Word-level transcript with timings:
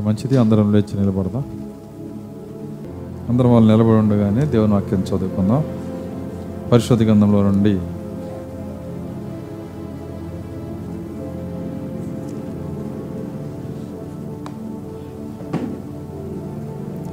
మంచిది 0.00 0.36
అందరం 0.36 0.72
లేచి 0.72 1.00
నిలబడదాం. 1.00 1.44
అందరం 3.28 3.52
వాళ్ళు 3.52 3.72
నిలబడి 3.72 3.96
ఉండగానే 3.96 4.44
దేవుని 4.44 4.72
వాక్యం 4.72 5.00
చదువుకుందాం. 5.00 5.64
పరిశుద్ధ 6.72 7.02
గ్రంథంలో 7.02 7.42
నుండి 7.42 7.80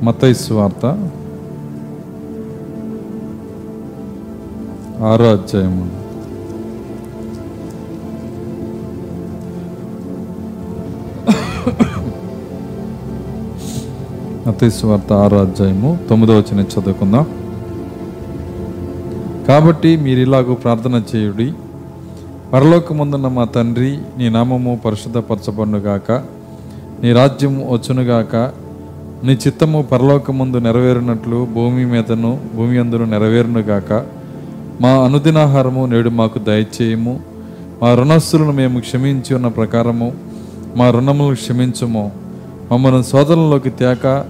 మత్తయి 0.05 0.53
వార్త 0.53 0.85
ఆరో 5.03 5.31
అధ్యాయము. 5.31 6.02
అతీశ్వార్త 14.47 15.13
వార్త 15.13 15.33
ఆరో 15.33 15.45
అధ్యాయము 15.45 15.99
తొమ్మిదో 16.09 16.37
వచ్చిన 16.37 16.59
చదువుకుందాం. 16.59 17.25
కాబట్టి 19.47 19.97
మీరు 19.97 20.19
ఇలాగూ 20.19 20.53
ప్రార్థన 20.53 21.03
చేయుడి. 21.15 21.53
పరలోకముందున్న 22.53 23.27
మా 23.27 23.43
తండ్రి 23.43 23.97
నీ 24.17 24.29
నామము 24.29 24.79
పరిశుద్ధపరచబడుగాక 24.85 26.11
నీ 27.03 27.13
రాజ్యం 27.13 27.67
వచ్చునుగాక 27.69 28.35
నీ 29.23 29.33
చిత్తము 29.33 29.81
పరలోకముందు 29.81 30.57
నెరవేరినట్లు 30.57 31.47
భూమి 31.53 31.85
మీదను 31.85 32.39
భూమి 32.55 32.77
అందును 32.77 33.05
నెరవేరునుగాక 33.05 34.05
మా 34.81 34.89
అనుదినాహారము 34.89 35.85
నేడు 35.85 36.09
మాకు 36.09 36.39
దయచేయము. 36.39 37.19
మా 37.83 37.93
రుణస్థులను 37.93 38.51
మేము 38.51 38.79
క్షమించి 38.79 39.35
ఉన్న 39.35 39.47
ప్రకారము 39.47 40.13
మా 40.75 40.89
రుణములు 40.89 41.35
క్షమించుము. 41.35 42.22
మమ్మల్ని 42.73 43.03
శోధనలోకి 43.03 43.69
తేక 43.69 44.25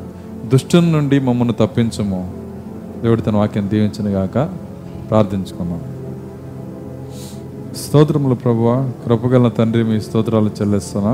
దుష్టుని 0.46 0.92
నుండి 0.92 1.20
మమ్మల్ని 1.20 1.54
తప్పించము. 1.54 2.20
దేవుడి 3.04 3.22
తన 3.22 3.36
వాక్యం 3.36 3.70
దీవించునుగాక 3.70 4.38
ప్రార్థించుకున్నాం 5.10 5.82
స్తోత్రములు 7.78 8.36
ప్రభువ 8.36 8.70
కృపగల 9.06 9.48
తండ్రి 9.48 9.84
మీ 9.84 10.00
స్తోత్రాలు 10.02 10.50
చెల్లిస్తున్నా. 10.62 11.14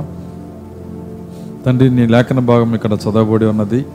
తండ్రి 1.65 1.89
నీ 1.89 2.07
లేఖన 2.07 2.39
భాగం 2.39 2.75
ఇక్కడ 2.75 2.93
చదవబడి 2.93 3.45
ఉన్నది. 3.45 3.85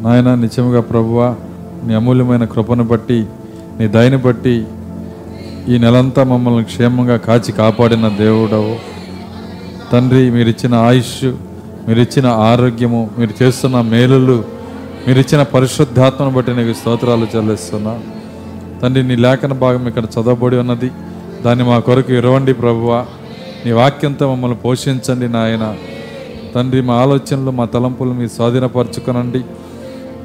నాయన 0.00 0.34
నిజముగా 0.34 0.80
ప్రభువ 0.80 1.36
నీ 1.84 1.94
అమూల్యమైన 1.94 2.44
కృపను 2.44 2.84
బట్టి 2.84 3.26
నీ 3.80 3.86
దయని 3.88 4.16
బట్టి 4.16 4.56
ఈ 5.68 5.78
నెలంతా 5.78 6.24
మమ్మల్ని 6.24 6.64
క్షేమంగా 6.64 7.16
కాచి 7.16 7.52
కాపాడిన 7.52 8.08
దేవుడవు. 8.08 8.76
తండ్రి 9.92 10.30
మీరిచ్చిన 10.30 10.74
ఆయుష్ 10.74 11.18
మీరు 11.88 12.00
ఇచ్చిన 12.00 12.26
ఆరోగ్యము 12.26 13.10
మీరు 13.18 13.42
చేస్తున్న 13.42 13.80
మేలులు 13.80 14.44
మీరు 15.08 15.18
ఇచ్చిన 15.18 15.42
పరిశుద్ధాత్మను 15.42 16.30
బట్టి 16.30 16.56
నీకు 16.56 16.78
స్తోత్రాలు 16.78 17.26
చెల్లిస్తున్నా. 17.36 18.00
తండ్రి 18.82 19.08
నీ 19.08 19.16
లేఖన 19.16 19.52
భాగం 19.52 19.88
ఇక్కడ 19.88 20.04
చదవబడి 20.04 20.56
ఉన్నది. 20.56 20.90
దాన్ని 21.44 21.64
మా 21.64 21.78
కొరకు 21.78 22.12
ఇరవండి 22.12 22.52
ప్రభువ. 22.54 23.06
నీ 23.66 23.72
వాక్యంతో 23.72 24.32
మమ్మల్ని 24.32 24.56
పోషించండి 24.56 25.28
నాయన. 25.28 25.74
తండ్రి 26.54 26.80
మా 26.80 26.94
ఆలోచనలు 26.94 27.50
మా 27.50 27.64
తలంపులు 27.64 28.12
మీ 28.12 28.28
స్వాధీనపరచుకునండి. 28.28 29.40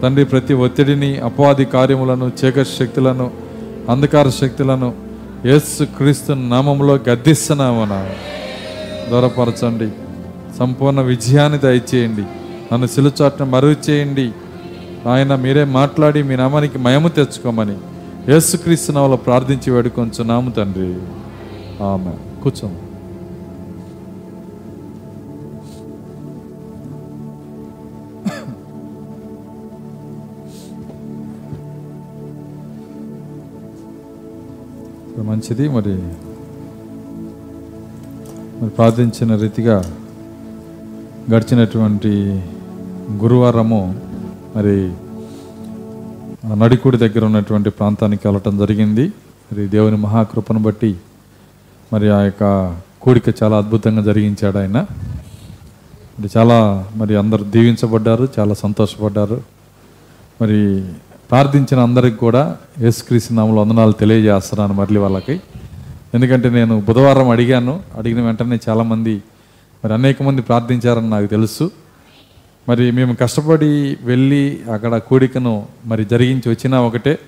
తండ్రి 0.04 0.26
ప్రతి 0.26 0.54
ఒత్తిడిని 0.54 1.18
అపవాది 1.20 1.66
కార్యములను 1.66 2.32
చీకటి 2.40 2.70
శక్తులను 2.80 3.32
అంధకార 3.90 4.30
శక్తులను 4.30 4.94
యేసు 5.46 5.84
క్రీస్తు 5.84 6.32
నామంలో 6.32 7.00
గద్దిస్తున్నామన్నా 7.10 8.10
దూరపరచండి. 9.10 9.90
సంపూర్ణ 10.58 11.02
విజయాన్ని 11.02 11.60
దయచేయండి. 11.60 12.22
నన్ను 12.72 12.88
సిలుచాట్ను 12.88 13.46
మరుగు 13.46 13.76
చేయండి 13.90 14.32
ఆయన 15.10 15.36
మీరే 15.36 15.64
మాట్లాడి 15.64 16.24
మీ 16.24 16.36
నామానికి 16.36 16.78
మయము 16.78 17.10
తెచ్చుకోమని 17.10 17.78
యేసుక్రీస్తు 18.30 18.92
నామలో 18.92 19.18
ప్రార్థించి 19.18 19.72
వేడుకొంచున్నాము 19.72 20.52
తండ్రి. 20.52 20.94
ఆమె 21.84 22.42
కూర్చోండి. 22.44 22.80
మంచిది. 35.30 35.70
మరి 35.70 35.96
మరి 38.62 38.70
ప్రార్థించిన 38.70 39.36
రీతిగా 39.36 39.76
గడిచినటువంటి 41.34 42.12
గురువారము 43.12 44.02
మరి 44.56 44.92
నడికుడి 46.56 46.98
దగ్గర 46.98 47.26
ఉన్నటువంటి 47.26 47.70
ప్రాంతానికి 47.70 48.28
వెళ్ళటం 48.28 48.58
జరిగింది. 48.58 49.06
మరి 49.52 49.68
దేవుని 49.68 49.98
మహాకృపను 49.98 50.60
బట్టి 50.60 50.96
మరి 51.94 52.10
ఆ 52.10 52.22
యొక్క 52.22 52.78
కూడిక 53.02 53.24
చాలా 53.44 53.58
అద్భుతంగా 53.58 54.02
జరిగించాడు 54.02 54.58
ఆయన. 54.58 54.86
మరి 56.20 56.30
చాలా 56.38 56.88
మరి 56.96 57.16
అందరు 57.16 57.44
దీవించబడ్డారు 57.44 58.28
చాలా 58.40 58.54
సంతోషపడ్డారు. 58.54 59.42
మరి 60.42 60.86
ప్రార్థించిన 61.30 61.80
అందరికి 61.80 62.18
కూడా 62.18 62.58
యేసుక్రీస్తు 62.80 63.34
నామలు 63.34 63.60
వందనాలు 63.60 63.92
తెలియజేస్తున్నాను 63.92 64.74
మరలి 64.74 65.00
వాళ్ళకి. 65.00 65.42
ఎందుకంటే 66.14 66.50
నేను 66.50 66.82
బుధవారం 66.82 67.30
అడిగాను 67.30 67.80
అడిగిన 67.98 68.22
వెంటనే 68.26 68.60
చాలామంది 68.70 69.22
మరి 69.84 69.94
అనేక 69.94 70.24
మంది 70.24 70.42
ప్రార్థించారని 70.42 71.10
నాకు 71.10 71.26
తెలుసు. 71.26 71.72
మరి 72.70 72.92
మేము 72.92 73.16
కష్టపడి 73.16 73.98
వెళ్ళి 74.02 74.60
అక్కడ 74.74 74.98
కూడికను 74.98 75.68
మరి 75.86 76.06
జరిగించి 76.06 76.50
వచ్చినా 76.50 76.82
ఒకటే 76.82 77.20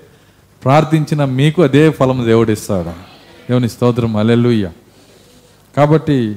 ప్రార్థించిన 0.64 1.24
మీకు 1.24 1.62
అదే 1.62 1.90
ఫలం 1.90 2.26
దేవుడు 2.26 2.50
ఇస్తాడు. 2.50 2.92
దేవుని 3.48 3.68
స్తోత్రం 3.68 4.16
అలెలుయ్య 4.16 4.70
కాబట్టి 5.76 6.36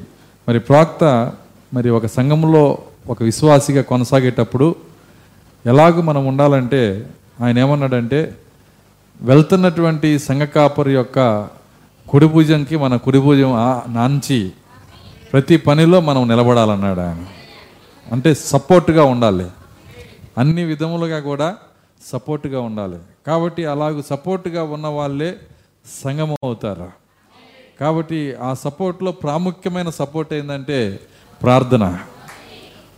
మరి 0.50 0.60
ప్రాక్త 0.60 1.34
మరి 1.74 1.90
ఒక 1.90 2.06
సంఘంలో 2.06 2.78
ఒక 3.08 3.24
విశ్వాసిగా 3.24 3.82
కొనసాగేటప్పుడు 3.82 4.76
ఎలాగూ 5.66 6.02
మనం 6.02 6.26
ఉండాలంటే 6.26 7.10
ఆయన 7.42 7.60
ఏమన్నాడంటే 7.60 8.36
వెళ్తున్నటువంటి 9.22 10.20
సంఘ 10.20 10.42
కాపరి 10.42 10.94
యొక్క 10.94 11.48
కుడిభుజంకి 12.08 12.76
మన 12.76 12.96
కుడిభుజం 12.96 13.52
నాంచి 13.88 14.52
ప్రతి 15.36 15.58
పనిలో 15.58 16.00
మనం 16.00 16.28
నిలబడాలన్నాడు 16.28 17.00
ఆయన. 17.00 17.26
అంటే 18.12 18.34
సపోర్ట్గా 18.34 19.04
ఉండాలి. 19.04 19.46
అన్ని 20.38 20.64
విధములుగా 20.64 21.20
కూడా 21.20 21.56
సపోర్ట్గా 22.14 22.62
ఉండాలి. 22.62 22.98
కాబట్టి 23.28 23.66
అలాగ 23.66 24.02
సపోర్ట్గా 24.10 24.64
ఉన్న 24.64 24.88
వాళ్ళే 24.88 25.36
సంగమం 26.04 26.36
అవుతారు. 26.44 26.92
కాబట్టి 27.80 28.36
ఆ 28.36 28.54
సపోర్ట్లో 28.54 29.12
ప్రాముఖ్యమైన 29.12 29.90
సపోర్ట్ 29.90 30.34
ఏంటంటే 30.34 31.00
ప్రార్థన. 31.44 32.00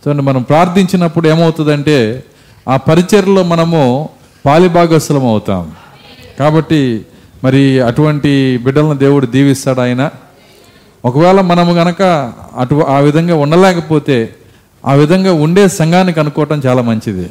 చూడండి 0.08 0.22
మనం 0.22 0.42
ప్రార్థించినప్పుడు 0.42 1.28
ఏమవుతుందంటే 1.28 2.24
ఆ 2.68 2.76
పరిచర్లో 2.76 3.42
మనము 3.42 4.08
పాలిభాగస్సులం 4.46 5.26
అవుతాం. 5.26 5.72
కాబట్టి 6.38 7.06
మరి 7.44 7.80
అటువంటి 7.80 8.58
బిడ్డలను 8.58 8.94
దేవుడు 8.94 9.26
దీవిస్తాడు 9.26 9.80
ఆయన. 9.80 10.10
ఒకవేళ 11.04 11.40
మనము 11.40 11.72
గనక 11.72 12.32
అటు 12.56 12.84
ఆ 12.88 12.98
విధంగా 12.98 13.36
ఉండలేకపోతే 13.36 14.34
ఆ 14.86 14.92
విధంగా 14.92 15.32
ఉండే 15.32 15.68
సంఘానికి 15.68 16.20
అనుకోవటం 16.20 16.62
చాలా 16.66 16.82
మంచిది. 16.82 17.30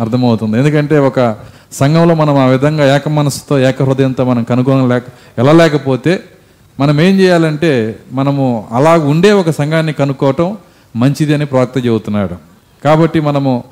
అర్థమవుతుంది. 0.00 0.58
ఎందుకంటే 0.58 0.98
ఒక 0.98 1.36
సంఘంలో 1.72 2.14
మనం 2.14 2.38
ఆ 2.38 2.44
విధంగా 2.44 2.96
ఏక 2.96 3.08
మనసుతో 3.08 3.58
ఏక 3.58 3.82
హృదయంతో 3.82 4.24
మనం 4.24 4.42
కనుగొనలేక 4.42 5.02
వెళ్ళలేకపోతే 5.38 6.20
మనం 6.80 7.00
ఏం 7.00 7.20
చేయాలంటే 7.20 7.98
మనము 8.12 8.68
అలా 8.72 8.94
ఉండే 8.94 9.32
ఒక 9.32 9.50
సంఘాన్ని 9.50 9.92
కనుక్కోవటం 9.92 10.58
మంచిది 10.96 11.34
అని 11.34 11.46
ప్రవక్త 11.46 11.86
చెబుతున్నాడు. 11.86 12.34
కాబట్టి 12.84 13.20
మనము 13.20 13.64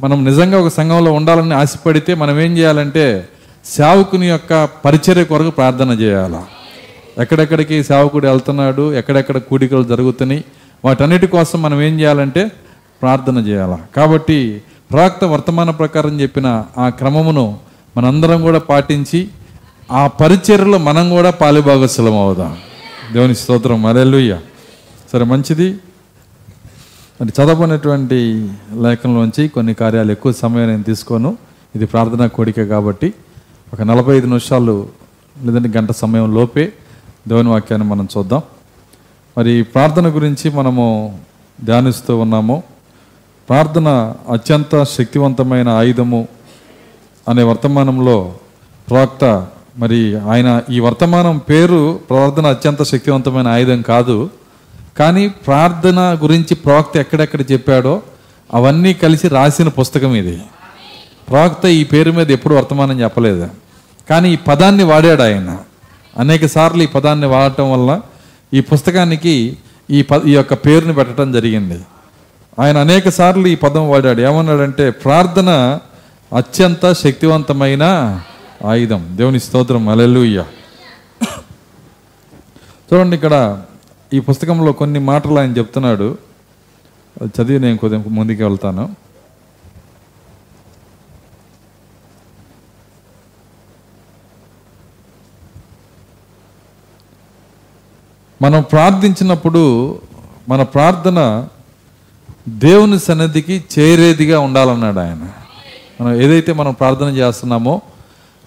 మనం 0.00 0.24
నిజంగా 0.24 0.60
ఒక 0.60 0.68
సంఘంలో 0.68 1.12
ఉండాలని 1.12 1.54
ఆశపడితే 1.54 2.14
మనం 2.14 2.40
ఏం 2.40 2.58
చేయాలంటే 2.58 3.28
సేవకుని 3.64 4.28
యొక్క 4.28 4.64
పరిచర్య 4.64 5.24
కొరకు 5.24 5.50
ప్రార్థన 5.50 5.90
చేయాలా. 5.90 6.44
ఎక్కడెక్కడికి 7.18 7.84
సేవకుడు 7.84 8.26
వెళ్తున్నాడు 8.26 8.94
ఎక్కడెక్కడ 8.94 9.38
కూడికలు 9.38 9.84
జరుగుతున్నాయి 9.84 10.44
వాటన్నిటి 10.84 11.26
కోసం 11.26 11.62
మనం 11.62 11.82
ఏం 11.82 12.00
చేయాలంటే 12.00 12.52
ప్రార్థన 13.02 13.38
చేయాలి. 13.38 13.94
కాబట్టి 13.96 14.62
ప్రవక్త 14.90 15.24
వర్తమాన 15.24 15.70
ప్రకారం 15.70 16.20
చెప్పిన 16.20 16.64
ఆ 16.78 16.88
క్రమమును 16.88 17.58
మనందరం 17.96 18.42
కూడా 18.42 18.58
పాటించి 18.58 19.28
ఆ 19.92 20.06
పరిచర్యలో 20.06 20.78
మనం 20.78 21.10
కూడా 21.10 21.30
పాలిభాగస్సులం 21.30 22.16
అవుదాం. 22.16 22.56
దేవుని 23.12 23.34
స్తోత్రం. 23.34 23.82
మరెల్లుయ్య 23.82 24.38
సరే 25.12 25.24
మంచిది. 25.24 25.78
మరి 27.20 27.32
చదవనటువంటి 27.42 28.50
లేఖనంలోంచి 28.82 29.48
కొన్ని 29.48 29.74
కార్యాలు 29.74 30.12
ఎక్కువ 30.12 30.32
సమయం 30.32 30.68
నేను 30.68 30.82
తీసుకోను. 30.82 31.38
ఇది 31.76 31.86
ప్రార్థనా 31.86 32.26
కోడిక 32.26 32.62
కాబట్టి 32.62 33.14
ఒక 33.72 33.82
నలభై 33.82 34.16
ఐదు 34.16 34.26
నిమిషాలు 34.26 34.88
లేదంటే 35.42 35.78
గంట 35.78 35.92
సమయం 35.92 36.34
లోపే 36.34 36.72
దేవుని 37.28 37.48
వాక్యాన్ని 37.48 37.88
మనం 37.88 38.08
చూద్దాం. 38.18 38.42
మరి 39.38 39.62
ప్రార్థన 39.62 40.08
గురించి 40.08 40.50
మనము 40.50 41.18
ధ్యానిస్తూ 41.64 42.18
ఉన్నాము. 42.18 42.62
ప్రార్థన 43.48 44.14
అత్యంత 44.32 44.82
శక్తివంతమైన 44.82 45.68
ఆయుధము 45.68 46.28
అనే 47.28 47.42
వర్తమానంలో 47.42 48.34
ప్రవక్త 48.90 49.46
మరి 49.76 50.20
ఆయన 50.20 50.62
ఈ 50.70 50.80
వర్తమానం 50.80 51.38
పేరు 51.38 52.00
ప్రార్థన 52.10 52.46
అత్యంత 52.46 52.82
శక్తివంతమైన 52.82 53.48
ఆయుధం 53.48 53.82
కాదు. 53.82 54.30
కానీ 54.98 55.28
ప్రార్థన 55.28 56.18
గురించి 56.22 56.54
ప్రవక్త 56.54 56.96
ఎక్కడెక్కడ 56.96 57.40
చెప్పాడో 57.40 58.02
అవన్నీ 58.54 58.94
కలిసి 58.94 59.28
రాసిన 59.28 59.68
పుస్తకం 59.68 60.14
ఇది. 60.14 60.42
ప్రవక్త 61.28 61.66
ఈ 61.66 61.84
పేరు 61.84 62.12
మీద 62.12 62.30
ఎప్పుడు 62.30 62.54
వర్తమానం 62.54 63.00
చెప్పలేదు. 63.00 63.48
కానీ 64.10 64.32
ఈ 64.32 64.36
పదాన్ని 64.36 64.84
వాడాడు 64.84 65.22
ఆయన. 65.22 65.58
అనేక 66.18 66.46
సార్లు 66.46 66.82
ఈ 66.82 66.86
పదాన్ని 66.86 67.26
వాడటం 67.26 67.72
వల్ల 67.72 68.00
ఈ 68.54 68.60
పుస్తకానికి 68.60 69.56
ఈ 69.90 70.02
ప 70.02 70.12
ఈ 70.26 70.34
యొక్క 70.34 70.54
పేరుని 70.54 70.94
పెట్టడం 70.94 71.32
జరిగింది. 71.32 71.80
ఆయన 72.58 72.78
అనేక 72.78 73.08
సార్లు 73.08 73.46
ఈ 73.46 73.54
పదం 73.54 73.90
వాడాడు. 73.90 74.20
ఏమన్నాడంటే 74.20 74.90
ప్రార్థన 74.90 75.78
అత్యంత 76.36 76.92
శక్తివంతమైన 76.92 77.84
ఆయుధం. 78.64 79.08
దేవుని 79.10 79.40
స్తోత్రం. 79.40 79.88
అలెలుయ్య 79.88 80.44
చూడండి 82.92 83.16
ఇక్కడ 83.16 83.62
ఈ 84.12 84.20
పుస్తకంలో 84.20 84.72
కొన్ని 84.72 84.98
మాటలు 84.98 85.38
ఆయన 85.38 85.58
చెప్తున్నాడు. 85.58 86.18
చదివి 87.24 87.58
నేను 87.58 87.76
కొద్దిగా 87.76 88.04
ముందుకు 88.08 88.42
వెళ్తాను. 88.44 89.01
మనం 98.42 98.62
ప్రార్థించినప్పుడు 98.62 99.98
మన 100.48 100.62
ప్రార్థన 100.62 101.46
దేవుని 102.48 103.00
సన్నిధికి 103.00 103.64
చేరేదిగా 103.78 104.40
ఉండాలన్నాడు 104.40 105.00
ఆయన. 105.00 105.28
మనం 106.00 106.20
ఏదైతే 106.22 106.52
మనం 106.52 106.72
ప్రార్థన 106.72 107.06
చేస్తున్నామో 107.06 107.80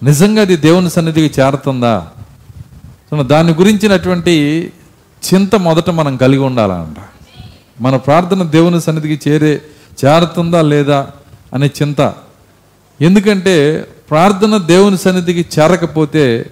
నిజంగా 0.02 0.40
అది 0.40 0.56
దేవుని 0.56 0.90
సన్నిధికి 0.90 1.40
చేరుతుందా? 1.40 2.06
దాని 3.22 3.52
గురించినటువంటి 3.52 4.72
చింత 5.34 5.56
మొదట 5.56 5.90
మనం 5.90 6.16
కలిగి 6.16 6.42
ఉండాలంట. 6.42 6.96
మన 7.80 7.96
ప్రార్థన 7.96 8.42
దేవుని 8.42 8.80
సన్నిధికి 8.80 9.30
చేరే 9.30 9.62
చేరుతుందా 10.04 10.62
లేదా 10.62 11.10
అనే 11.54 11.66
చింత. 11.66 12.14
ఎందుకంటే 13.00 13.86
ప్రార్థన 14.10 14.56
దేవుని 14.56 14.98
సన్నిధికి 14.98 15.60
చేరకపోతే 15.60 16.50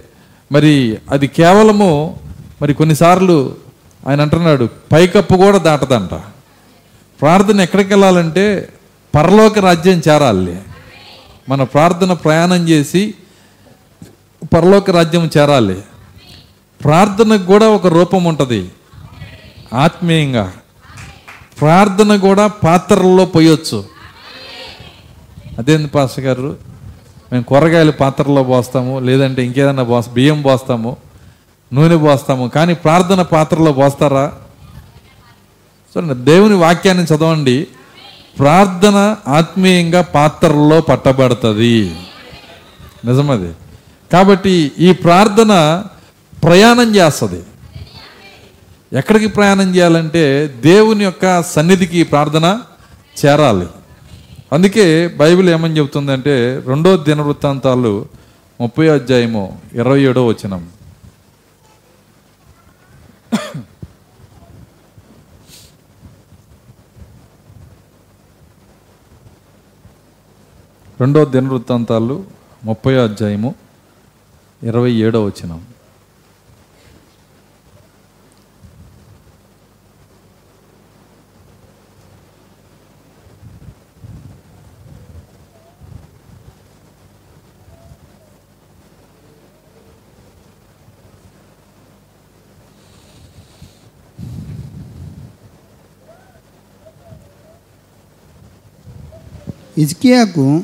మరి 0.52 0.98
అది 1.10 1.26
కేవలము 1.26 2.20
మరి 2.64 2.74
కొన్నిసార్లు 2.74 3.56
ఆయన 4.08 4.20
అంటున్నాడు 4.20 4.68
పైకప్పు 4.92 5.36
కూడా 5.36 5.58
దాటదంట. 5.58 6.10
ప్రార్థన 7.20 7.60
ఎక్కడికి 7.60 7.90
వెళ్ళాలంటే 7.90 8.68
పరలోక 9.14 9.58
రాజ్యం 9.58 10.02
చేరాలి. 10.08 10.58
మన 11.48 11.62
ప్రార్థన 11.62 12.12
ప్రయాణం 12.12 12.68
చేసి 12.68 13.14
పరలోక 14.54 14.90
రాజ్యం 14.90 15.30
చేరాలి. 15.38 15.82
ప్రార్థనకు 16.84 17.42
కూడా 17.42 17.68
ఒక 17.68 17.86
రూపం 17.86 18.24
ఉంటుంది. 18.24 18.70
ఆత్మీయంగా. 19.74 20.52
ప్రార్థన 21.60 22.16
కూడా 22.16 22.46
పాత్రల్లో 22.46 23.24
పోయొచ్చు. 23.24 23.84
అదేంది 25.58 25.88
పాస్టర్ 25.88 26.24
గారు? 26.24 26.56
మేము 27.32 27.44
కూరగాయలు 27.44 27.92
పాత్రలో 27.92 28.42
పోస్తాము 28.42 28.98
లేదంటే 28.98 29.44
ఇంకేదైనా 29.44 29.82
పోస్తా 29.82 30.12
బియ్యం 30.12 30.42
పోస్తాము. 30.42 30.96
నూనె 31.74 31.96
పోస్తాము. 31.96 32.48
కానీ 32.48 32.74
ప్రార్థన 32.74 33.22
పాత్రలో 33.22 33.72
పోస్తారా? 33.72 34.32
చూడండి 35.96 36.14
దేవుని 36.14 36.54
వాక్యాన్ని 36.54 37.04
చదవండి. 37.04 37.66
ప్రార్థన 38.38 39.16
ఆత్మీయంగా 39.28 40.00
పాత్రల్లో 40.00 40.80
పట్టబడుతుంది. 40.80 41.96
నిజమది. 43.04 43.52
కాబట్టి 44.12 44.72
ఈ 44.78 44.92
ప్రార్థన 44.92 45.84
ప్రయాణం 46.44 46.96
చేస్తుంది. 46.96 47.42
ఎక్కడికి 48.98 49.26
ప్రయాణం 49.26 49.74
చేయాలంటే 49.74 50.46
దేవుని 50.46 51.04
యొక్క 51.04 51.42
సన్నిధికి 51.42 52.02
ప్రార్థన 52.02 52.60
చేరాలి. 53.26 53.66
అందుకే 54.52 55.08
బైబిల్ 55.08 55.50
ఏమని 55.50 55.78
చెబుతుందంటే 55.78 56.62
రెండో 56.66 56.96
దినవృత్తాంతాలు 56.96 58.06
ముప్పై 58.60 58.88
అధ్యాయము 58.88 59.58
ఇరవై 59.74 60.02
ఏడో 60.02 60.26
వచనం. 60.26 60.66
రెండో 71.02 71.20
దినవృత్తాంతాలు 71.34 72.16
ముప్పై 72.68 72.92
అధ్యాయము 73.04 73.50
ఇరవై 74.62 74.92
ఏడో 75.06 75.20
వచనం. 75.28 75.60
ఇజ్కియాకు 99.78 100.62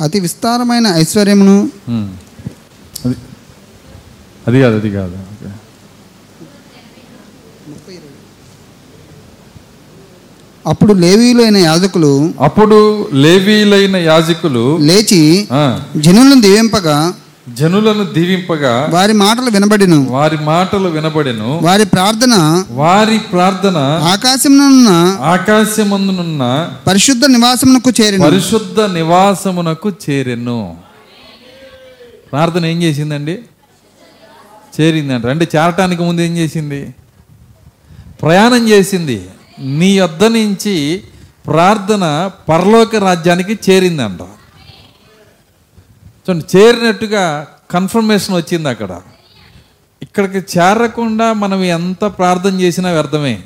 అతి 0.00 0.20
విస్తారమైన 0.20 0.86
ఐశ్వర్యమును. 0.94 1.56
అది 3.06 3.14
అది 4.46 4.58
కాదు 4.58 4.74
అది 4.76 4.90
కాదు. 4.90 5.16
అప్పుడు 10.66 10.92
లేవీయులైన 10.92 11.56
యాజకులు 11.56 12.32
అప్పుడు 12.40 13.08
లేవీలైన 13.12 13.96
యాజకులు 13.96 14.76
లేచి 14.76 15.48
జనులను 15.96 16.40
దీవింపగా 16.40 17.14
జనులను 17.48 18.04
దీవింపగా 18.04 18.86
వారి 18.90 19.12
మాటలు 19.12 19.50
వినబడిను. 19.50 20.06
వారి 20.10 20.36
మాటలు 20.36 20.88
వినబడెను. 20.88 21.58
వారి 21.62 21.86
ప్రార్థన 21.86 22.64
వారి 22.70 23.18
ప్రార్థన 23.18 23.76
ఆకాశమునున్న 24.02 24.88
ఆకాశమందునున్న 25.22 26.72
పరిశుద్ధ 26.86 27.24
నివాసమునకు 27.24 27.92
చేరిన. 28.00 28.24
పరిశుద్ధ 28.24 28.80
నివాసమునకు 28.80 29.92
చేరెను. 30.10 30.76
ప్రార్థన 32.32 32.66
ఏం 32.66 32.82
చేసిందండి? 32.82 33.38
చేరిందంట 34.80 35.26
అంటే 35.26 35.48
చేరటానికి 35.56 36.02
ముందు 36.02 36.20
ఏం 36.20 36.36
చేసింది? 36.36 36.94
ప్రయాణం 38.22 38.68
చేసింది. 38.68 39.22
నీ 39.58 40.00
వద్ద 40.00 40.24
నుంచి 40.24 41.02
ప్రార్థన 41.46 42.30
పరలోక 42.48 42.96
రాజ్యానికి 42.96 43.58
చేరిందంట. 43.70 44.18
చూడండి 46.28 46.58
చేరినట్టుగా 46.58 47.46
కన్ఫర్మేషన్ 47.70 48.36
వచ్చింది 48.36 48.68
అక్కడ. 48.68 49.00
ఇక్కడికి 50.02 50.58
చేరకుండా 50.58 51.32
మనం 51.32 51.64
ఎంత 51.64 52.04
ప్రార్థన 52.04 52.60
చేసినా 52.60 52.92
వ్యర్థమే. 52.92 53.42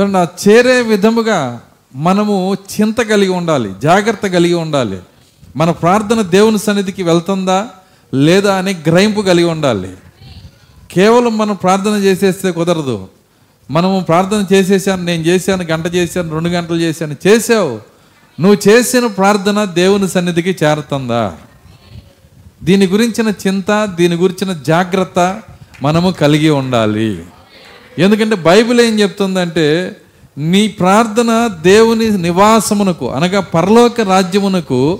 చూడండి 0.00 0.18
ఆ 0.18 0.26
చేరే 0.48 0.82
విధముగా 0.82 1.60
మనము 1.94 2.54
చింత 2.54 2.98
కలిగి 2.98 3.28
ఉండాలి 3.28 3.74
జాగ్రత్త 3.82 4.26
కలిగి 4.26 4.54
ఉండాలి. 4.54 4.98
మన 5.56 5.70
ప్రార్థన 5.70 6.22
దేవుని 6.22 6.58
సన్నిధికి 6.58 7.02
వెళ్తుందా 7.02 7.68
లేదా 8.14 8.56
అని 8.56 8.76
గ్రహింపు 8.86 9.20
కలిగి 9.20 9.48
ఉండాలి. 9.48 9.96
కేవలం 10.92 11.38
మనం 11.38 11.54
ప్రార్థన 11.54 11.90
చేసేస్తే 11.90 12.50
కుదరదు. 12.50 13.08
మనము 13.70 14.00
ప్రార్థన 14.00 14.46
చేసేసాను 14.52 15.02
నేను 15.02 15.22
చేశాను 15.22 15.64
గంట 15.64 15.86
చేశాను 15.86 16.30
రెండు 16.30 16.48
గంటలు 16.48 16.76
చేశాను 16.76 17.16
చేసావు 17.26 17.80
నువ్వు 18.40 18.68
చేసిన 18.68 19.06
ప్రార్థన 19.06 19.64
దేవుని 19.64 20.08
సన్నిధికి 20.08 20.64
చేరుతుందా? 20.64 21.36
దీని 22.62 22.86
గురించిన 22.86 23.32
చింత 23.46 23.84
దీని 23.94 24.14
గురించిన 24.14 24.52
జాగ్రత్త 24.62 25.42
మనము 25.82 26.10
కలిగి 26.10 26.50
ఉండాలి. 26.50 27.24
ఎందుకంటే 27.98 28.36
బైబిల్ 28.36 28.80
ఏం 28.80 29.00
చెప్తుందంటే 29.00 29.96
నీ 30.38 30.68
ప్రార్థన 30.68 31.46
దేవుని 31.62 32.10
నివాసమునకు 32.10 33.10
అనగా 33.10 33.40
పరలోక 33.40 34.00
రాజ్యమునకు 34.00 34.98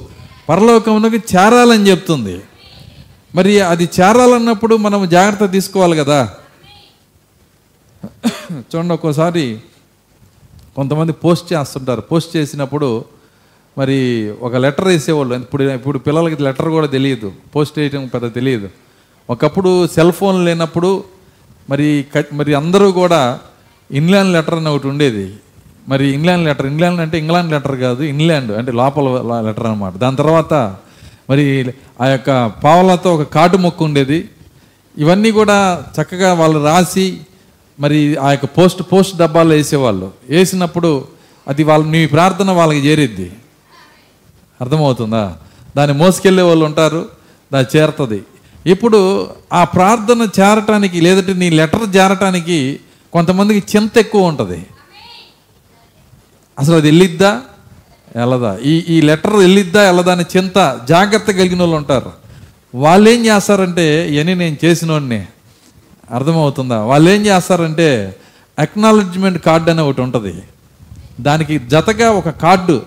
పరలోకమునకు 0.49 1.17
చేరాలని 1.17 1.89
చెప్తుంది. 1.91 2.41
మరి 3.35 3.61
అది 3.61 3.89
చేరాలన్నప్పుడు 4.01 4.77
మనం 4.77 5.09
జాగ్రత్త 5.09 5.53
తీసుకోవాలి 5.53 5.97
కదా. 5.97 6.35
చూడండి 8.53 8.95
ఒక్కోసారి 8.95 9.61
కొంతమంది 10.77 11.13
పోస్ట్ 11.13 11.53
చేస్తుంటారు. 11.53 12.01
పోస్ట్ 12.01 12.37
చేసినప్పుడు 12.37 13.05
మరి 13.79 14.31
ఒక 14.41 14.57
లెటర్ 14.57 14.89
వేసేవాళ్ళు. 14.89 15.35
ఇప్పుడు 15.35 15.65
ఇప్పుడు 15.65 15.99
పిల్లలకి 15.99 16.43
లెటర్ 16.43 16.69
కూడా 16.69 16.87
తెలియదు. 16.87 17.33
పోస్ట్ 17.57 17.79
వేయటం 17.79 18.07
పెద్ద 18.07 18.35
తెలియదు. 18.35 18.69
ఒకప్పుడు 19.31 19.87
సెల్ 19.87 20.13
ఫోన్ 20.13 20.45
లేనప్పుడు 20.45 21.05
మరి 21.71 22.05
మరి 22.33 22.55
అందరూ 22.55 22.93
కూడా 22.93 23.39
ఇన్లాండ్ 23.91 24.33
లెటర్ 24.33 24.55
అని 24.55 24.69
ఒకటి 24.69 24.89
ఉండేది. 24.89 25.35
మరి 25.89 26.07
ఇంగ్లాండ్ 26.07 26.45
లెటర్ 26.45 26.67
ఇంగ్లాండ్ 26.67 27.01
అంటే 27.01 27.19
ఇంగ్లాండ్ 27.19 27.53
లెటర్ 27.53 27.77
కాదు 27.77 28.03
ఇంగ్లాండ్ 28.03 28.53
అంటే 28.53 28.73
లోపల 28.73 29.03
లెటర్ 29.47 29.67
అనమాట 29.67 29.95
దాని 29.95 30.17
తర్వాత 30.17 30.55
మరి 31.31 31.75
ఆ 32.01 32.07
యొక్క 32.07 32.47
పావలతో 32.65 33.15
ఒక 33.15 33.23
కాటు 33.23 33.57
మొక్క 33.57 33.83
ఉండేది. 33.83 34.29
ఇవన్నీ 34.99 35.31
కూడా 35.31 35.85
చక్కగా 36.03 36.35
వాళ్ళు 36.35 36.65
రాసి 36.65 37.21
మరి 37.81 38.17
ఆ 38.17 38.31
యొక్క 38.31 38.45
పోస్ట్ 38.45 38.83
పోస్ట్ 38.83 39.17
డబ్బాలో 39.17 39.55
వేసేవాళ్ళు. 39.55 40.11
వేసినప్పుడు 40.31 41.05
అది 41.49 41.65
వాళ్ళ 41.65 41.87
మీ 41.87 42.07
ప్రార్థన 42.07 42.51
వాళ్ళకి 42.51 42.81
చేరిద్ది. 42.89 43.33
అర్థమవుతుందా? 44.61 45.37
దాన్ని 45.77 45.99
మోసుకెళ్ళే 45.99 46.43
వాళ్ళు 46.43 46.65
ఉంటారు 46.65 47.09
దాన్ని 47.53 47.79
చేరుతుంది. 47.79 48.25
ఇప్పుడు 48.67 49.31
ఆ 49.53 49.65
ప్రార్థన 49.65 50.29
చేరటానికి 50.41 51.01
లేదంటే 51.01 51.33
నీ 51.33 51.51
లెటర్ 51.51 51.97
చేరటానికి 51.97 52.81
కొంతమందికి 53.13 53.77
చింత 53.77 53.99
ఎక్కువ 53.99 54.27
ఉంటుంది. 54.27 54.67
అసలు 56.59 56.75
అది 56.75 56.89
వెళ్ళిద్దా? 56.89 57.41
వెళ్ళదా. 58.17 58.59
ఈ 58.63 58.85
ఈ 58.89 59.01
లెటర్ 59.01 59.33
వెళ్ళిద్దా 59.33 59.83
వెళ్ళదా 59.83 60.13
అని 60.13 60.25
చింత 60.37 60.81
జాగ్రత్త 60.89 61.31
కలిగిన 61.31 61.61
వాళ్ళు 61.61 61.77
ఉంటారు. 61.77 62.13
వాళ్ళు 62.75 63.11
ఏం 63.11 63.27
చేస్తారంటే 63.27 64.15
ఇవన్నీ 64.15 64.35
నేను 64.35 64.57
చేసినోడిని. 64.65 65.27
అర్థమవుతుందా? 66.11 66.81
వాళ్ళు 66.81 67.11
ఏం 67.11 67.27
చేస్తారంటే 67.27 68.17
అక్నాలజ్మెంట్ 68.59 69.43
కార్డు 69.43 69.71
అనే 69.71 69.83
ఒకటి 69.83 70.01
ఉంటుంది. 70.01 70.43
దానికి 71.21 71.59
జతగా 71.59 72.11
ఒక 72.11 72.29
కార్డు 72.29 72.83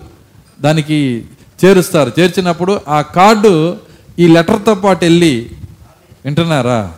దానికి 0.60 1.24
చేరుస్తారు. 1.64 2.12
చేర్చినప్పుడు 2.20 2.80
ఆ 2.88 3.02
కార్డు 3.02 3.76
ఈ 4.18 4.26
లెటర్తో 4.28 4.74
పాటు 4.74 5.04
వెళ్ళి 5.04 5.50
వింటున్నారా? 6.24 6.94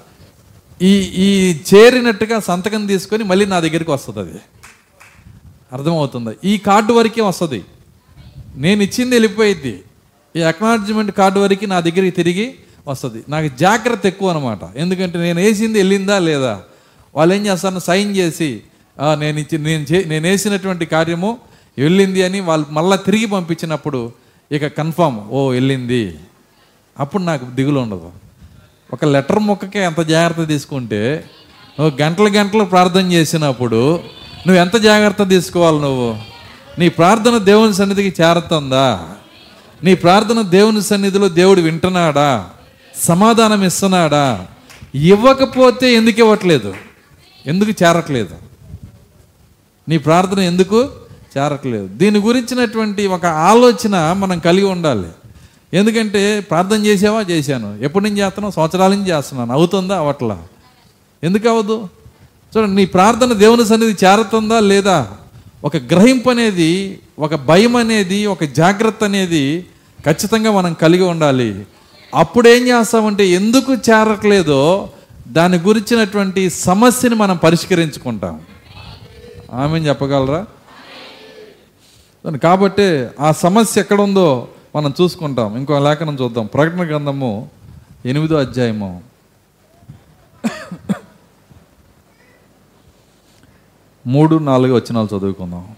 ఈ 0.83 0.93
ఈ 1.27 1.29
చేరినట్టుగా 1.69 2.41
సంతకం 2.41 2.87
తీసుకొని 2.87 3.25
మళ్ళీ 3.25 3.47
నా 3.47 3.61
దగ్గరికి 3.61 3.91
వస్తుంది 3.91 4.21
అది. 4.21 4.39
అర్థమవుతుందా? 5.73 6.33
ఈ 6.45 6.59
కార్డు 6.59 6.93
వరకే 6.93 7.23
వస్తుంది. 7.23 7.65
నేను 8.57 8.83
ఇచ్చింది 8.83 9.15
వెళ్ళిపోయిద్ది. 9.15 9.83
ఈ 10.37 10.43
అక్నాలజ్మెంట్ 10.43 11.11
కార్డు 11.11 11.41
వరకు 11.41 11.67
నా 11.67 11.81
దగ్గరికి 11.81 12.11
తిరిగి 12.11 12.55
వస్తుంది. 12.89 13.25
నాకు 13.29 13.49
జాగ్రత్త 13.59 14.07
ఎక్కువ 14.07 14.31
అనమాట 14.31 14.59
ఎందుకంటే 14.77 15.19
నేను 15.19 15.41
వేసింది 15.41 15.79
వెళ్ళిందా 15.79 16.19
లేదా? 16.19 16.63
వాళ్ళు 17.15 17.35
ఏం 17.35 17.47
చేస్తారు 17.47 17.79
సైన్ 17.79 18.17
చేసి 18.17 18.63
నేను 19.19 19.39
ఇచ్చి 19.39 19.59
నేను 19.59 19.85
చే 19.93 20.05
నేను 20.07 20.27
వేసినటువంటి 20.27 20.87
కార్యము 20.87 21.39
వెళ్ళింది 21.79 22.23
అని 22.23 22.41
వాళ్ళు 22.41 22.67
మళ్ళీ 22.71 22.97
తిరిగి 22.97 23.27
పంపించినప్పుడు 23.27 24.13
ఇక 24.53 24.67
కన్ఫామ్ 24.67 25.21
ఓ 25.31 25.51
వెళ్ళింది. 25.51 26.19
అప్పుడు 26.99 27.23
నాకు 27.23 27.45
దిగులు 27.45 27.81
ఉండదు. 27.81 28.13
ఒక 28.93 29.05
లెటర్ 29.05 29.39
ముక్కకే 29.39 29.85
ఎంత 29.85 30.01
జాగ్రత్త 30.01 30.45
తీసుకుంటే 30.45 31.31
నువ్వు 31.81 31.99
గంటలు 32.03 32.29
గంటలు 32.29 32.65
ప్రార్థన 32.65 33.13
చేసినప్పుడు 33.13 33.97
నువ్వు 34.47 34.55
ఎంత 34.55 34.77
జాగ్రత్త 34.77 35.23
తీసుకోవాలి 35.23 35.81
నువ్వు? 35.81 36.17
నీ 36.79 36.89
ప్రార్థన 36.89 37.39
దేవుని 37.39 37.75
సన్నిధికి 37.75 38.23
చేరుతుందా 38.23 39.09
నీ 39.85 39.95
ప్రార్థన 39.95 40.43
దేవుని 40.43 40.83
సన్నిధిలో 40.83 41.29
దేవుడు 41.29 41.61
వింటున్నాడా? 41.61 42.51
సమాధానం 43.01 43.65
ఇస్తున్నాడా? 43.65 44.47
ఇవ్వకపోతే 44.95 45.95
ఎందుకు 45.95 46.21
ఇవ్వట్లేదు? 46.21 46.75
ఎందుకు 47.47 47.71
చేరట్లేదు? 47.71 48.37
నీ 49.89 49.99
ప్రార్థన 49.99 50.39
ఎందుకు 50.39 50.89
చేరట్లేదు. 51.37 51.87
దీని 51.87 52.19
గురించినటువంటి 52.19 53.07
ఒక 53.07 53.27
ఆలోచన 53.27 54.13
మనం 54.13 54.39
కలిగి 54.39 54.65
ఉండాలి. 54.65 55.09
ఎందుకంటే 55.75 56.41
ప్రార్థన 56.41 56.87
చేసావా? 56.87 57.21
చేశాను. 57.21 57.79
ఎప్పటి 57.83 58.05
నుంచి 58.05 58.19
చేస్తున్నావు? 58.19 58.53
సంవత్సరాల 58.53 58.91
నుంచి 58.91 59.09
చేస్తున్నాను. 59.09 59.53
అవుతుందా? 59.53 59.99
అవట్లా. 59.99 60.43
ఎందుకు 61.25 61.49
అవ్వదు 61.49 61.89
చూడండి 62.57 62.75
నీ 62.75 62.87
ప్రార్థన 62.87 63.33
దేవుని 63.33 63.67
సన్నిధి 63.67 64.07
చేరుతుందా 64.07 64.61
లేదా? 64.61 65.11
ఒక 65.65 65.77
గ్రహింపు 65.77 66.31
అనేది 66.31 66.99
ఒక 67.19 67.35
భయం 67.35 67.77
అనేది 67.77 68.27
ఒక 68.27 68.45
జాగ్రత్త 68.45 69.05
అనేది 69.05 69.67
ఖచ్చితంగా 70.07 70.51
మనం 70.51 70.73
కలిగి 70.73 71.03
ఉండాలి. 71.03 71.67
అప్పుడు 72.15 72.49
ఏం 72.49 72.67
చేస్తామంటే 72.67 73.27
ఎందుకు 73.27 73.73
చేరట్లేదో 73.73 74.89
దాని 75.29 75.59
గురించినటువంటి 75.59 76.51
సమస్యని 76.51 77.15
మనం 77.15 77.37
పరిష్కరించుకుంటాం. 77.37 78.41
ఆమె 79.53 79.79
చెప్పగలరా? 79.79 80.47
కాబట్టి 82.27 83.07
ఆ 83.21 83.33
సమస్య 83.33 83.81
ఎక్కడ 83.81 84.01
ఉందో 84.01 84.49
మనం 84.77 84.95
చూసుకుంటాం. 85.01 85.57
ఇంకో 85.57 85.79
లేఖనం 85.79 86.15
చూద్దాం. 86.15 86.47
ప్రకటన 86.47 86.89
గ్రంథము 86.89 87.49
ఎనిమిదో 88.07 88.37
అధ్యాయము. 88.37 89.03
మూడు 94.07 94.37
నాలుగు 94.37 94.75
వచనాలు 94.75 95.07
చదువుకుందాం. 95.07 95.69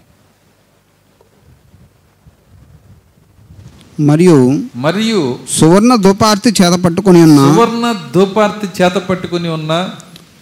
మరియు 3.99 4.63
మరియు 4.75 5.39
సువర్ణ 5.49 5.95
ధూపార్తి 5.95 6.49
చేత 6.49 6.79
పట్టుకుని 6.79 7.23
ఉన్న 7.23 7.53
సువర్ణ 7.53 7.95
ధూపార్తి 8.15 8.83
చేత 8.83 8.93
పట్టుకుని 8.93 9.49
ఉన్న 9.49 9.89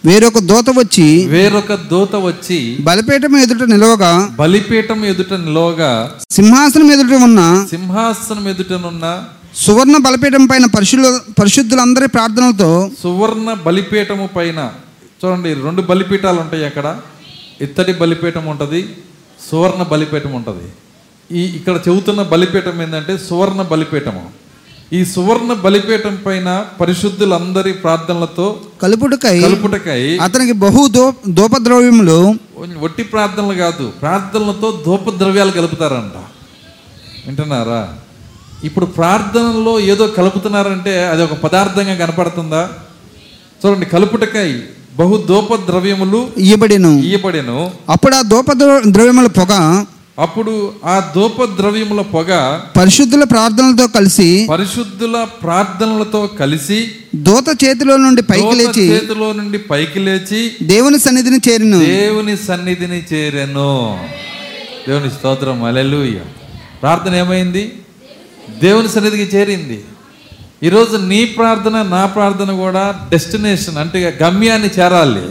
వేరొక 0.03 0.39
దూత 0.39 0.69
వచ్చి 0.77 1.05
వేరొక 1.25 1.73
దూత 1.91 2.15
వచ్చి 2.15 2.77
బలిపీఠం 2.81 3.37
ఎదుట 3.37 3.63
నిలవగా 3.63 4.11
బలిపీఠం 4.41 5.05
ఎదుట 5.05 5.33
నిలవగా 5.33 5.91
సింహాసనం 6.31 6.91
ఎదుట 6.91 7.13
ఉన్న 7.23 7.41
సింహాసనం 7.69 8.47
ఎదుటనున్న 8.47 9.05
సువర్ణ 9.55 9.97
బలిపీఠం 9.97 10.47
పైన 10.47 10.65
పరిశుద్ధ 10.65 11.07
పరిశుద్ధులందరి 11.39 12.07
ప్రార్థనలతో 12.07 12.89
సువర్ణ 13.03 13.53
బలిపీఠము 13.53 14.27
పైన 14.27 14.59
చూడండి 15.23 15.53
రెండు 15.53 15.81
బలిపీఠాలు 15.81 16.39
ఉంటాయి 16.39 16.65
అక్కడ. 16.65 16.87
ఇత్తడి 17.61 17.93
బలిపీఠం 17.93 18.45
ఉంటుంది 18.47 18.81
సువర్ణ 19.51 19.83
బలిపీఠం 19.83 20.33
ఉంటుంది. 20.35 20.67
ఈ 21.31 21.41
ఇక్కడ 21.57 21.75
చెబుతున్న 21.87 22.21
బలిపీఠం 22.23 22.81
ఏంటంటే 22.81 23.17
సువర్ణ 23.17 23.61
బలిపీఠము. 23.61 24.23
ఈ 24.93 25.05
సువర్ణ 25.05 25.53
బలిపీఠం 25.53 26.17
పైన 26.25 26.65
పరిశుద్ధులందరి 26.81 27.73
ప్రార్థనలతో 27.73 28.61
కలుపుటకై 28.81 29.41
కలుపుటకై 29.41 30.17
అతనికి 30.17 30.51
బహు 30.51 30.87
దూపద్రవ్యములు 31.27 32.35
ఒట్టి 32.81 33.03
ప్రార్థనలు 33.03 33.53
కాదు 33.53 33.93
ప్రార్థనలతో 34.01 34.83
ధూప 34.85 35.09
ద్రవ్యాలు 35.09 35.51
కలుపుతారంట. 35.51 36.17
వింటున్నారా? 37.27 37.93
ఇప్పుడు 38.63 38.85
ప్రార్థనలో 38.85 39.79
ఏదో 39.79 40.07
కలుపుతున్నారంటే 40.07 41.07
అది 41.07 41.23
ఒక 41.23 41.33
పదార్థంగా 41.33 41.95
కనపడుతుందా? 41.95 42.69
చూడండి 43.65 43.85
కలుపుటకై 43.85 44.63
బహు 44.95 45.23
ధూప 45.27 45.55
ద్రవ్యములు 45.55 46.27
ఇయ్యబడిను. 46.37 46.99
ఇయ్యబడెను. 46.99 47.71
అప్పుడు 47.89 48.15
ఆ 48.15 48.21
దూప 48.21 48.53
ద్రవ- 48.53 48.93
ద్రవ్యముల 48.93 49.27
పొగ 49.27 49.85
అప్పుడు 50.19 50.71
ఆ 50.85 51.11
ధూప 51.15 51.43
ద్రవ్యముల 51.45 52.01
పొగ 52.01 52.59
పరిశుద్ధుల 52.77 53.23
ప్రార్థనలతో 53.23 53.87
కలిసి 53.87 54.47
పరిశుద్ధుల 54.49 55.27
ప్రార్థనలతో 55.43 56.27
కలిసి 56.27 56.91
దూత 57.15 57.63
చేతిలో 57.63 57.97
నుండి 57.97 58.21
పైకి 58.21 58.55
లేచి 58.55 58.87
చేతిలో 58.89 59.33
నుండి 59.33 59.57
పైకి 59.57 59.99
లేచి 59.99 60.51
దేవుని 60.61 60.99
సన్నిధిని 60.99 61.39
చేరిను. 61.49 61.85
దేవుని 61.85 62.37
సన్నిధిని 62.37 63.03
చేరెను. 63.13 63.99
దేవుని 64.87 65.11
స్తోత్రం 65.11 65.63
అలెలుయ్య 65.63 66.19
ప్రార్థన 66.81 67.15
ఏమైంది? 67.15 67.73
దేవుని 68.63 68.89
సన్నిధికి 68.89 69.37
చేరింది. 69.37 69.83
ఈరోజు 70.63 70.97
నీ 70.97 71.25
ప్రార్థన 71.25 71.81
నా 71.81 72.05
ప్రార్థన 72.05 72.51
కూడా 72.51 72.99
డెస్టినేషన్ 73.09 73.77
అంటే 73.77 74.17
గమ్యాన్ని 74.23 74.69
చేరాలి. 74.79 75.25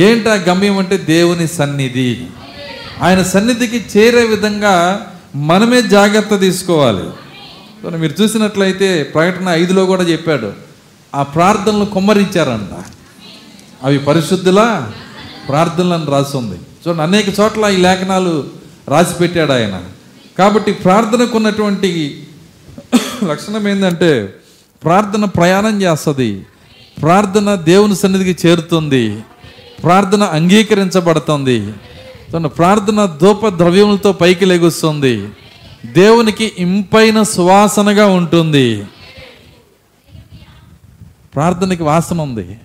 ఏంటి 0.00 0.30
ఆ 0.30 0.34
గమ్యం 0.34 0.78
అంటే 0.78 0.96
దేవుని 0.96 1.48
సన్నిధి? 1.48 2.20
ఆయన 3.04 3.22
సన్నిధికి 3.22 3.78
చేరే 3.94 4.26
విధంగా 4.26 4.74
మనమే 5.34 5.82
జాగ్రత్త 5.82 6.40
తీసుకోవాలి. 6.40 7.06
మీరు 8.02 8.14
చూసినట్లయితే 8.22 9.02
ప్రకటన 9.14 9.48
ఐదులో 9.48 9.86
కూడా 9.86 10.02
చెప్పాడు 10.02 10.52
ఆ 11.14 11.22
ప్రార్థనలు 11.22 11.84
కుమ్మరించారంట. 11.84 12.72
అవి 13.84 13.98
పరిశుద్ధుల 13.98 14.60
ప్రార్థనలను 15.48 16.10
రాస్తుంది 16.10 16.56
చూడండి 16.56 17.02
అనేక 17.02 17.28
చోట్ల 17.40 17.64
ఈ 17.64 17.76
లేఖనాలు 17.76 18.32
రాసి 18.88 19.14
పెట్టాడు 19.20 19.52
ఆయన. 19.52 19.76
కాబట్టి 20.38 20.72
ప్రార్థనకు 20.72 21.36
ఉన్నటువంటి 21.36 21.90
లక్షణం 23.24 23.68
ఏంటంటే 23.68 24.10
ప్రార్థన 24.82 25.24
ప్రయాణం 25.24 25.82
చేస్తుంది 25.82 26.30
ప్రార్థన 27.02 27.54
దేవుని 27.54 27.96
సన్నిధికి 27.96 28.46
చేరుతుంది 28.46 29.04
ప్రార్థన 29.82 30.22
అంగీకరించబడుతుంది. 30.22 31.72
తన 32.32 32.46
ప్రార్థన 32.46 33.18
ధూప 33.20 33.48
ద్రవ్యములతో 33.48 34.12
పైకి 34.12 34.44
లెగుస్తుంది. 34.44 35.28
దేవునికి 35.86 36.52
ఇంపైన 36.58 37.22
సువాసనగా 37.22 38.06
ఉంటుంది. 38.06 38.84
ప్రార్థనకి 41.34 41.82
వాసన 41.82 42.20
ఉంది. 42.20 42.58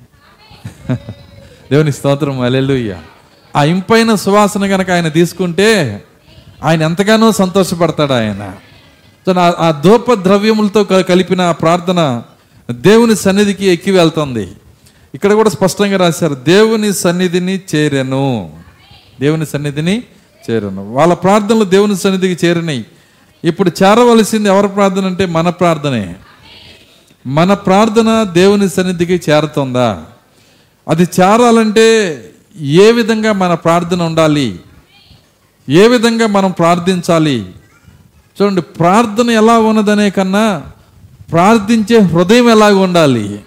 దేవుని 1.72 1.92
స్తోత్రం. 1.92 2.42
అలెలుయ్య 2.42 2.98
ఆ 3.56 3.64
ఇంపైన 3.64 4.16
సువాసన 4.16 4.68
కనుక 4.68 4.92
ఆయన 4.92 5.08
తీసుకుంటే 5.08 6.04
ఆయన 6.64 6.82
ఎంతగానో 6.82 7.32
సంతోషపడతాడు 7.32 8.14
ఆయన. 8.14 8.54
ఆ- 9.40 9.56
ఆ 9.60 9.82
ధూప 9.86 10.14
ద్రవ్యములతో 10.14 10.84
కలిపిన 10.84 11.42
ఆ 11.42 11.52
ప్రార్థన 11.52 12.22
దేవుని 12.72 13.16
సన్నిధికి 13.16 13.66
ఎక్కి 13.66 13.92
వెళ్తుంది. 13.92 14.52
ఇక్కడ 15.14 15.34
కూడా 15.34 15.50
స్పష్టంగా 15.50 15.98
రాశారు 15.98 16.36
దేవుని 16.36 16.94
సన్నిధిని 16.94 17.62
చేరెను. 17.76 18.61
దేవుని 19.22 19.46
సన్నిధిని 19.46 20.04
చేరను. 20.50 20.94
వాళ్ళ 20.94 21.14
ప్రార్థనలు 21.14 21.64
దేవుని 21.64 21.96
సన్నిధికి 21.96 22.48
చేరినాయి. 22.48 22.86
ఇప్పుడు 23.44 23.72
చేరవలసింది 23.84 24.50
ఎవరి 24.50 24.68
ప్రార్థన 24.68 25.06
అంటే 25.06 25.26
మన 25.26 25.50
ప్రార్థనే. 25.50 26.16
మన 27.28 27.54
ప్రార్థన 27.54 28.24
దేవుని 28.34 28.70
సన్నిధికి 28.70 29.32
చేరుతుందా? 29.32 30.04
అది 30.88 31.04
చేరాలంటే 31.04 32.24
ఏ 32.62 32.92
విధంగా 32.92 33.34
మన 33.34 33.54
ప్రార్థన 33.54 34.04
ఉండాలి? 34.04 34.60
ఏ 35.70 35.88
విధంగా 35.88 36.28
మనం 36.28 36.52
ప్రార్థించాలి? 36.52 37.46
చూడండి 38.42 38.62
ప్రార్థన 38.62 39.30
ఎలా 39.30 39.60
ఉన్నదనే 39.60 40.10
కన్నా 40.10 40.64
ప్రార్థించే 41.32 42.00
హృదయం 42.00 42.50
ఎలాగ 42.50 42.74
ఉండాలి? 42.74 43.40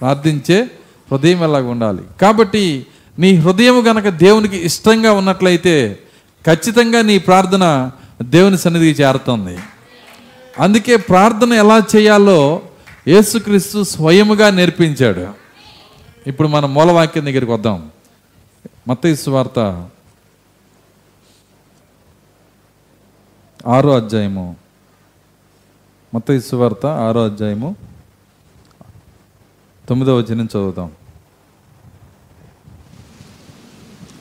ప్రార్థించే 0.00 0.70
హృదయం 1.10 1.44
ఎలాగ 1.44 1.66
ఉండాలి? 1.66 2.02
కాబట్టి 2.22 2.86
నీ 3.18 3.34
హృదయం 3.34 3.86
గనక 3.86 4.08
దేవునికి 4.08 4.56
ఇష్టంగా 4.56 5.12
ఉన్నట్లయితే 5.12 5.98
ఖచ్చితంగా 6.46 7.02
నీ 7.02 7.18
ప్రార్థన 7.18 7.90
దేవుని 8.22 8.58
సన్నిధికి 8.58 9.02
చేరుతుంది. 9.02 9.58
అందుకే 10.58 10.96
ప్రార్థన 10.96 11.52
ఎలా 11.52 11.86
చేయాలో 11.96 12.62
యేసుక్రీస్తు 13.08 13.82
స్వయముగా 13.82 14.50
నేర్పించాడు. 14.50 15.26
ఇప్పుడు 16.26 16.48
మనం 16.48 16.74
మూలవాక్యం 16.74 17.26
దగ్గరికి 17.26 17.52
వద్దాం. 17.52 17.90
మత్తయి 18.88 19.30
వార్త 19.30 19.88
ఆరో 23.66 23.96
అధ్యాయము. 23.96 24.56
మత్తయి 26.14 26.56
వార్త 26.56 26.86
ఆరో 26.86 27.24
అధ్యాయము 27.24 27.76
తొమ్మిదో 29.88 30.16
వచనం 30.16 30.44
చదువుతాం 30.44 30.90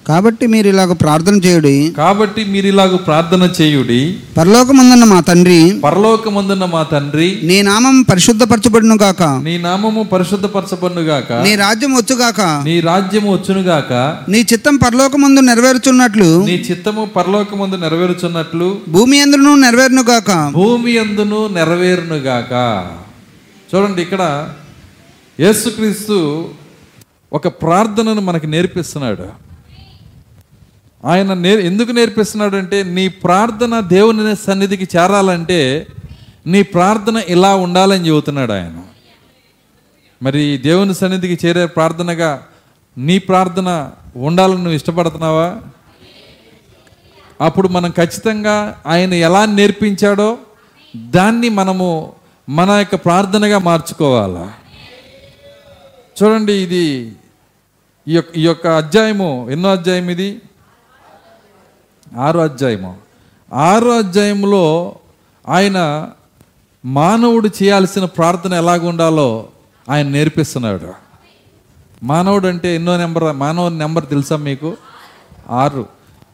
కాబట్టి 0.07 0.45
మీరు 0.47 0.67
ఇలాగ 0.67 0.91
ప్రార్థన 0.93 1.35
చేయుడి. 1.45 1.73
కాబట్టి 1.97 2.41
మీరు 2.45 2.67
ఇలాగ 2.67 2.95
ప్రార్థన 2.95 3.43
చేయుడి. 3.57 3.99
పరలోకమందున్న 4.37 5.03
మా 5.03 5.19
తండ్రి 5.19 5.57
పరలోకమందున్న 5.85 6.65
మా 6.65 6.83
తండ్రి 6.83 7.27
నీ 7.43 7.57
నామం 7.61 7.95
పరిశుద్ధపరచబడును 8.01 8.97
గాక. 9.01 9.23
నీ 9.47 9.55
నామము 9.57 10.03
పరిశుద్ధపరచబడుగాక 10.03 11.31
నీ 11.45 11.55
రాజ్యం 11.55 11.93
వచ్చుగాక 11.95 12.41
నీ 12.65 12.75
రాజ్యము 12.79 13.29
వచ్చునుగాక 13.33 13.93
నీ 14.29 14.39
చిత్తం 14.53 14.75
పరలోకమందు 14.75 15.39
నెరవేరుచున్నట్లు. 15.39 16.29
నీ 16.45 16.55
చిత్తము 16.69 17.05
పరలోకమందు 17.15 17.75
నెరవేరుచున్నట్లు. 17.75 18.69
భూమి 18.87 19.17
ఎందును 19.17 19.55
నెరవేరును 19.55 20.03
గాక. 20.11 20.31
భూమి 20.53 20.93
అందును 20.97 21.41
నెరవేరునుగాక 21.57 22.53
చూడండి 23.69 24.01
ఇక్కడ 24.01 24.23
యేసుక్రీస్తు 25.39 26.45
ఒక 27.33 27.47
ప్రార్థనను 27.47 28.21
మనకి 28.21 28.47
నేర్పిస్తున్నాడు. 28.47 29.46
ఆయన 31.05 31.33
నే 31.33 31.51
ఎందుకు 31.55 31.91
నేర్పిస్తున్నాడు 31.91 32.55
అంటే 32.55 32.83
నీ 32.83 33.07
ప్రార్థన 33.07 33.79
దేవుని 33.79 34.35
సన్నిధికి 34.35 34.97
చేరాలంటే 34.97 35.87
నీ 36.47 36.61
ప్రార్థన 36.63 37.21
ఇలా 37.29 37.55
ఉండాలని 37.55 38.07
చెబుతున్నాడు 38.07 38.51
ఆయన. 38.51 38.83
మరి 40.23 40.57
దేవుని 40.57 40.93
సన్నిధికి 40.93 41.47
చేరే 41.47 41.65
ప్రార్థనగా 41.65 42.47
నీ 42.97 43.19
ప్రార్థన 43.19 43.91
ఉండాలని 44.15 44.57
నువ్వు 44.57 44.73
ఇష్టపడుతున్నావా? 44.73 45.57
అప్పుడు 47.41 47.67
మనం 47.67 47.91
ఖచ్చితంగా 47.91 48.81
ఆయన 48.85 49.13
ఎలా 49.13 49.45
నేర్పించాడో 49.45 50.37
దాన్ని 50.95 51.49
మనము 51.49 52.13
మన 52.49 52.71
యొక్క 52.71 52.95
ప్రార్థనగా 52.95 53.57
మార్చుకోవాలా. 53.57 54.53
చూడండి 56.23 56.53
ఇది 56.53 57.11
ఈ 58.07 58.15
యొక్క 58.15 58.37
ఈ 58.37 58.43
యొక్క 58.43 58.67
అధ్యాయము 58.67 59.49
ఎన్నో 59.51 59.69
అధ్యాయం 59.69 60.09
ఇది? 60.09 60.41
ఆరో 62.15 62.39
అధ్యాయము. 62.39 62.97
ఆరో 63.53 63.97
అధ్యాయంలో 63.97 64.95
ఆయన 65.49 66.09
మానవుడు 66.85 67.49
చేయాల్సిన 67.63 68.05
ప్రార్థన 68.05 68.53
ఎలాగ 68.53 68.87
ఉండాలో 68.87 69.47
ఆయన 69.89 70.07
నేర్పిస్తున్నాడు. 70.07 70.93
మానవుడు 72.03 72.47
అంటే 72.47 72.75
ఎన్నో 72.75 72.97
నెంబర్ 72.97 73.35
మానవుని 73.35 73.77
నెంబర్ 73.77 74.07
తెలుసా 74.07 74.35
మీకు? 74.35 74.77
ఆరు. 75.49 75.85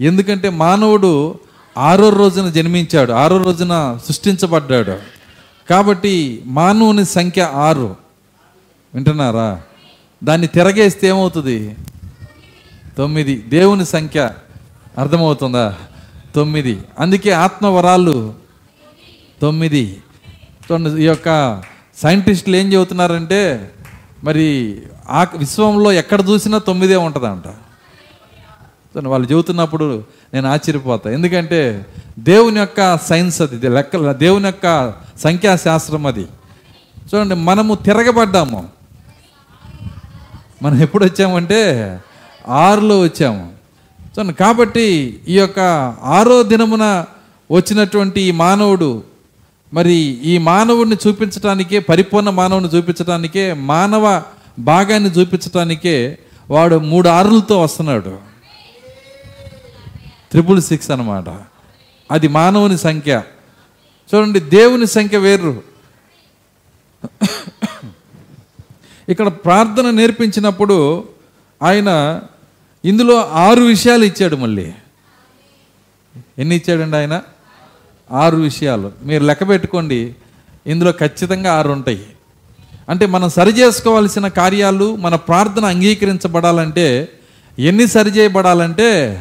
ఎందుకంటే 0.01 0.49
మానవుడు 0.49 1.39
ఆరో 1.77 2.09
రోజున 2.09 2.49
జన్మించాడు 2.49 3.12
ఆరో 3.12 3.38
రోజున 3.38 3.99
సృష్టించబడ్డాడు. 4.07 4.97
కాబట్టి 5.69 6.43
మానవుని 6.45 7.05
సంఖ్య 7.05 7.41
ఆరు. 7.41 7.95
వింటున్నారా? 8.93 9.62
దాన్ని 10.23 10.47
తిరగేస్తే 10.47 11.07
ఏమవుతుంది? 11.07 11.75
తొమ్మిది. 12.97 13.36
దేవుని 13.36 13.86
సంఖ్య 13.86 14.29
అర్థమవుతుందా? 14.97 15.75
తొమ్మిది. 16.36 16.82
అందుకే 16.99 17.32
ఆత్మవరాలు 17.32 18.34
తొమ్మిది. 19.41 20.01
చూడండి 20.71 21.01
ఈ 21.01 21.06
యొక్క 21.06 21.62
సైంటిస్టులు 21.97 22.56
ఏం 22.56 22.73
చెబుతున్నారంటే 22.73 23.71
మరి 24.23 24.82
ఆ 25.10 25.27
విశ్వంలో 25.36 25.91
ఎక్కడ 25.91 26.29
చూసినా 26.29 26.58
తొమ్మిదే 26.58 26.95
ఉంటుందంట. 26.95 27.47
చూడండి 27.47 29.10
వాళ్ళు 29.10 29.32
చెబుతున్నప్పుడు 29.32 30.03
నేను 30.34 30.47
ఆశ్చర్యపోతా. 30.47 31.12
ఎందుకంటే 31.12 31.86
దేవుని 32.19 32.60
యొక్క 32.60 32.97
సైన్స్ 32.97 33.41
అది 33.41 33.56
ఇది 33.56 33.69
లెక్క 33.69 34.12
దేవుని 34.12 34.45
యొక్క 34.45 34.93
సంఖ్యాశాస్త్రం 35.17 36.06
అది. 36.06 36.27
చూడండి 37.15 37.36
మనము 37.36 37.75
తిరగబడ్డాము. 37.75 38.69
మనం 40.63 40.82
ఎప్పుడు 40.82 41.06
వచ్చామంటే 41.06 41.99
ఆరులో 42.47 42.99
వచ్చాము. 42.99 43.62
చూడండి 44.19 44.34
కాబట్టి 44.34 45.19
ఈ 45.28 45.38
యొక్క 45.38 45.60
ఆరో 46.02 46.43
దినమున 46.43 47.06
వచ్చినటువంటి 47.52 48.21
ఈ 48.21 48.32
మానవుడు 48.32 49.04
మరి 49.73 49.93
ఈ 50.23 50.38
మానవుడిని 50.38 50.97
చూపించటానికే 51.08 51.80
పరిపూర్ణ 51.80 52.30
మానవుని 52.30 52.67
చూపించటానికే 52.67 53.54
మానవ 53.54 54.23
భాగాన్ని 54.60 55.10
చూపించటానికే 55.10 56.17
వాడు 56.49 56.76
మూడు 56.76 57.10
ఆరులతో 57.10 57.62
వస్తున్నాడు. 57.62 58.17
త్రిపుల్ 60.32 60.62
సిక్స్ 60.62 60.91
అన్నమాట. 60.91 61.26
అది 62.12 62.28
మానవుని 62.28 62.78
సంఖ్య. 62.78 63.23
చూడండి 64.15 64.39
దేవుని 64.39 64.88
సంఖ్య 64.88 65.17
వేరు. 65.17 65.63
ఇక్కడ 69.10 69.28
ప్రార్థన 69.28 69.89
నేర్పించినప్పుడు 69.89 71.04
ఆయన 71.63 72.19
ఇందులో 72.85 73.29
ఆరు 73.29 73.61
విషయాలు 73.61 74.05
ఇచ్చాడు 74.05 74.35
మళ్ళీ. 74.35 74.73
ఎన్ని 76.39 76.55
ఇచ్చాడండి 76.55 76.97
ఆయన? 76.97 77.21
ఆరు 78.11 78.37
విషయాలు. 78.37 78.91
మీరు 79.03 79.23
లెక్క 79.23 79.49
పెట్టుకోండి. 79.49 80.15
ఇందులో 80.67 80.91
ఖచ్చితంగా 80.91 81.53
ఆరు 81.53 81.69
ఉంటాయి. 81.69 82.05
అంటే 82.89 83.05
మనం 83.05 83.29
సరి 83.29 83.51
చేసుకోవాల్సిన 83.51 84.27
కార్యాలు 84.27 84.95
మన 84.95 85.15
ప్రార్థన 85.15 85.65
అంగీకరించబడాలంటే 85.65 87.09
ఎన్ని 87.59 87.87
సరి 87.87 88.09
చేయబడాలంటే 88.09 89.19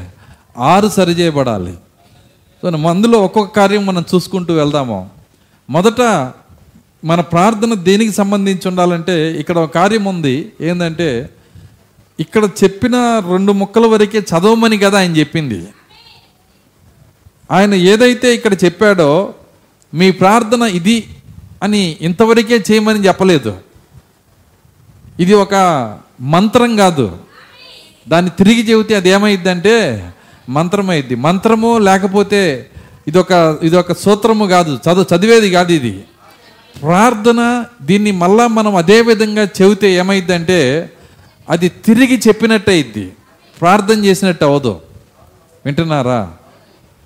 ఆరు 0.58 0.88
సరి 0.88 1.12
చేయబడాలి. 1.12 1.74
సో 2.62 2.68
అందులో 2.68 3.18
ఒక్కొక్క 3.18 3.56
కార్యం 3.56 3.86
మనం 3.86 4.04
చూసుకుంటూ 4.14 4.54
వెళ్దాము. 4.54 5.10
మొదట 5.70 6.00
మన 7.04 7.20
ప్రార్థన 7.20 7.74
దేనికి 7.74 8.12
సంబంధించి 8.12 8.68
ఉండాలంటే 8.68 9.32
ఇక్కడ 9.40 9.58
ఒక 9.58 9.74
కార్యం 9.74 10.04
ఉంది. 10.04 10.52
ఏంటంటే 10.60 11.30
ఇక్కడ 12.24 12.44
చెప్పిన 12.62 12.96
రెండు 13.30 13.52
ముక్కల 13.60 13.86
వరకే 13.86 14.20
చదవమని 14.30 14.78
కదా 14.84 14.98
ఆయన 14.98 15.14
చెప్పింది. 15.16 15.60
ఆయన 17.50 17.74
ఏదైతే 17.92 18.28
ఇక్కడ 18.34 18.54
చెప్పాడో 18.64 19.10
మీ 19.92 20.08
ప్రార్థన 20.20 20.62
ఇది 20.78 20.96
అని 21.62 21.82
ఇంతవరకే 22.00 22.56
చేయమని 22.68 23.06
చెప్పలేదు. 23.06 23.52
ఇది 25.20 25.34
ఒక 25.44 25.54
మంత్రం 26.34 26.70
కాదు. 26.76 27.06
దాన్ని 28.08 28.30
తిరిగి 28.38 28.62
చెబితే 28.70 28.94
అది 29.00 29.08
ఏమైద్దంటే 29.08 29.74
మంత్రం 30.48 30.86
అయింది 30.90 31.14
మంత్రము 31.26 31.70
లేకపోతే 31.88 32.40
ఇదొక 33.08 33.32
ఇదొక 33.62 33.92
సూత్రము 34.04 34.44
కాదు. 34.54 34.72
చదువు 34.86 35.06
చదివేది 35.12 35.50
కాదు 35.50 35.72
ఇది. 35.72 35.94
ప్రార్థన 36.82 37.40
దీన్ని 37.82 38.12
మళ్ళా 38.22 38.44
మనం 38.58 38.74
అదే 38.76 38.98
విధంగా 39.08 39.44
చెబితే 39.58 39.88
ఏమైద్దంటే 40.00 40.58
అది 41.50 41.68
తిరిగి 41.68 42.20
చెప్పినట్టు 42.28 42.70
అయింది. 42.70 43.12
ప్రార్థన 43.60 44.04
చేసినట్టు 44.04 44.44
అవ్వదు 44.44 44.80
వింటున్నారా? 45.64 46.32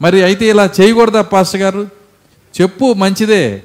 మరి 0.03 0.23
అయితే 0.23 0.49
ఇలా 0.49 0.71
చేయకూడదా 0.81 1.23
పాస్టర్ 1.23 1.61
గారు? 1.61 1.89
చెప్పు 2.61 2.93
మంచిదే. 2.93 3.63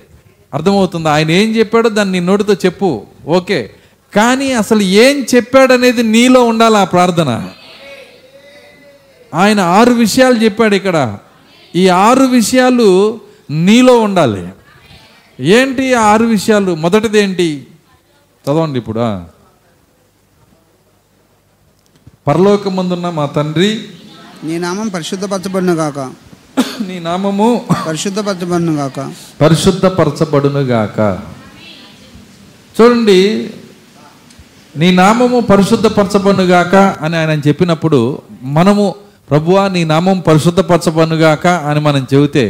అర్థమవుతుంది. 0.53 1.09
ఆయన 1.09 1.31
ఏం 1.31 1.55
చెప్పాడో 1.55 1.89
దాన్ని 1.89 2.19
నీ 2.19 2.25
నోటితో 2.25 2.53
చెప్పు. 2.53 3.05
ఓకే. 3.27 3.73
కానీ 4.15 4.51
అసలు 4.51 4.81
ఏం 4.81 5.25
చెప్పాడనేది 5.35 6.03
నీలో 6.03 6.43
ఉండాలి 6.43 6.77
ఆ 6.77 6.83
ప్రార్థన. 6.83 7.49
ఆయన 9.33 9.59
ఆరు 9.59 9.93
విషయాలు 9.93 10.35
చెప్పాడు 10.35 10.75
ఇక్కడ. 10.75 11.17
ఈ 11.75 11.87
ఆరు 11.87 12.23
విషయాలు 12.23 13.19
నీలో 13.51 13.99
ఉండాలి. 13.99 14.49
ఏంటి 15.39 15.93
ఆరు 15.93 16.25
విషయాలు? 16.25 16.75
మొదటిది 16.75 17.19
ఏంటి? 17.19 17.67
చదవండి 18.45 18.79
ఇప్పుడు. 18.79 19.40
పరలోకమందున్న 22.27 23.09
మా 23.09 23.25
తండ్రి 23.25 23.69
నీ 24.43 24.57
నామం 24.57 24.87
పరిశుద్ధపరచబడును 24.87 25.73
గాక. 25.73 25.99
నీ 26.87 26.99
నామము 26.99 27.65
పరిశుద్ధపరచబడును 27.87 28.73
గాక. 28.73 28.99
పరిశుద్ధపరచబడునుగాక 29.41 30.99
చూడండి 32.75 33.19
నీ 34.77 34.91
నామము 34.91 35.39
పరిశుద్ధపరచబడునుగాక 35.39 36.75
అని 36.75 37.15
ఆయన 37.17 37.39
చెప్పినప్పుడు 37.47 38.21
మనము 38.41 38.95
ప్రభువా 39.29 39.67
నీ 39.67 39.83
నామం 39.83 40.19
పరిశుద్ధపరచబడునుగాక 40.19 41.47
అని 41.47 41.79
మనం 41.79 42.07
చెబితే 42.13 42.45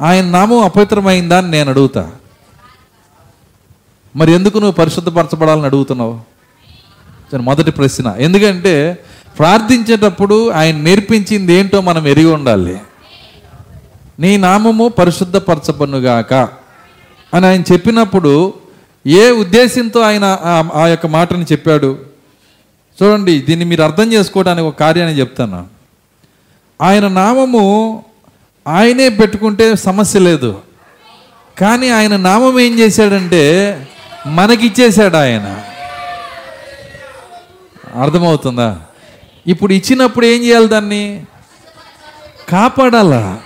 ఆయన 0.00 0.24
నామం 0.24 0.64
అపవిత్రమైందా 0.64 1.38
అని 1.38 1.50
నేను 1.50 1.70
అడుగుతా. 1.70 2.10
మరి 4.16 4.32
ఎందుకు 4.32 4.58
నువ్వు 4.58 4.72
పరిశుద్ధపరచబడాలని 4.72 5.64
అడుగుతున్నావు? 5.64 6.31
చెప్తాను 7.32 7.42
మొదటి 7.44 7.70
ప్రశ్న. 7.70 8.14
ఎందుకంటే 8.18 8.98
ప్రార్థించేటప్పుడు 9.38 10.50
ఆయన 10.50 10.76
నేర్పించింది 10.76 11.54
ఏంటో 11.54 11.80
మనం 11.80 12.08
ఎరిగి 12.08 12.26
ఉండాలి. 12.26 12.78
నీ 14.18 14.36
నామము 14.36 14.88
పరిశుద్ధపరచబడునుగాక 14.88 16.34
అని 17.34 17.46
ఆయన 17.46 17.62
చెప్పినప్పుడు 17.72 18.54
ఏ 19.06 19.30
ఉద్దేశంతో 19.30 20.00
ఆయన 20.00 20.38
ఆ- 20.42 20.68
ఆ 20.74 20.86
యొక్క 20.86 21.06
మాటని 21.06 21.44
చెప్పాడు? 21.44 21.98
చూడండి 23.02 23.40
దీన్ని 23.40 23.64
మీరు 23.64 23.82
అర్థం 23.82 24.12
చేసుకోవడానికి 24.12 24.68
ఒక 24.68 24.78
కార్యాన్ని 24.78 25.20
చెప్తాను. 25.20 25.66
ఆయన 26.82 27.08
నామము 27.08 28.04
ఆయనే 28.68 29.08
పెట్టుకుంటే 29.08 29.76
సమస్య 29.76 30.18
లేదు. 30.18 30.58
కానీ 31.58 31.88
ఆయన 31.88 32.16
నామం 32.16 32.60
ఏం 32.60 32.78
చేశాడంటే 32.78 33.76
మనకిచ్చేశాడు 34.26 35.16
ఆయన. 35.16 35.60
అర్థమవుతుందా? 37.94 38.80
ఇప్పుడు 39.46 39.72
ఇచ్చినప్పుడు 39.72 40.26
ఏం 40.26 40.42
చేయాలి 40.42 40.68
దాన్ని? 40.68 41.24
కాపాడాలా? 42.48 43.40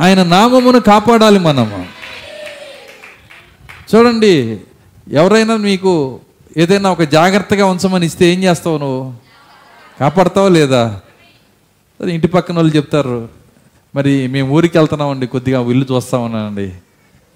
ఆయన 0.00 0.22
నామమును 0.22 0.80
కాపాడాలి 0.80 1.38
మనము. 1.38 1.86
చూడండి 3.94 4.60
ఎవరైనా 5.12 5.56
మీకు 5.56 6.20
ఏదైనా 6.56 6.90
ఒక 6.90 7.02
జాగ్రత్తగా 7.02 7.66
ఉంచమని 7.66 8.06
ఇస్తే 8.06 8.26
ఏం 8.26 8.42
చేస్తావు 8.42 8.78
నువ్వు? 8.78 9.12
కాపాడతావా 10.00 10.48
లేదా? 10.48 11.00
ఇంటి 12.08 12.26
పక్కన 12.26 12.56
వాళ్ళు 12.56 12.76
చెప్తారు 12.76 13.28
మరి 13.94 14.26
మేము 14.26 14.52
ఊరికి 14.52 14.78
వెళ్తున్నామండి 14.78 15.26
కొద్దిగా 15.26 15.60
ఇల్లు 15.60 15.86
చూస్తామన్నానండి 15.92 16.72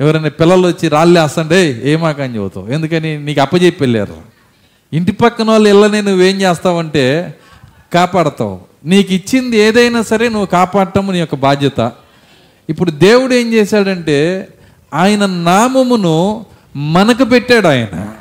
ఎవరైనా 0.01 0.29
పిల్లలు 0.29 0.67
వచ్చి 0.67 0.89
రాళ్ళు 0.89 1.21
వేస్తండే 1.21 1.81
ఏమాకని 1.85 2.37
చెబుతావు? 2.37 2.69
ఎందుకని 2.69 3.19
నీకు 3.19 3.41
అప్పచెప్పి 3.41 3.83
వెళ్ళారు. 3.83 4.40
ఇంటి 4.93 5.13
పక్కన 5.13 5.51
వాళ్ళు 5.51 5.69
ఇళ్ళని 5.69 6.03
నువ్వేం 6.03 6.41
చేస్తావంటే 6.41 7.35
కాపాడతావు. 7.93 8.61
నీకు 8.85 9.13
ఇచ్చింది 9.13 9.57
ఏదైనా 9.57 10.03
సరే 10.03 10.29
నువ్వు 10.29 10.47
కాపాడటం 10.47 11.13
నీ 11.13 11.19
యొక్క 11.19 11.35
బాధ్యత. 11.35 11.93
ఇప్పుడు 12.69 12.91
దేవుడు 12.91 13.35
ఏం 13.35 13.53
చేశాడంటే 13.53 14.49
ఆయన 14.95 15.27
నామమును 15.27 16.47
మనకు 16.77 17.25
పెట్టాడు 17.25 17.67
ఆయన. 17.67 18.15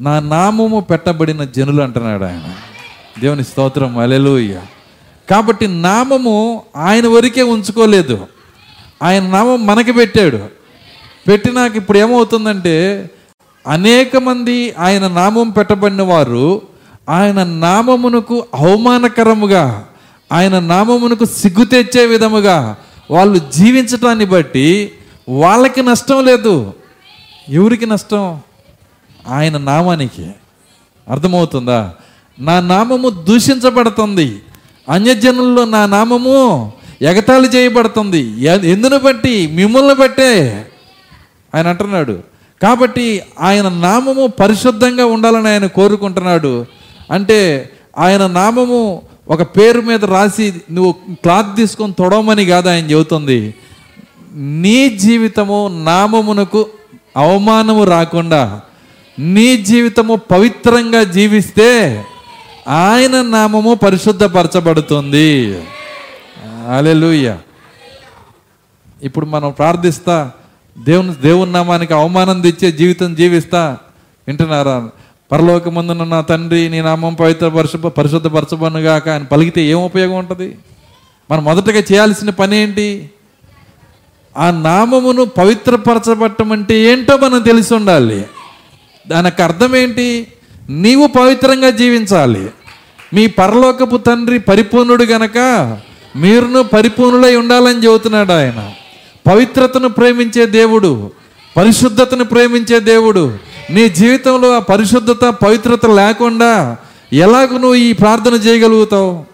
నా 0.00 0.20
నామము 0.20 0.80
పెట్టబడిన 0.80 1.44
జనులు 1.44 1.82
అంటున్నాడు 1.82 2.24
ఆయన. 2.24 2.54
దేవుని 3.20 3.44
స్తోత్రం 3.44 3.98
అలెలుయ్య 3.98 4.60
కాబట్టి 5.30 5.66
నామము 5.66 6.62
ఆయన 6.76 7.06
వరకే 7.06 7.42
ఉంచుకోలేదు. 7.42 8.26
ఆయన 9.02 9.22
నామం 9.22 9.66
మనకి 9.66 9.92
పెట్టాడు. 9.92 10.36
పెట్టినాక 11.28 11.76
ఇప్పుడు 11.76 11.98
ఏమవుతుందంటే 11.98 13.04
అనేక 13.68 14.16
మంది 14.16 14.74
ఆయన 14.78 15.08
నామం 15.08 15.50
పెట్టబడిన 15.50 16.02
వారు 16.02 16.62
ఆయన 17.08 17.44
నామమునకు 17.44 18.46
అవమానకరముగా 18.54 19.86
ఆయన 20.32 20.58
నామమునకు 20.58 21.24
సిగ్గు 21.24 21.64
తెచ్చే 21.64 22.06
విధముగా 22.06 22.76
వాళ్ళు 23.10 23.38
జీవించటాన్ని 23.38 24.24
బట్టి 24.24 24.92
వాళ్ళకి 25.28 25.82
నష్టం 25.82 26.24
లేదు. 26.24 26.74
ఎవరికి 27.48 27.86
నష్టం? 27.86 28.40
ఆయన 29.28 29.58
నామానికి. 29.58 30.30
అర్థమవుతుందా? 31.10 31.94
నా 32.40 32.60
నామము 32.60 33.08
దూషించబడుతుంది. 33.08 34.42
అన్యజనుల్లో 34.88 35.64
నా 35.64 35.86
నామము 35.86 36.72
ఎగతాళి 37.02 37.48
చేయబడుతుంది. 37.48 38.42
ఎందును 38.70 38.98
బట్టి? 38.98 39.46
మిమ్మల్ని 39.46 39.94
బట్టే. 39.94 40.66
ఆయన 41.54 41.68
అంటున్నాడు 41.68 42.37
కాబట్టి 42.62 43.22
ఆయన 43.40 43.68
నామము 43.68 44.26
పరిశుద్ధంగా 44.26 45.06
ఉండాలని 45.06 45.48
ఆయన 45.48 45.66
కోరుకుంటున్నాడు. 45.66 46.66
అంటే 47.10 47.70
ఆయన 47.98 48.26
నామము 48.26 49.02
ఒక 49.28 49.42
పేరు 49.42 49.80
మీద 49.80 50.04
రాసి 50.04 50.54
నువ్వు 50.72 50.92
క్లాత్ 51.12 51.56
తీసుకొని 51.56 51.92
తొడవమని 51.92 52.44
కాదు 52.44 52.68
ఆయన 52.68 52.84
చెబుతుంది. 52.84 53.54
నీ 54.34 54.88
జీవితము 54.88 55.82
నామమునకు 55.84 56.66
అవమానము 57.16 57.84
రాకుండా 57.84 58.60
నీ 59.18 59.56
జీవితము 59.56 60.14
పవిత్రంగా 60.14 61.02
జీవిస్తే 61.02 62.04
ఆయన 62.68 63.22
నామము 63.22 63.74
పరిశుద్ధపరచబడుతుంది. 63.74 65.62
అలెలుయ్య 66.76 67.36
ఇప్పుడు 69.02 69.26
మనం 69.26 69.50
ప్రార్థిస్తా 69.50 70.30
దేవుని 70.78 71.14
దేవుని 71.14 71.52
నామానికి 71.52 71.94
అవమానం 71.94 72.40
తెచ్చే 72.40 72.72
జీవితం 72.72 73.14
జీవిస్తా 73.14 73.78
వింటున్నారా? 74.28 74.88
పరలోకమందున 75.32 76.04
నా 76.04 76.20
తండ్రి 76.20 76.68
నీ 76.68 76.80
నామం 76.80 77.14
పవిత్ర 77.14 77.48
పరిశు 77.48 77.76
పరిశుద్ధపరచబనుగాక 77.76 79.08
అని 79.08 79.24
పలికితే 79.24 79.64
ఏం 79.64 79.78
ఉపయోగం 79.78 80.18
ఉంటుంది? 80.18 80.58
మనం 81.30 81.44
మొదటగా 81.44 81.78
చేయాల్సిన 81.78 82.30
పని 82.30 82.56
ఏంటి? 82.56 83.10
ఆ 84.36 84.50
నామమును 84.50 85.24
పవిత్రపరచబట్టం 85.24 86.52
అంటే 86.52 86.80
ఏంటో 86.80 87.16
మనం 87.16 87.40
తెలిసి 87.40 87.74
ఉండాలి. 87.74 88.24
దానికి 89.08 89.42
అర్థం 89.42 89.76
ఏంటి? 89.76 90.26
నీవు 90.70 91.06
పవిత్రంగా 91.06 91.70
జీవించాలి. 91.70 92.50
మీ 93.14 93.26
పరలోకపు 93.26 93.96
తండ్రి 93.96 94.38
పరిపూర్ణుడు 94.38 95.04
గనక 95.04 95.38
మీరును 96.16 96.62
పరిపూర్ణులై 96.62 97.36
ఉండాలని 97.36 97.84
చెబుతున్నాడు 97.84 98.32
ఆయన. 98.32 98.70
పవిత్రతను 99.28 99.88
ప్రేమించే 99.88 100.46
దేవుడు 100.46 101.10
పరిశుద్ధతను 101.56 102.24
ప్రేమించే 102.24 102.80
దేవుడు 102.80 103.38
నీ 103.70 103.88
జీవితంలో 103.88 104.56
ఆ 104.56 104.58
పరిశుద్ధత 104.58 105.24
పవిత్రత 105.24 105.86
లేకుండా 105.86 106.76
ఎలాగ 107.12 107.46
నువ్వు 107.52 107.74
ఈ 107.74 107.92
ప్రార్థన 107.92 108.34
చేయగలుగుతావు? 108.34 109.24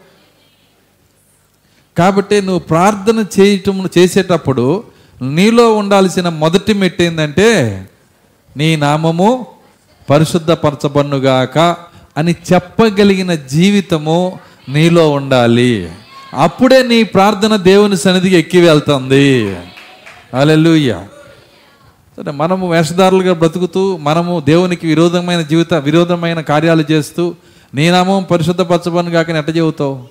కాబట్టి 1.99 2.43
నువ్వు 2.43 2.59
ప్రార్థన 2.59 3.25
చేయటం 3.41 3.91
చేసేటప్పుడు 3.99 4.85
నీలో 5.23 5.75
ఉండాల్సిన 5.75 6.29
మొదటి 6.29 6.75
మెట్టు 6.75 7.03
ఏంటంటే 7.03 7.49
నీ 8.57 8.77
నామము 8.77 9.47
పరిశుద్ధపరచబన్నుగాక 10.11 11.59
అని 12.17 12.35
చెప్పగలిగిన 12.53 13.35
జీవితము 13.35 14.39
నీలో 14.69 15.11
ఉండాలి. 15.11 15.93
అప్పుడే 16.35 16.83
నీ 16.83 17.03
ప్రార్థన 17.03 17.57
దేవుని 17.57 17.97
సన్నిధికి 17.97 18.37
ఎక్కి 18.37 18.61
వెళ్తుంది. 18.61 19.57
అలెలుయ్య 20.35 21.07
సరే 22.17 22.33
మనము 22.33 22.71
వేషధారులుగా 22.73 23.33
బ్రతుకుతూ 23.33 23.97
మనము 23.97 24.41
దేవునికి 24.41 24.87
విరోధమైన 24.87 25.41
జీవిత 25.41 25.75
విరోధమైన 25.75 26.41
కార్యాలు 26.41 26.85
చేస్తూ 26.91 27.35
నీనామం 27.75 28.27
పరిశుద్ధపరచబని 28.31 29.11
కాక 29.11 29.29
ఎట్ట 29.29 29.57
చెబుతావు? 29.57 30.03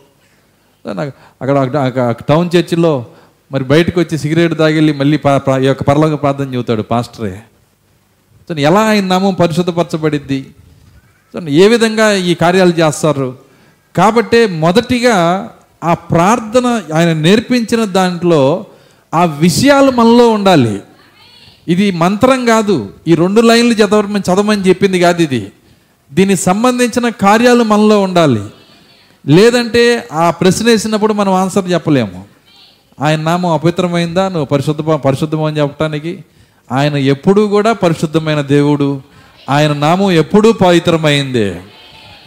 నాకు 0.93 1.11
అక్కడ 1.41 2.15
టౌన్ 2.29 2.49
చర్చిలో 2.55 3.05
మరి 3.51 3.63
బయటకు 3.63 3.99
వచ్చి 3.99 4.17
సిగరెట్ 4.17 4.57
తాగిళ్ళి 4.57 4.93
మళ్ళీ 4.93 5.19
ఈ 5.61 5.65
యొక్క 5.65 5.83
పరలోక 5.83 6.21
ప్రార్థన 6.21 6.53
చెబుతాడు 6.53 6.81
పాస్టరే. 6.81 7.39
సో 8.49 8.55
ఎలా 8.55 8.81
ఆయన 8.81 9.05
నామం 9.05 9.33
పరిశుద్ధపరచబడిద్ది? 9.33 10.45
సో 11.33 11.47
ఏ 11.47 11.67
విధంగా 11.67 12.11
ఈ 12.11 12.33
కార్యాలు 12.33 12.71
చేస్తారు? 12.71 13.37
కాబట్టి 13.95 14.45
మొదటిగా 14.47 15.49
ఆ 15.83 15.93
ప్రార్థన 15.93 16.81
ఆయన 16.93 17.13
నేర్పించిన 17.13 17.85
దాంట్లో 17.85 18.65
ఆ 19.13 19.25
విషయాలు 19.25 19.91
మనలో 19.91 20.29
ఉండాలి. 20.29 20.81
ఇది 21.67 21.91
మంత్రం 21.91 22.45
కాదు. 22.45 22.89
ఈ 23.07 23.15
రెండు 23.15 23.41
లైన్లు 23.41 23.73
చదవమని 23.73 24.23
చదవమని 24.33 24.61
చెప్పింది 24.61 24.99
కాదు 24.99 25.21
ఇది. 25.21 25.51
దీనికి 26.13 26.41
సంబంధించిన 26.41 27.09
కార్యాలు 27.09 27.63
మనలో 27.63 28.01
ఉండాలి. 28.01 28.43
లేదంటే 29.27 30.07
ఆ 30.13 30.29
ప్రశ్న 30.29 30.65
వేసినప్పుడు 30.65 31.13
మనం 31.13 31.33
ఆన్సర్ 31.33 31.71
చెప్పలేము. 31.71 32.25
ఆయన 33.01 33.21
నామం 33.21 33.49
అపవిత్రమైందా? 33.49 34.29
నువ్వు 34.29 34.45
పరిశుద్ధ 34.45 34.81
పరిశుద్ధమని 34.81 35.57
చెప్పడానికి 35.57 36.23
ఆయన 36.71 36.97
ఎప్పుడూ 36.97 37.47
కూడా 37.47 37.73
పరిశుద్ధమైన 37.73 38.41
దేవుడు. 38.41 39.01
ఆయన 39.49 39.73
నామం 39.73 40.11
ఎప్పుడూ 40.11 40.53
పవిత్రమైందే. 40.53 41.53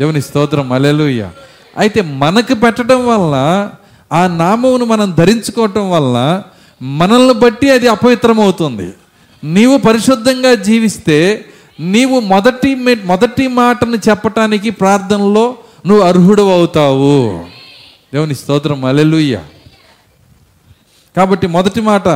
దేవుని 0.01 0.23
స్తోత్రం. 0.23 0.73
అలెలుయ్య 0.73 1.31
అయితే 1.79 2.01
మనకు 2.01 2.55
పెట్టడం 2.55 3.07
వల్ల 3.07 3.71
ఆ 4.13 4.27
నామమును 4.27 4.85
మనం 4.85 5.15
ధరించుకోవటం 5.19 5.91
వల్ల 5.91 6.43
మనల్ని 6.83 7.35
బట్టి 7.35 7.71
అది 7.71 7.89
అపవిత్రమవుతుంది. 7.89 8.95
నీవు 9.45 9.79
పరిశుద్ధంగా 9.79 10.55
జీవిస్తే 10.55 11.45
నీవు 11.81 12.21
మొదటి 12.21 12.75
మొదటి 13.05 13.49
మాటను 13.49 13.97
చెప్పటానికి 13.97 14.71
ప్రార్థనలో 14.71 15.57
నువ్వు 15.87 16.05
అర్హుడు 16.05 16.43
అవుతావు. 16.43 17.45
దేవుని 18.15 18.35
స్తోత్రం. 18.35 18.85
అలెలుయ్య 18.85 19.43
కాబట్టి 21.17 21.47
మొదటి 21.47 21.81
మాట 21.81 22.09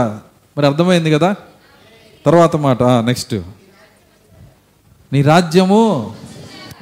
మరి 0.56 0.66
అర్థమైంది 0.66 1.10
కదా? 1.10 1.34
తర్వాత 2.26 2.56
మాట 2.56 2.82
నెక్స్ట్. 2.82 3.34
నీ 5.12 5.22
రాజ్యము 5.22 6.14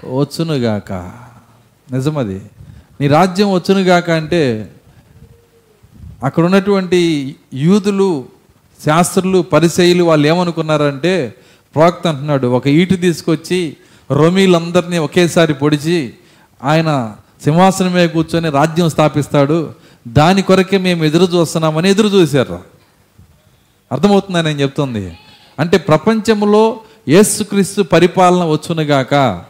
వచ్చునుగాక. 0.04 0.92
నిజమది. 1.92 2.42
నీ 3.00 3.06
రాజ్యం 3.06 3.52
వచ్చునుగాక 3.52 4.10
అంటే 4.10 4.72
అక్కడ 6.22 6.44
ఉన్నటువంటి 6.44 7.34
యూదులు 7.54 8.24
శాస్త్రులు 8.86 9.42
పరిచయులు 9.42 10.04
వాళ్ళు 10.04 10.28
ఏమనుకున్నారంటే 10.28 11.34
ప్రవక్త 11.74 12.06
అంటున్నాడు 12.06 12.46
ఒక 12.46 12.66
ఈటు 12.66 12.94
తీసుకొచ్చి 12.94 13.76
రోమీలందరినీ 14.10 14.98
ఒకేసారి 14.98 15.54
పొడిచి 15.54 16.14
ఆయన 16.64 17.14
సింహాసనం 17.44 17.94
మీద 17.94 18.08
కూర్చొని 18.08 18.50
రాజ్యం 18.50 18.88
స్థాపిస్తాడు 18.88 19.74
దాని 20.08 20.42
కొరకే 20.42 20.78
మేము 20.78 21.04
ఎదురు 21.04 21.36
చూస్తున్నామని 21.36 21.90
ఎదురు 21.90 22.08
చూశారు. 22.08 22.58
అర్థమవుతుందని 23.92 24.42
నేను 24.42 24.60
చెప్తుంది? 24.60 25.18
అంటే 25.58 25.78
ప్రపంచంలో 25.78 26.80
యేసుక్రీస్తు 27.08 27.82
పరిపాలన 27.82 28.44
వచ్చునుగాక 28.44 29.42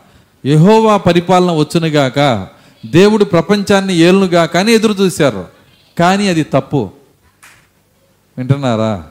యహోవా 0.47 0.97
పరిపాలన 0.97 1.53
వచ్చునుగాక 1.53 2.47
దేవుడు 2.87 3.25
ప్రపంచాన్ని 3.25 3.97
ఏలునుగాక 3.97 4.57
అని 4.57 4.73
ఎదురు 4.73 4.93
చూశారు. 4.93 5.58
కానీ 5.99 6.29
అది 6.29 6.43
తప్పు. 6.43 6.91
వింటున్నారా? 8.39 9.05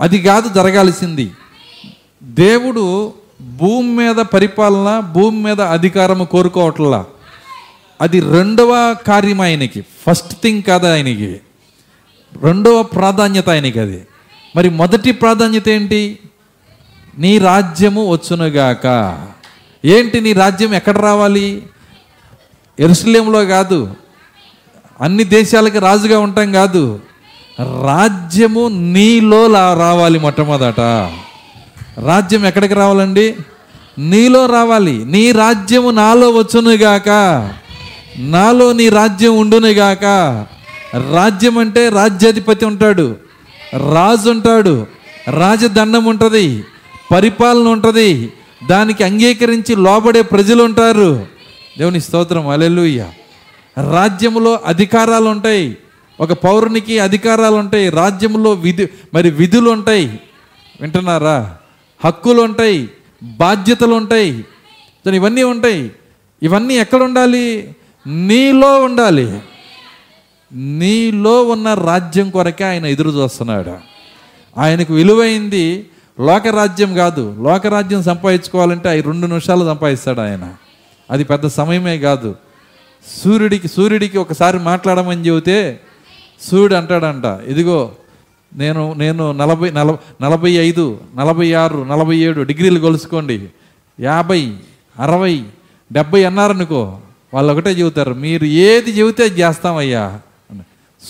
అది 0.00 0.22
కాదు 0.22 0.48
జరగాల్సింది. 0.48 1.32
దేవుడు 2.22 3.14
భూమి 3.40 3.88
మీద 3.88 4.16
పరిపాలన 4.16 5.00
భూమి 5.00 5.42
మీద 5.42 5.60
అధికారము 5.60 6.24
కోరుకోవట్లా. 6.24 7.04
అది 8.00 8.20
రెండవ 8.20 8.96
కార్యం 9.06 9.40
ఆయనకి. 9.40 9.80
ఫస్ట్ 9.80 10.42
థింగ్ 10.42 10.62
కాదు 10.62 10.86
ఆయనకి. 10.86 11.40
రెండవ 12.42 12.82
ప్రాధాన్యత 12.82 13.50
ఆయనకి 13.50 13.80
అది. 13.80 14.06
మరి 14.56 14.70
మొదటి 14.70 15.12
ప్రాధాన్యత 15.12 15.68
ఏంటి? 15.68 16.18
నీ 17.18 17.38
రాజ్యము 17.38 18.10
వచ్చునుగాక. 18.10 18.86
ఏంటి 19.84 20.20
నీ 20.20 20.32
రాజ్యం 20.32 20.74
ఎక్కడ 20.74 20.98
రావాలి? 20.98 21.66
ఎరుసలేంలో 22.80 23.44
కాదు. 23.44 23.94
అన్ని 25.00 25.24
దేశాలకి 25.24 25.78
రాజుగా 25.78 26.20
ఉంటాం 26.20 26.52
కాదు. 26.52 27.00
రాజ్యము 27.60 28.68
నీలో 28.68 29.46
లా- 29.46 29.78
రావాలి 29.78 30.18
మొట్టమొదట. 30.18 30.80
రాజ్యం 32.00 32.46
ఎక్కడికి 32.46 32.74
రావాలండి? 32.74 33.36
నీలో 33.98 34.46
రావాలి. 34.46 35.04
నీ 35.04 35.32
రాజ్యము 35.32 35.90
నాలో 35.90 36.30
వచ్చునుగాక 36.30 37.08
నాలో 38.18 38.72
నీ 38.72 38.88
రాజ్యం 38.88 39.38
ఉండునుగాక 39.38 40.04
రాజ్యం 41.12 41.58
అంటే 41.58 41.88
రాజ్యాధిపతి 41.88 42.64
ఉంటాడు. 42.64 43.16
రాజు 43.92 44.30
ఉంటాడు. 44.30 44.86
రాజదండం 45.30 46.04
ఉంటుంది. 46.04 46.64
పరిపాలన 47.12 47.68
ఉంటుంది. 47.68 48.32
దానికి 48.70 49.04
అంగీకరించి 49.04 49.76
లోబడే 49.76 50.22
ప్రజలు 50.22 50.62
ఉంటారు. 50.62 51.26
దేవుని 51.78 52.00
స్తోత్రం. 52.00 52.48
అలెలుయ్య 52.48 53.06
రాజ్యములో 53.82 54.60
అధికారాలు 54.66 55.28
ఉంటాయి 55.28 55.76
ఒక 56.20 56.32
పౌరునికి 56.32 56.98
అధికారాలు 56.98 57.54
ఉంటాయి 57.54 57.88
రాజ్యంలో 57.88 58.50
విధి 58.50 58.86
మరి 59.14 59.30
విధులు 59.30 59.70
ఉంటాయి 59.70 60.20
వింటున్నారా? 60.80 61.56
హక్కులు 62.04 62.42
ఉంటాయి 62.42 62.90
బాధ్యతలు 63.22 63.94
ఉంటాయి 63.94 64.44
ఇవన్నీ 65.14 65.42
ఉంటాయి. 65.42 65.92
ఇవన్నీ 66.42 66.74
ఎక్కడ 66.74 67.02
ఉండాలి 67.02 67.76
నీలో 68.06 68.84
ఉండాలి. 68.84 69.40
నీలో 70.52 71.42
ఉన్న 71.42 71.74
రాజ్యం 71.74 72.30
కొరకే 72.30 72.64
ఆయన 72.64 72.86
ఎదురు 72.86 73.10
చూస్తున్నాడు. 73.10 73.76
ఆయనకు 74.58 74.94
విలువైంది 74.94 75.86
లోకరాజ్యం 76.20 76.94
కాదు. 76.94 77.36
లోకరాజ్యం 77.42 78.02
సంపాదించుకోవాలంటే 78.02 78.88
అవి 78.88 79.00
రెండు 79.00 79.26
నిమిషాలు 79.26 79.64
సంపాదిస్తాడు 79.64 80.20
ఆయన. 80.20 80.54
అది 81.10 81.24
పెద్ద 81.24 81.46
సమయమే 81.46 81.98
కాదు. 81.98 82.36
సూర్యుడికి 83.06 83.68
సూర్యుడికి 83.68 84.18
ఒకసారి 84.18 84.58
మాట్లాడమని 84.58 85.26
చెబితే 85.26 85.80
సూర్యుడు 86.42 86.74
అంటాడంట 86.74 87.24
ఇదిగో 87.24 87.92
నేను 88.54 88.94
నేను 88.94 89.32
నలభై 89.32 89.70
నల 89.70 89.96
నలభై 90.22 90.50
ఐదు 90.50 91.00
నలభై 91.16 91.52
ఆరు 91.52 91.78
నలభై 91.78 92.16
ఏడు 92.16 92.42
డిగ్రీలు 92.42 92.80
కొలుసుకోండి. 92.80 93.48
యాభై 94.00 94.56
అరవై 94.98 95.44
డెబ్బై 95.92 96.24
అన్నారనుకో 96.24 96.98
వాళ్ళు 97.34 97.52
ఒకటే 97.52 97.70
చెబుతారు 97.70 98.14
మీరు 98.14 98.44
ఏది 98.44 98.90
చెబితే 98.90 99.26
చేస్తామయ్యా. 99.26 100.20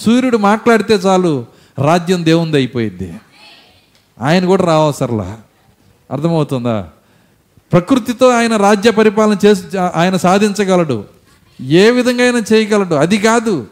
సూర్యుడు 0.04 0.36
మాట్లాడితే 0.36 0.94
చాలు 0.94 1.46
రాజ్యం 1.84 2.24
దేవుంది 2.24 2.56
అయిపోయింది 2.56 3.14
ఆయన 4.20 4.46
కూడా 4.46 4.64
రావసరలా 4.64 5.38
అర్థమవుతుందా? 6.10 6.88
ప్రకృతితో 7.72 8.28
ఆయన 8.28 8.56
రాజ్య 8.56 8.90
పరిపాలన 8.90 9.36
చేసి 9.46 9.78
ఆయన 9.94 10.16
సాధించగలడు. 10.16 11.04
ఏ 11.60 11.90
విధంగా 11.90 12.24
అయినా 12.24 12.42
చేయగలడు. 12.52 12.94
అది 12.94 13.18
కాదు. 13.18 13.66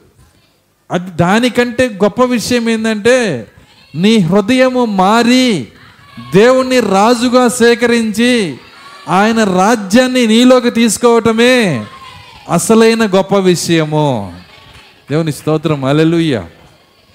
అది 0.91 1.11
దానికంటే 1.11 1.89
గొప్ప 1.89 2.25
విషయం 2.25 2.69
ఏంటంటే 2.69 3.47
నీ 3.95 4.19
హృదయము 4.19 4.85
మారి 4.85 5.69
దేవుణ్ణి 6.35 6.81
రాజుగా 6.81 7.49
సేకరించి 7.49 8.57
ఆయన 9.09 9.45
రాజ్యాన్ని 9.45 10.27
నీలోకి 10.27 10.71
తీసుకోవటమే 10.71 11.87
అసలైన 12.53 13.07
గొప్ప 13.07 13.35
విషయము. 13.35 14.41
దేవుని 15.11 15.33
స్తోత్రం. 15.33 15.85
అలెలుయ్య 15.85 16.45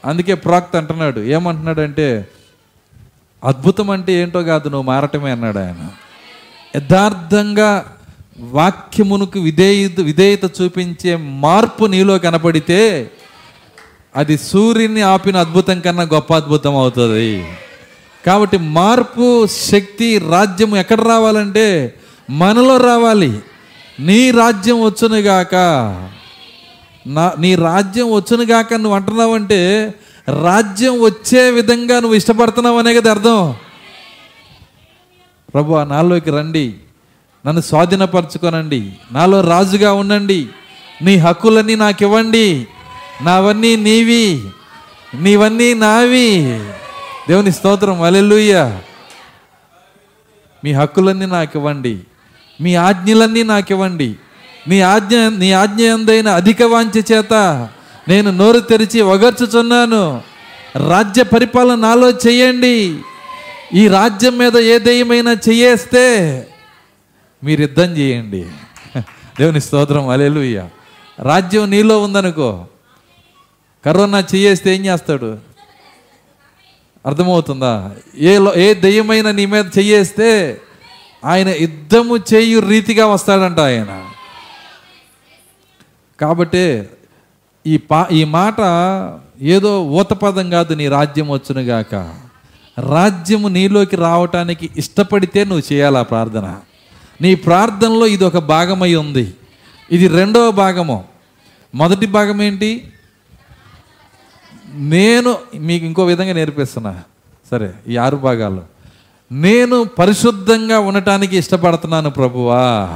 అందుకే 0.06 0.34
ప్రాక్త 0.34 0.76
అంటున్నాడు. 0.76 1.20
ఏమంటున్నాడంటే 1.20 2.28
అద్భుతం 3.44 3.90
అంటే 3.90 4.14
ఏంటో 4.14 4.44
కాదు 4.44 4.70
నువ్వు 4.70 4.88
మారటమే 4.88 5.32
అన్నాడు 5.32 5.58
ఆయన. 5.58 5.90
యథార్థంగా 6.76 7.98
వాక్యమునకు 8.40 9.40
విధేయత 9.40 10.00
విధేయత 10.00 10.62
చూపించే 10.62 11.16
మార్పు 11.16 11.86
నీలో 11.86 12.20
కనపడితే 12.20 13.12
అది 14.16 14.38
సూర్యుని 14.38 15.02
ఆపిన 15.02 15.38
అద్భుతం 15.38 15.80
కన్నా 15.80 16.04
గొప్ప 16.04 16.34
అద్భుతం 16.34 16.76
అవుతుంది. 16.76 17.46
కాబట్టి 18.26 18.58
మార్పు 18.58 19.48
శక్తి 19.48 20.18
రాజ్యం 20.18 20.78
ఎక్కడ 20.78 21.02
రావాలంటే 21.02 21.94
మనలో 22.30 22.78
రావాలి. 22.78 23.40
నీ 24.00 24.32
రాజ్యం 24.32 24.82
వచ్చునుగాక 24.82 25.56
నా 27.08 27.34
నీ 27.40 27.56
రాజ్యం 27.56 28.12
వచ్చునుగాక 28.12 28.74
నువ్వు 28.74 28.94
అంటున్నావంటే 28.94 29.94
రాజ్యం 30.44 30.94
వచ్చే 31.02 31.50
విధంగా 31.50 32.00
నువ్వు 32.00 32.16
ఇష్టపడుతున్నావు 32.16 32.78
అనే 32.78 32.94
కదా 32.94 33.12
అర్థం. 33.12 33.56
ప్రభు 35.54 35.84
నాలోకి 35.84 36.32
రండి. 36.32 36.74
నన్ను 37.48 37.62
స్వాధీనపరచుకోనండి. 37.62 38.92
నాలో 39.12 39.42
రాజుగా 39.42 39.94
ఉండండి. 39.94 40.48
నీ 41.02 41.16
హక్కులన్నీ 41.16 41.76
నాకు 41.76 42.04
ఇవ్వండి 42.04 42.68
నావన్నీ 43.22 43.76
నీవి. 43.76 44.42
నీవన్నీ 45.20 45.74
నావి. 45.74 46.60
దేవుని 47.30 47.52
స్తోత్రం. 47.52 48.02
అలెలుయ్య 48.02 48.80
మీ 50.64 50.74
హక్కులన్నీ 50.74 51.26
నాకు 51.26 51.58
ఇవ్వండి 51.58 52.00
మీ 52.62 52.76
ఆజ్ఞలన్నీ 52.76 53.44
నాకు 53.44 53.72
ఇవ్వండి 53.72 54.16
నీ 54.68 54.82
ఆజ్ఞ 54.82 55.16
నీ 55.38 55.52
ఆజ్ఞ 55.52 55.82
ఎందైన 55.82 56.28
అధిక 56.28 56.64
వాంఛ 56.64 57.04
చేత 57.12 57.34
నేను 58.08 58.32
నోరు 58.32 58.60
తెరిచి 58.60 59.02
ఒగర్చుచున్నాను 59.02 60.22
రాజ్య 60.90 61.24
పరిపాలన 61.24 61.76
నాలో 61.76 62.10
చేయండి. 62.10 63.00
ఈ 63.74 63.88
రాజ్యం 63.88 64.38
మీద 64.38 64.58
ఏ 64.58 64.80
దయ్యమైనా 64.80 65.32
చేయేస్తే 65.32 66.48
మీరు 67.44 67.62
యుద్ధం 67.62 67.98
చేయండి. 67.98 68.46
దేవుని 69.40 69.62
స్తోత్రం 69.62 70.10
అలెలుయ్య 70.10 70.68
రాజ్యం 71.20 71.70
నీలో 71.70 72.04
ఉందనుకో 72.04 72.66
కరోనా 73.86 74.20
చేయేస్తే 74.36 74.76
ఏం 74.76 74.86
చేస్తాడు? 74.86 75.38
అర్థమవుతుందా? 77.06 77.92
ఏ 78.18 78.40
ఏ 78.56 78.74
దెయ్యమైన 78.74 79.32
నీ 79.32 79.46
మీద 79.46 79.66
చెయ్యేస్తే 79.78 80.62
ఆయన 81.26 81.50
యుద్ధము 81.50 82.18
చేయు 82.18 82.60
రీతిగా 82.60 83.06
వస్తాడంట 83.06 83.60
ఆయన. 83.60 84.10
కాబట్టి 86.20 86.84
ఈ 87.68 87.78
పా 87.78 88.08
ఈ 88.12 88.24
మాట 88.24 88.56
ఏదో 89.42 89.84
ఊతపదం 89.84 90.50
కాదు 90.50 90.74
నీ 90.74 90.88
రాజ్యం 90.88 91.30
వచ్చునుగాక. 91.30 91.96
రాజ్యము 92.80 93.48
నీలోకి 93.48 93.96
రావటానికి 93.96 94.70
ఇష్టపడితే 94.78 95.44
నువ్వు 95.44 95.74
చేయాలి 95.74 95.98
ఆ 95.98 96.02
ప్రార్థన? 96.02 96.56
నీ 97.22 97.36
ప్రార్థనలో 97.36 98.08
ఇది 98.08 98.24
ఒక 98.24 98.38
భాగమై 98.38 98.96
ఉంది. 98.96 99.34
ఇది 99.92 100.08
రెండవ 100.08 100.52
భాగము. 100.52 101.04
మొదటి 101.76 102.06
భాగం 102.06 102.42
ఏంటి? 102.42 102.92
నేను 104.74 105.36
మీకు 105.60 105.86
ఇంకో 105.86 106.06
విధంగా 106.06 106.34
నేర్పిస్తున్నా. 106.34 107.00
సరే 107.52 107.74
ఈ 107.88 107.98
ఆరు 107.98 108.18
భాగాలు. 108.18 108.64
నేను 109.32 109.84
పరిశుద్ధంగా 109.84 110.80
ఉండటానికి 110.80 111.38
ఇష్టపడుతున్నాను 111.38 112.10
ప్రభువా. 112.10 112.90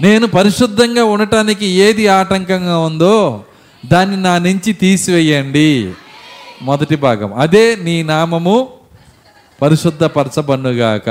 నేను 0.00 0.26
పరిశుద్ధంగా 0.26 1.04
ఉండటానికి 1.04 1.66
ఏది 1.66 2.08
ఆటంకంగా 2.08 2.78
ఉందో 2.78 3.44
దాన్ని 3.86 4.16
నా 4.16 4.38
నుంచి 4.38 4.72
తీసివేయండి. 4.72 5.92
మొదటి 6.62 6.96
భాగం. 6.96 7.34
అదే 7.34 7.76
నీ 7.76 8.02
నామము 8.02 8.68
పరిశుద్ధపరచబన్నుగాక. 9.62 11.08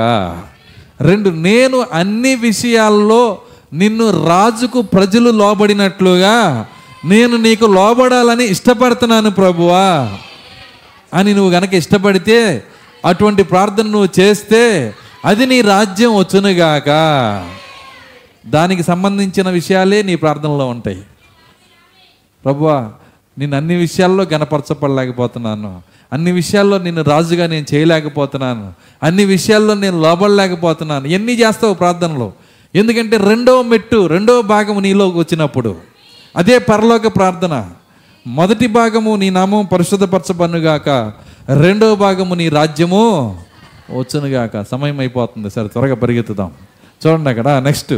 రెండు 1.00 1.30
నేను 1.30 1.86
అన్ని 1.92 2.34
విషయాల్లో 2.34 3.38
నిన్ను 3.72 4.26
రాజుకు 4.26 4.82
ప్రజలు 4.82 5.30
లోబడినట్లుగా 5.30 6.66
నేను 7.04 7.36
నీకు 7.36 7.64
లోబడాలని 7.64 8.44
ఇష్టపడుతున్నాను 8.44 9.30
ప్రభువా. 9.30 10.18
అని 11.14 11.34
నువ్వు 11.34 11.52
గనక 11.52 11.74
ఇష్టపడితే 11.74 12.62
అటువంటి 13.06 13.42
ప్రార్థన 13.42 13.86
నువ్వు 13.86 14.20
చేస్తే 14.20 14.94
అది 15.24 15.46
నీ 15.46 15.60
రాజ్యం 15.60 16.16
వచ్చునుగాక. 16.16 16.88
దానికి 18.46 18.82
సంబంధించిన 18.82 19.50
విషయాలే 19.50 20.02
నీ 20.02 20.16
ప్రార్థనలో 20.16 20.66
ఉంటాయి. 20.66 21.02
ప్రభువా 22.44 22.92
నేను 23.38 23.56
అన్ని 23.56 23.76
విషయాల్లో 23.76 24.24
గనపరచపడలేకపోతున్నాను 24.24 25.82
అన్ని 26.12 26.32
విషయాల్లో 26.32 26.78
నిన్ను 26.78 27.02
రాజుగా 27.02 27.46
నేను 27.46 27.74
చేయలేకపోతున్నాను. 27.74 28.72
అన్ని 29.02 29.24
విషయాల్లో 29.24 29.74
నేను 29.74 30.02
లోబడలేకపోతున్నాను. 30.02 31.06
ఎన్ని 31.06 31.40
చేస్తావు 31.40 31.74
ప్రార్థనలో? 31.74 32.32
ఎందుకంటే 32.74 33.16
రెండవ 33.16 33.62
మెట్టు 33.62 34.06
రెండవ 34.06 34.42
భాగము 34.42 34.80
నీలోకి 34.80 35.18
వచ్చినప్పుడు. 35.18 35.76
అదే 36.36 36.58
పరలోక 36.58 37.16
ప్రార్థన. 37.16 37.70
మొదటి 38.26 38.66
భాగము 38.66 39.16
నీ 39.16 39.30
నామం 39.30 39.68
పరిశుద్ధపరచబన్నుగాక 39.72 41.12
రెండవ 41.56 41.94
భాగము 41.94 42.34
నీ 42.34 42.48
రాజ్యము 42.48 43.38
వచ్చునుగాక. 43.90 44.66
సమయం 44.70 45.00
అయిపోతుంది 45.00 45.50
సరే 45.50 45.68
త్వరగా 45.68 45.94
పరిగెత్తుదాం. 45.94 46.50
చూడండి 47.06 47.30
అక్కడ 47.30 47.48
నెక్స్ట్ 47.48 47.94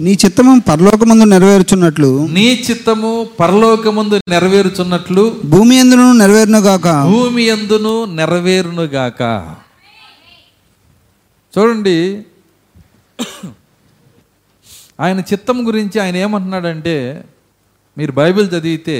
నీ 0.00 0.12
చిత్తము 0.14 0.52
పరలోకమందు 0.68 1.24
నెరవేర్చున్నట్లు 1.32 2.10
నీ 2.30 2.46
చిత్తము 2.66 3.10
పరలోకముందు 3.40 4.16
నెరవేరుచున్నట్లు 4.30 5.24
భూమి 5.44 5.74
ఎందును 5.76 6.06
నెరవేరునుగాక 6.20 6.88
భూమి 7.10 7.42
ఎందును 7.46 7.94
నెరవేరునుగాక 8.14 9.22
చూడండి 11.52 11.96
ఆయన 15.00 15.20
చిత్తం 15.30 15.58
గురించి 15.66 15.96
ఆయన 16.00 16.16
ఏమంటున్నాడంటే 16.16 16.96
మీరు 17.96 18.12
బైబిల్ 18.12 18.48
చదివితే 18.48 18.98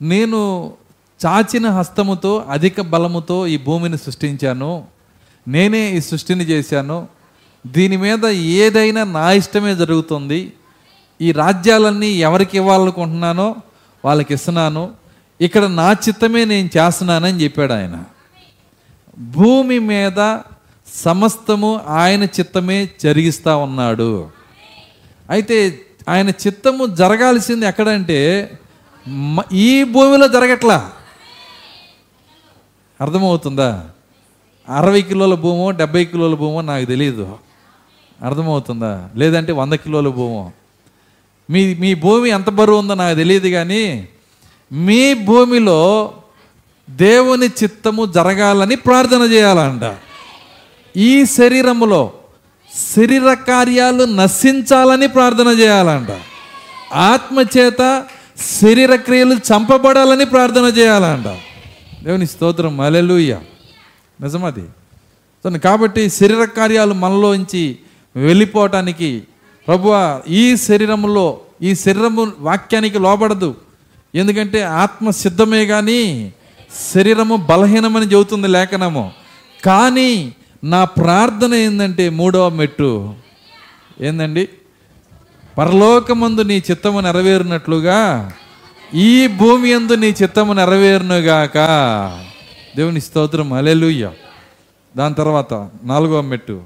నేను 0.00 0.40
చాచిన 1.20 1.66
హస్తముతో 1.70 2.32
అధిక 2.48 2.80
బలముతో 2.90 3.38
ఈ 3.46 3.56
భూమిని 3.64 3.98
సృష్టించాను 3.98 4.72
నేనే 5.46 5.82
ఈ 5.90 6.00
సృష్టిని 6.00 6.44
చేశాను 6.44 6.98
దీని 7.66 7.96
మీద 7.96 8.26
ఏదైనా 8.26 9.04
నా 9.04 9.32
ఇష్టమే 9.32 9.74
జరుగుతుంది. 9.74 10.52
ఈ 11.20 11.32
రాజ్యాలన్నీ 11.32 12.06
ఎవరికి 12.06 12.56
ఇవ్వాలనుకుంటున్నానో 12.56 13.56
వాళ్ళకి 14.04 14.34
ఇస్తున్నాను. 14.34 14.90
ఇక్కడ 15.40 15.64
నా 15.64 15.92
చిత్తమే 15.92 16.44
నేను 16.44 16.70
చేస్తున్నానని 16.76 17.40
చెప్పాడు 17.40 17.72
ఆయన. 17.72 18.04
భూమి 19.18 19.78
మీద 19.78 20.38
సమస్తము 20.94 21.80
ఆయన 21.86 22.24
చిత్తమే 22.24 22.88
జరిగిస్తూ 23.00 23.58
ఉన్నాడు. 23.58 24.28
అయితే 25.30 25.80
ఆయన 26.08 26.28
చిత్తము 26.28 26.86
జరగాల్సింది 26.86 27.66
ఎక్కడంటే 27.66 28.50
ఈ 29.52 29.84
భూమిలో 29.84 30.28
జరగట్లా. 30.28 30.92
అర్థమవుతుందా? 33.00 33.84
అరవై 34.68 35.02
కిలోల 35.02 35.34
భూమో 35.34 35.70
డెబ్బై 35.70 36.04
కిలోల 36.04 36.34
భూమో 36.34 36.60
నాకు 36.60 36.84
తెలియదు 36.84 37.38
అర్థమవుతుందా? 38.22 39.08
లేదంటే 39.16 39.52
వంద 39.52 39.72
కిలోల 39.72 40.08
భూమో. 40.08 40.52
మీ 41.50 41.74
మీ 41.74 41.94
భూమి 41.94 42.30
ఎంత 42.30 42.50
బరువు 42.50 42.78
ఉందో 42.78 42.94
నాకు 42.94 43.16
తెలియదు 43.16 43.48
కానీ 43.48 44.08
మీ 44.72 45.14
భూమిలో 45.14 46.12
దేవుని 46.90 47.46
చిత్తము 47.46 48.06
జరగాలని 48.06 48.76
ప్రార్థన 48.76 49.20
చేయాలంట. 49.20 49.96
ఈ 50.96 51.24
శరీరములో 51.24 52.12
శరీర 52.96 53.34
కార్యాలు 53.34 54.04
నశించాలని 54.04 55.08
ప్రార్థన 55.08 55.46
చేయాలంట. 55.46 56.08
ఆత్మచేత 56.94 58.06
శరీర 58.62 58.94
క్రియలు 58.94 59.34
చంపబడాలని 59.34 60.24
ప్రార్థన 60.24 60.62
చేయాలంట. 60.62 61.26
దేవుని 62.04 62.26
స్తోత్రం. 62.26 62.80
అలెలుయ్య 62.80 63.40
నిజమది. 64.20 65.58
కాబట్టి 65.58 66.10
శరీర 66.10 66.44
కార్యాలు 66.44 66.94
మనలోంచి 66.94 67.78
వెళ్ళిపోవటానికి 68.16 69.22
ప్రభువ 69.66 70.22
ఈ 70.28 70.56
శరీరంలో 70.56 71.40
ఈ 71.62 71.74
శరీరము 71.74 72.32
వాక్యానికి 72.38 72.98
లోబడదు. 72.98 73.54
ఎందుకంటే 74.14 74.62
ఆత్మ 74.62 75.10
సిద్ధమే 75.10 75.66
కానీ 75.66 76.32
శరీరము 76.94 77.36
బలహీనమని 77.36 78.06
చెబుతుంది 78.06 78.48
లేఖనము. 78.48 79.12
కానీ 79.64 80.34
నా 80.64 80.84
ప్రార్థన 80.84 81.54
ఏంటంటే 81.54 82.08
మూడవ 82.08 82.48
మెట్టు. 82.48 83.14
ఏందండి? 84.00 84.48
పరలోకమందు 85.58 86.40
నీ 86.40 86.62
చిత్తము 86.70 87.00
నెరవేరినట్లుగా 87.00 88.32
ఈ 88.94 89.26
భూమి 89.26 89.70
యందు 89.70 89.92
నీ 89.92 90.06
చిత్తము 90.06 90.52
నెరవేరునుగాక. 90.52 91.58
దేవుని 92.76 93.00
స్తోత్రం. 93.00 93.52
అలెలుయ్య 93.52 94.10
దాని 94.96 95.14
తర్వాత 95.14 95.68
నాలుగవ 95.82 96.20
మెట్టు. 96.20 96.62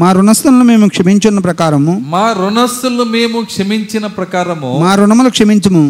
మా 0.00 0.08
రుణస్థులను 0.16 0.64
మేము 0.70 0.86
క్షమించున్న 0.94 1.38
ప్రకారము. 1.38 1.92
మా 2.14 2.24
రుణస్థులను 2.32 3.04
మేము 3.04 3.38
క్షమించిన 3.50 4.06
ప్రకారము 4.06 4.70
మా 4.78 4.94
రుణములు 4.94 5.30
క్షమించుము. 5.36 5.82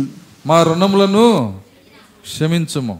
మా 0.47 0.63
రుణములను 0.63 1.27
క్షమించుము. 2.27 2.97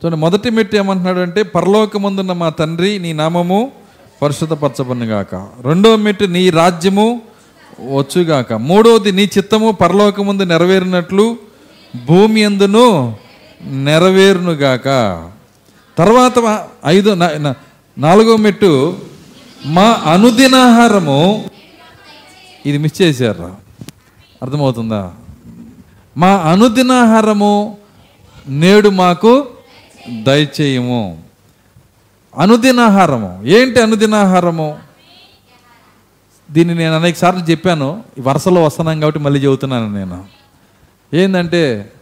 చూడండి 0.00 0.18
మొదటి 0.24 0.50
మెట్టు 0.50 0.74
ఏమంటున్నాడు 0.76 1.20
అంటే 1.26 1.42
పరలోకమందున్న 1.42 2.32
మా 2.32 2.48
తండ్రి 2.48 2.98
నీ 3.04 3.12
నామము 3.12 3.60
పరిశుద్ధపరచబడినగాక. 4.22 5.34
రెండో 5.68 5.96
మెట్టు 5.96 6.24
నీ 6.24 6.42
రాజ్యము 6.50 7.06
వచ్చుగాక. 7.98 8.52
మూడవది 8.70 9.12
నీ 9.12 9.24
చిత్తము 9.36 9.70
పరలోకముందు 9.82 10.42
నెరవేరినట్లు 10.52 11.26
భూమి 12.08 12.40
ఎందును 12.40 13.16
నెరవేరునుగాక. 13.88 14.88
తర్వాత 15.98 16.66
ఐదో 16.86 17.14
నాలుగో 17.98 18.36
మెట్టు 18.36 18.98
మా 19.66 20.02
అనుదినాహారము. 20.06 21.44
ఇది 22.66 22.78
మిస్ 22.78 23.02
చేశారు 23.02 23.56
అర్థమవుతుందా? 24.42 25.12
మా 26.16 26.28
అనుదినాహారము 26.28 27.78
నేడు 28.48 28.88
మాకు 28.88 29.46
దయచేయము. 30.22 31.22
అనుదినాహారము. 32.38 33.40
ఏంటి 33.44 33.80
అనుదినాహారము? 33.80 34.78
దీన్ని 36.50 36.74
నేను 36.74 36.96
అనేక 36.96 37.16
సార్లు 37.16 37.44
చెప్పాను. 37.50 38.04
ఈ 38.18 38.20
వరుసలో 38.20 38.62
వస్తున్నాను 38.64 39.00
కాబట్టి 39.00 39.20
మళ్ళీ 39.20 39.40
చెబుతున్నాను 39.40 39.94
నేను. 39.94 40.24
ఏంటంటే 41.14 41.92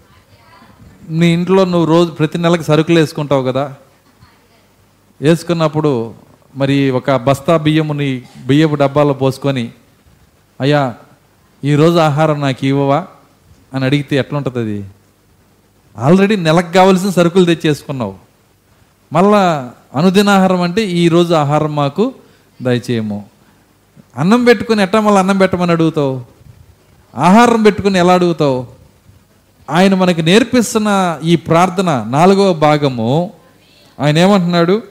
నీ 1.11 1.33
ఇంట్లో 1.33 1.65
నువ్వు 1.65 1.85
రోజు 1.85 2.11
ప్రతి 2.11 2.39
నెలకు 2.39 2.63
సరుకులు 2.63 2.99
వేసుకుంటావు 2.99 3.43
కదా? 3.43 3.75
వేసుకున్నప్పుడు 5.21 6.15
మరి 6.57 6.91
ఒక 6.91 7.11
బస్తా 7.11 7.57
బియ్యము 7.57 7.93
నీ 7.93 8.23
బియ్యపు 8.47 8.75
డబ్బాలో 8.75 9.13
పోసుకొని 9.13 9.71
అయ్యా 10.61 10.95
ఈరోజు 11.65 11.99
ఆహారం 11.99 12.41
నాకు 12.41 12.65
ఇవ్వవా? 12.65 13.07
అని 13.75 13.85
అడిగితే 13.85 14.17
ఎట్లుంటుంది 14.17 14.59
అది 14.59 14.85
ఆల్రెడీ 15.99 16.37
నెలకు 16.37 16.73
కావలసిన 16.73 17.11
సరుకులు 17.11 17.45
తెచ్చేసుకున్నావు. 17.45 18.15
మళ్ళా 19.13 19.71
అనుదినాహారం 19.95 20.61
అంటే 20.61 20.83
ఈరోజు 20.83 21.35
ఆహారం 21.35 21.75
మాకు 21.75 22.15
దయచేయము. 22.63 23.25
అన్నం 24.17 24.45
పెట్టుకుని 24.45 24.83
ఎట్టా 24.83 25.01
మళ్ళీ 25.01 25.19
అన్నం 25.19 25.39
పెట్టమని 25.39 25.73
అడుగుతావు? 25.73 26.25
ఆహారం 27.17 27.63
పెట్టుకుని 27.63 27.99
ఎలా 27.99 28.15
అడుగుతావు? 28.15 28.82
ఆయన 29.73 29.95
మనకి 29.95 30.23
నేర్పిస్తున్న 30.23 31.19
ఈ 31.25 31.37
ప్రార్థన 31.37 32.07
నాలుగవ 32.09 32.53
భాగము. 32.53 33.33
ఆయన 34.01 34.19
ఏమంటున్నాడు? 34.19 34.83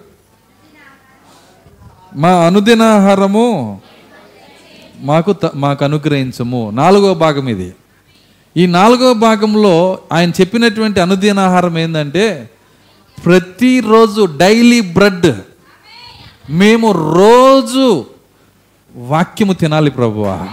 మా 2.15 2.29
అనుదినాహారము 2.29 3.81
మాకు 4.99 5.33
త- 5.33 5.51
మాకు 5.55 5.85
అనుగ్రహించము. 5.85 6.71
నాలుగవ 6.73 7.13
భాగం 7.13 7.47
ఇది. 7.47 7.73
ఈ 8.57 8.65
నాలుగో 8.65 9.13
భాగంలో 9.13 9.99
ఆయన 10.13 10.29
చెప్పినటువంటి 10.29 10.99
అనుదినాహారం 10.99 11.77
ఏంటంటే 11.77 12.49
ప్రతిరోజు 13.25 14.29
డైలీ 14.37 14.81
బ్రెడ్. 14.81 15.27
మేము 16.49 16.91
రోజు 16.91 18.05
వాక్యము 18.95 19.53
తినాలి 19.53 19.91
ప్రభువా. 19.91 20.47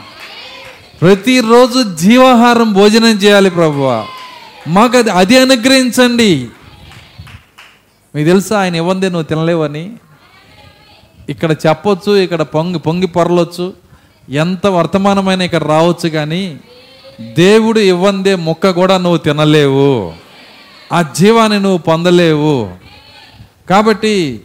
ప్రతిరోజు 1.00 1.82
జీవాహారం 1.94 2.72
భోజనం 2.72 3.08
చేయాలి 3.08 3.50
ప్రభువా. 3.50 4.06
మాకు 4.68 4.96
అది 4.96 5.10
అది 5.10 5.38
అనుగ్రహించండి. 5.38 6.48
మీకు 8.14 8.28
తెలుసా 8.28 8.60
ఆయన 8.60 8.76
ఇవ్వందే 8.76 9.08
నువ్వు 9.08 9.22
తినలేవని? 9.22 9.92
ఇక్కడ 11.28 11.52
చెప్పొచ్చు 11.52 12.16
ఇక్కడ 12.16 12.42
పొంగి 12.42 12.78
పొంగి 12.78 13.06
పొరలొచ్చు. 13.06 13.72
ఎంత 14.30 14.66
వర్తమానమైన 14.66 15.42
ఇక్కడ 15.42 15.62
రావచ్చు 15.62 16.08
కానీ 16.08 16.60
దేవుడు 17.34 17.80
ఇవ్వందే 17.80 18.34
ముక్క 18.34 18.70
కూడా 18.70 18.98
నువ్వు 18.98 19.18
తినలేవు. 19.18 20.12
ఆ 20.92 21.02
జీవాన్ని 21.02 21.60
నువ్వు 21.60 21.78
పొందలేవు. 21.78 22.70
కాబట్టి 23.70 24.40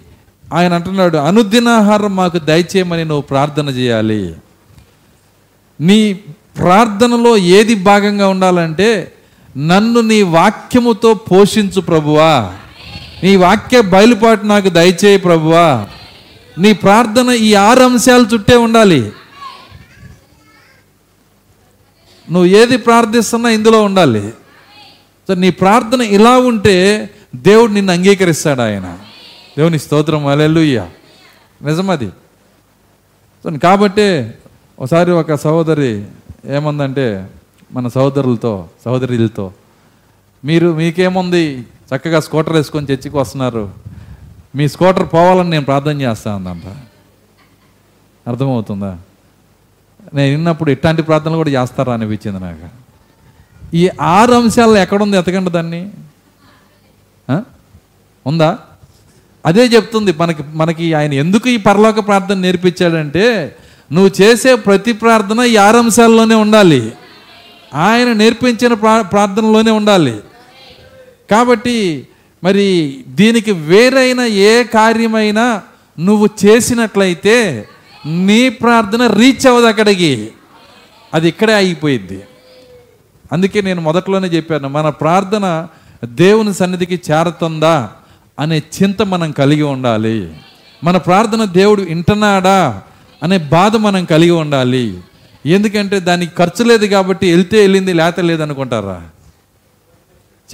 ఆయన 0.53 0.73
అంటున్నాడు 0.73 1.17
అనుదినాహారం 1.17 2.15
మాకు 2.15 2.37
దయచేయమని 2.37 3.05
నువ్వు 3.05 3.21
ప్రార్థన 3.21 3.69
చేయాలి. 3.69 4.35
నీ 5.81 6.13
ప్రార్థనలో 6.57 7.37
ఏది 7.37 7.75
భాగంగా 7.75 8.27
ఉండాలంటే 8.27 9.11
నన్ను 9.57 10.01
నీ 10.01 10.21
వాక్యముతో 10.21 11.13
పోషించు 11.13 11.81
ప్రభువా. 11.81 12.53
నీ 13.23 13.35
వాక్య 13.35 13.81
బయలుపాటు 13.81 14.45
నాకు 14.45 14.69
దయచేయి 14.69 15.17
ప్రభువా. 15.17 15.87
నీ 16.57 16.73
ప్రార్థన 16.73 17.29
ఈ 17.29 17.53
ఆరు 17.53 17.83
అంశాలు 17.83 18.25
చుట్టే 18.33 18.55
ఉండాలి. 18.55 19.11
నువ్వు 22.31 22.45
ఏది 22.45 22.77
ప్రార్థిస్తున్నా 22.77 23.49
ఇందులో 23.49 23.83
ఉండాలి. 23.83 24.33
సో 25.27 25.33
నీ 25.33 25.49
ప్రార్థన 25.49 26.01
ఇలా 26.01 26.37
ఉంటే 26.37 27.09
దేవుడు 27.35 27.71
నిన్ను 27.71 27.93
అంగీకరిస్తాడు 27.93 28.61
ఆయన. 28.61 28.99
దేవుని 29.57 29.79
స్తోత్రం 29.79 30.27
అలెలుయ్య 30.27 30.87
నిజమది. 31.61 32.09
సో 33.43 33.51
కాబట్టి 33.51 34.31
ఒకసారి 34.79 35.11
ఒక 35.11 35.33
సహోదరి 35.33 36.05
ఏమందంటే 36.45 37.27
మన 37.73 37.87
సహోదరులతో 37.87 38.69
సహోదరులతో. 38.85 39.51
మీరు 40.45 40.73
మీకేముంది? 40.73 41.65
చక్కగా 41.95 42.19
స్కూటర్ 42.19 42.53
వేసుకొని 42.53 42.87
చర్చికి 42.91 43.17
వస్తున్నారు. 43.17 43.69
మీ 44.55 44.67
స్కూటర్ 44.67 45.13
పోవాలని 45.13 45.49
నేను 45.49 45.65
ప్రార్థన 45.65 46.01
చేస్తా 46.01 46.35
ఉందంట 46.35 46.75
అర్థమవుతుందా? 48.29 48.97
నేను 50.13 50.35
విన్నప్పుడు 50.35 50.71
ఇట్లాంటి 50.71 51.01
ప్రార్థనలు 51.01 51.35
కూడా 51.35 51.49
చేస్తారా 51.49 51.93
అనిపించింది 51.93 52.39
నాకు. 52.39 52.69
ఈ 53.75 53.89
ఆరు 54.01 54.33
అంశాలు 54.33 54.77
ఎక్కడుంది 54.77 55.17
ఎతకండి 55.17 55.51
దాన్ని? 55.51 55.91
ఉందా? 58.27 58.59
అదే 59.45 59.65
చెప్తుంది 59.65 60.13
మనకి 60.13 60.43
మనకి 60.53 60.93
ఆయన 60.93 61.13
ఎందుకు 61.13 61.49
ఈ 61.49 61.57
పరలోక 61.57 62.07
ప్రార్థన 62.07 62.35
నేర్పించాడంటే 62.35 63.55
నువ్వు 63.91 64.21
చేసే 64.21 64.55
ప్రతి 64.55 64.93
ప్రార్థన 64.93 65.39
ఈ 65.39 65.55
ఆరు 65.55 65.77
అంశాల్లోనే 65.77 66.35
ఉండాలి. 66.35 66.93
ఆయన 67.73 68.13
నేర్పించిన 68.13 68.73
ప్రా 68.73 69.01
ప్రార్థనలోనే 69.01 69.71
ఉండాలి. 69.71 70.19
కాబట్టి 71.31 72.07
మరి 72.43 73.03
దీనికి 73.07 73.51
వేరైన 73.51 74.21
ఏ 74.21 74.63
కార్యమైనా 74.63 75.61
నువ్వు 75.99 76.29
చేసినట్లయితే 76.45 77.67
నీ 78.05 78.49
ప్రార్థన 78.49 79.07
రీచ్ 79.07 79.47
అవ్వదు 79.47 79.65
అక్కడికి. 79.65 80.31
అది 81.13 81.27
ఇక్కడే 81.27 81.53
అయిపోయింది 81.53 82.23
అందుకే 83.31 83.61
నేను 83.61 83.81
మొదట్లోనే 83.81 84.27
చెప్పాను 84.27 84.69
మన 84.69 84.89
ప్రార్థన 84.89 85.67
దేవుని 86.05 86.53
సన్నిధికి 86.53 87.01
చేరుతుందా 87.11 87.89
అనే 88.39 88.57
చింత 88.57 89.01
మనం 89.01 89.31
కలిగి 89.31 89.61
ఉండాలి. 89.61 90.33
మన 90.83 90.97
ప్రార్థన 90.97 91.45
దేవుడు 91.45 91.81
వింటున్నాడా 91.81 92.81
అనే 93.23 93.37
బాధ 93.37 93.75
మనం 93.75 94.05
కలిగి 94.05 94.31
ఉండాలి. 94.31 94.97
ఎందుకంటే 95.45 95.99
దానికి 95.99 96.35
ఖర్చు 96.35 96.65
లేదు 96.65 96.85
కాబట్టి 96.85 97.31
వెళ్తే 97.31 97.59
వెళ్ళింది 97.61 97.93
లేత 97.93 98.19
లేదు 98.19 98.41
అనుకుంటారా? 98.41 99.03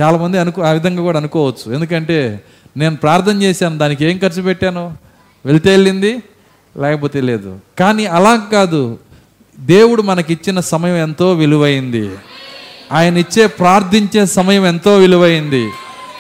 చాలామంది 0.02 0.38
అనుకో 0.38 0.62
ఆ 0.62 0.72
విధంగా 0.72 1.02
కూడా 1.02 1.20
అనుకోవచ్చు. 1.20 1.74
ఎందుకంటే 1.74 2.44
నేను 2.78 2.96
ప్రార్థన 2.96 3.42
చేశాను 3.42 3.78
దానికి 3.78 4.06
ఏం 4.06 4.18
ఖర్చు 4.18 4.42
పెట్టాను? 4.42 4.98
వెళ్తే 5.46 5.70
వెళ్ళింది 5.70 6.24
లేకపోతే 6.78 7.22
లేదు. 7.22 7.60
కానీ 7.80 8.06
అలా 8.06 8.36
కాదు. 8.52 9.00
దేవుడు 9.60 10.02
మనకిచ్చిన 10.02 10.60
సమయం 10.60 10.96
ఎంతో 10.96 11.34
విలువైంది. 11.34 12.12
ఆయన 12.92 13.18
ఇచ్చే 13.18 13.48
ప్రార్థించే 13.48 14.26
సమయం 14.26 14.66
ఎంతో 14.66 14.96
విలువైంది. 14.96 15.70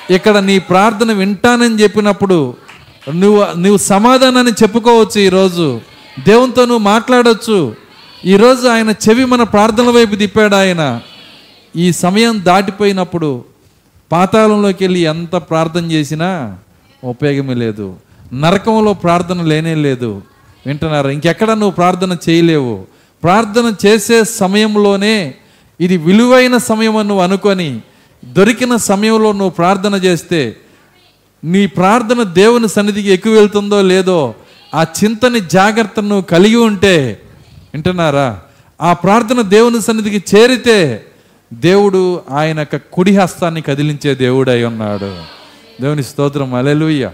ఇక్కడ 0.10 0.38
నీ 0.38 0.60
ప్రార్థన 0.60 1.12
వింటానని 1.12 1.84
చెప్పినప్పుడు 1.84 2.56
నువ్వు 3.16 3.60
నువ్వు 3.60 3.78
సమాధానాన్ని 3.78 4.52
చెప్పుకోవచ్చు 4.52 5.22
ఈరోజు. 5.22 5.82
దేవునితో 6.28 6.62
నువ్వు 6.62 6.84
మాట్లాడవచ్చు 6.84 7.89
ఈరోజు 8.26 8.68
ఆయన 8.68 8.90
చెవి 8.90 9.26
మన 9.26 9.44
ప్రార్థనల 9.44 9.90
వైపు 9.90 10.16
తిప్పాడు 10.16 10.56
ఆయన. 10.56 11.02
ఈ 11.76 11.92
సమయం 11.92 12.42
దాటిపోయినప్పుడు 12.44 13.44
పాతాళంలోకి 14.12 14.84
వెళ్ళి 14.84 15.00
ఎంత 15.00 15.36
ప్రార్థన 15.36 15.92
చేసినా 15.92 16.58
ఉపయోగమే 17.04 17.54
లేదు. 17.54 17.96
నరకంలో 18.34 18.94
ప్రార్థన 18.94 19.42
లేనే 19.42 19.76
లేదు. 19.76 20.22
వింటున్నారు? 20.66 21.10
ఇంకెక్కడ 21.10 21.52
నువ్వు 21.52 21.72
ప్రార్థన 21.72 22.18
చేయలేవు. 22.30 22.86
ప్రార్థన 23.24 23.74
చేసే 23.86 24.24
సమయంలోనే 24.24 25.36
ఇది 25.82 25.98
విలువైన 25.98 26.58
సమయం 26.58 26.98
అని 26.98 27.08
నువ్వు 27.08 27.24
అనుకొని 27.24 27.82
దొరికిన 28.26 28.76
సమయంలో 28.76 29.32
నువ్వు 29.32 29.50
ప్రార్థన 29.50 29.96
చేస్తే 29.96 30.56
నీ 31.44 31.68
ప్రార్థన 31.68 32.24
దేవుని 32.24 32.70
సన్నిధికి 32.70 33.10
ఎక్కువ 33.10 33.34
వెళ్తుందో 33.34 33.82
లేదో 33.82 34.36
ఆ 34.76 34.86
చింతని 35.04 35.40
జాగ్రత్త 35.40 36.00
నువ్వు 36.00 36.22
కలిగి 36.22 36.56
ఉంటే 36.56 37.22
వింటున్నారా? 37.74 38.42
ఆ 38.82 38.94
ప్రార్థన 38.94 39.42
దేవుని 39.42 39.82
సన్నిధికి 39.82 40.38
చేరితే 40.38 41.06
దేవుడు 41.54 42.22
ఆయన 42.32 42.60
యొక్క 42.60 42.76
కుడి 42.94 43.18
హస్తాన్ని 43.18 43.62
కదిలించే 43.62 44.16
దేవుడు 44.16 44.52
అయి 44.52 44.66
ఉన్నాడు. 44.66 45.24
దేవుని 45.82 46.04
స్తోత్రం. 46.04 46.54
అలెలుయ్య 46.54 47.12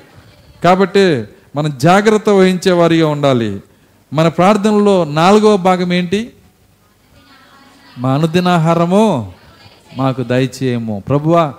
కాబట్టి 0.63 1.23
మనం 1.55 1.77
జాగ్రత్త 1.77 2.29
వహించే 2.29 2.71
వారిగా 2.71 3.07
ఉండాలి. 3.07 3.63
మన 4.13 4.27
ప్రార్థనలో 4.27 5.03
నాలుగవ 5.03 5.57
భాగం 5.57 5.93
ఏంటి? 5.93 6.31
మా 7.97 8.13
అనుదినాహారము 8.13 9.33
మాకు 9.97 10.23
దయచేయము. 10.23 11.03
ప్రభువా 11.09 11.53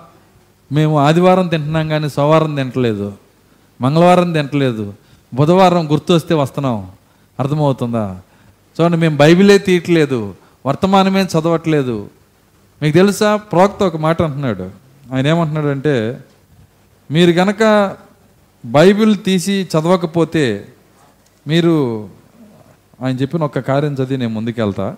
మేము 0.71 0.99
ఆదివారం 0.99 1.47
తింటున్నాం 1.47 1.87
కానీ 1.87 2.09
సోమవారం 2.09 2.55
తింటలేదు 2.55 3.13
మంగళవారం 3.81 4.33
తింటలేదు 4.33 4.93
బుధవారం 5.33 5.91
గుర్తు 5.91 6.13
వస్తే 6.13 6.33
వస్తున్నాం. 6.33 6.87
అర్థమవుతుందా? 7.39 8.21
చూడండి 8.77 8.97
మేము 8.97 9.17
బైబిలే 9.17 9.57
తీయట్లేదు 9.57 10.35
వర్తమానమే 10.65 11.23
చదవట్లేదు. 11.23 12.09
మీకు 12.81 12.93
తెలుసా? 12.93 13.35
ప్రోక్త 13.35 13.83
ఒక 13.83 13.97
మాట 13.97 14.21
అంటున్నాడు. 14.21 14.71
ఆయన 15.13 15.27
ఏమంటున్నాడంటే 15.27 15.95
మీరు 17.11 17.31
గనక 17.31 17.63
బైబిల్ 18.65 19.17
తీసి 19.25 19.67
చదవకపోతే 19.73 20.67
మీరు 21.47 21.75
ఆయన 23.01 23.15
చెప్పిన 23.15 23.43
ఒక 23.43 23.59
కార్యం 23.59 23.93
చదివి 23.93 24.17
నేను 24.17 24.33
ముందుకెళ్తా. 24.33 24.95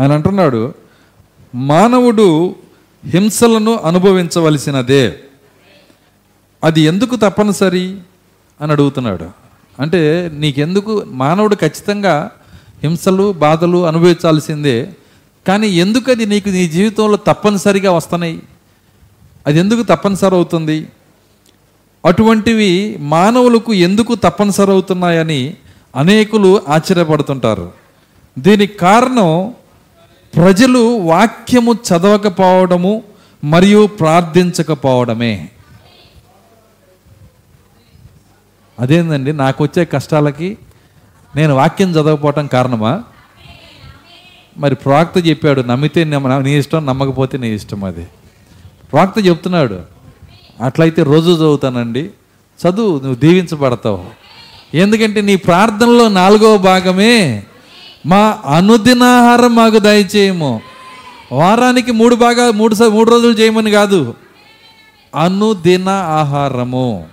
ఆయన 0.00 0.12
అంటున్నాడు 0.12 0.74
మానవుడు 1.54 2.56
హింసలను 3.06 3.76
అనుభవించవలసినదే. 3.76 5.18
అది 6.64 6.80
ఎందుకు 6.80 7.16
తప్పనిసరి? 7.16 7.96
అని 8.60 8.72
అడుగుతున్నాడు. 8.72 9.28
అంటే 9.80 10.30
నీకెందుకు? 10.34 11.04
మానవుడు 11.06 11.54
ఖచ్చితంగా 11.54 12.30
హింసలు 12.82 13.32
బాధలు 13.32 13.86
అనుభవించాల్సిందే. 13.86 14.92
కానీ 15.46 15.68
ఎందుకు 15.68 16.10
అది 16.10 16.26
నీకు 16.26 16.48
నీ 16.48 16.68
జీవితంలో 16.68 17.16
తప్పనిసరిగా 17.16 17.92
వస్తున్నాయి? 17.92 18.42
అది 19.46 19.58
ఎందుకు 19.58 19.82
తప్పనిసరి 19.82 20.34
అవుతుంది 20.34 20.86
అటువంటివి 22.06 22.96
మానవులకు 23.00 23.72
ఎందుకు 23.72 24.14
తప్పనిసరి 24.14 24.70
అవుతున్నాయని 24.70 25.56
అనేకులు 25.96 26.62
ఆశ్చర్యపడుతుంటారు. 26.68 27.72
దీనికి 28.38 28.78
కారణం 28.78 29.54
ప్రజలు 30.36 30.78
వాక్యము 30.98 31.72
చదవకపోవడము 31.72 33.02
మరియు 33.44 33.86
ప్రార్థించకపోవడమే. 33.86 35.48
అదేందండి? 38.80 39.32
నాకు 39.32 39.64
వచ్చే 39.64 39.84
కష్టాలకి 39.84 40.58
నేను 41.36 41.54
వాక్యం 41.54 41.90
చదవకపోవటం 41.90 42.46
కారణమా? 42.46 43.02
మరి 44.58 44.74
ప్రాక్త 44.74 45.26
చెప్పాడు 45.26 45.60
నమ్మితే 45.60 46.04
నీ 46.04 46.58
ఇష్టం 46.58 46.86
నమ్మకపోతే 46.86 47.38
నీ 47.38 47.48
ఇష్టం 47.48 47.84
అది. 47.84 48.06
ప్రాక్త 48.92 49.26
చెప్తున్నాడు 49.26 49.82
అట్లయితే 50.64 51.02
రోజు 51.02 51.30
చదువుతానండి. 51.30 52.10
చదువు 52.60 52.92
నువ్వు 52.92 53.14
దీవించబడతావు. 53.14 54.04
ఎందుకంటే 54.74 55.20
నీ 55.20 55.36
ప్రార్థనలో 55.36 56.08
నాలుగవ 56.08 56.56
భాగమే 56.56 57.44
మా 58.06 58.38
అనుదినాహారం 58.46 59.54
మాకు 59.54 59.78
దయచేయము. 59.78 60.60
వారానికి 61.32 61.92
మూడు 61.92 62.14
బాగా 62.14 62.50
మూడు 62.50 62.88
మూడు 62.88 63.10
రోజులు 63.10 63.32
చేయమని 63.32 63.70
కాదు. 63.70 64.14
అనుదిన 65.14 65.88
ఆహారము 65.88 67.06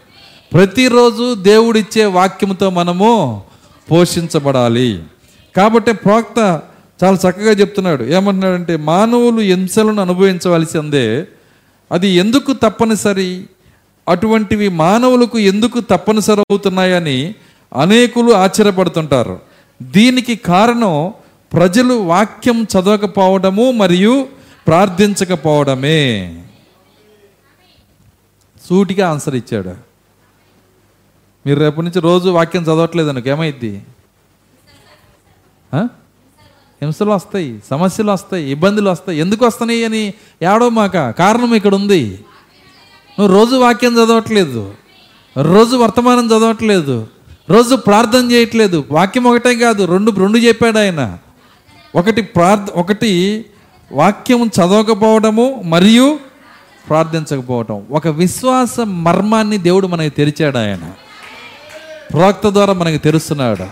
ప్రతిరోజు 0.53 1.35
దేవుడిచ్చే 1.35 2.05
వాక్యంతో 2.05 2.69
మనము 2.69 3.41
పోషించబడాలి. 3.91 5.03
కాబట్టి 5.57 5.93
ప్రోక్త 5.93 6.61
చాలా 7.03 7.17
చక్కగా 7.29 7.51
చెప్తున్నాడు. 7.51 8.03
ఏమంటున్నాడంటే 8.03 8.75
మానవులు 8.75 9.39
హింసలను 9.39 10.01
అనుభవించవలసిందే. 10.01 11.27
అది 11.91 12.07
ఎందుకు 12.09 12.53
తప్పనిసరి? 12.53 13.43
అటువంటివి 14.09 14.69
మానవులకు 14.69 15.39
ఎందుకు 15.39 15.79
తప్పనిసరి 15.79 16.41
అవుతున్నాయని 16.41 17.35
అనేకులు 17.77 18.33
ఆశ్చర్యపడుతుంటారు. 18.33 19.39
దీనికి 19.81 20.35
కారణం 20.35 21.13
ప్రజలు 21.53 21.93
వాక్యం 21.93 22.63
చదవకపోవడము 22.63 23.71
మరియు 23.71 24.27
ప్రార్థించకపోవడమే. 24.67 26.43
సూటిగా 28.69 29.09
ఆన్సర్ 29.09 29.35
ఇచ్చాడు. 29.35 29.75
మీరు 31.45 31.59
రేపటి 31.59 31.81
నుంచి 31.81 32.01
రోజు 32.01 32.29
వాక్యం 32.29 32.63
చదవట్లేదు 32.63 33.09
అనుకు 33.09 33.29
ఏమైద్ది? 33.29 33.81
హింసలు 36.81 37.11
వస్తాయి 37.11 37.61
సమస్యలు 37.69 38.11
వస్తాయి 38.11 38.51
ఇబ్బందులు 38.51 38.89
వస్తాయి. 38.89 39.19
ఎందుకు 39.19 39.45
వస్తున్నాయి 39.45 39.85
అని 39.85 40.13
ఏడో 40.55 40.69
మాక? 40.69 41.09
కారణం 41.09 41.55
ఇక్కడ 41.55 41.75
ఉంది. 41.75 42.25
నువ్వు 43.19 43.39
రోజు 43.39 43.55
వాక్యం 43.55 43.93
చదవట్లేదు. 43.93 44.73
రోజు 45.41 45.77
వర్తమానం 45.77 46.25
చదవట్లేదు. 46.25 47.07
రోజు 47.49 47.75
ప్రార్థన 47.75 48.31
చేయట్లేదు. 48.31 48.85
వాక్యం 48.91 49.23
ఒకటే 49.23 49.55
కాదు 49.55 49.85
రెండు 49.85 50.11
రెండు 50.11 50.37
చెప్పాడు 50.37 50.77
ఆయన. 50.77 51.17
ఒకటి 51.95 52.21
ప్రార్థ 52.21 52.71
ఒకటి 52.71 53.45
వాక్యం 53.91 54.47
చదవకపోవడము 54.47 55.61
మరియు 55.65 56.19
ప్రార్థించకపోవటం. 56.89 57.83
ఒక 57.91 58.07
విశ్వాస 58.07 58.79
మర్మాన్ని 58.79 59.57
దేవుడు 59.57 59.87
మనకి 59.87 60.09
తెరిచాడు 60.09 60.57
ఆయన. 60.57 60.91
ప్రవక్త 62.13 62.47
ద్వారా 62.47 62.73
మనకి 62.73 62.97
తెలుస్తున్నాడు 62.97 63.65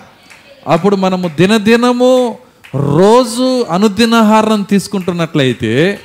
అప్పుడు 0.69 0.95
మనము 0.95 1.27
దినదినము 1.27 2.37
రోజు 2.75 3.65
అనుదినాహారం 3.69 4.61
తీసుకుంటున్నట్లయితే 4.61 5.99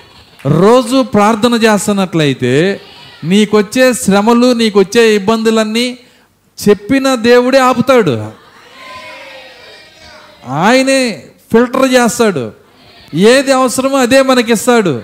రోజు 0.47 1.03
ప్రార్థన 1.03 1.55
చేస్తున్నట్లయితే 1.55 2.81
నీకొచ్చే 3.25 3.93
శ్రమలు 3.93 4.53
నీకొచ్చే 4.53 5.15
ఇబ్బందులన్నీ 5.15 5.99
చెప్పిన 6.69 7.15
దేవుడే 7.15 7.59
ఆపుతాడు. 7.59 8.33
ఆయనే 10.47 11.27
ఫిల్టర్ 11.53 11.93
చేస్తాడు. 11.93 12.53
ఏది 13.15 13.53
అవసరమో 13.53 13.99
అదే 13.99 14.23
మనకిస్తాడు. 14.23 15.03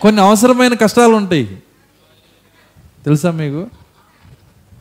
కొన్ని 0.00 0.22
అవసరమైన 0.22 0.74
కష్టాలు 0.74 1.12
ఉంటాయి 1.12 1.62
తెలుసా 3.04 3.30
మీకు? 3.30 3.66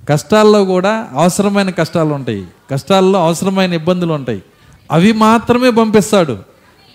కష్టాల్లో 0.09 0.65
కూడా 0.65 1.09
అవసరమైన 1.13 1.69
కష్టాలు 1.69 2.13
ఉంటాయి 2.13 2.47
కష్టాల్లో 2.71 3.25
అవసరమైన 3.25 3.73
ఇబ్బందులు 3.73 4.13
ఉంటాయి 4.13 4.43
అవి 4.91 5.11
మాత్రమే 5.11 5.69
పంపిస్తాడు. 5.69 6.37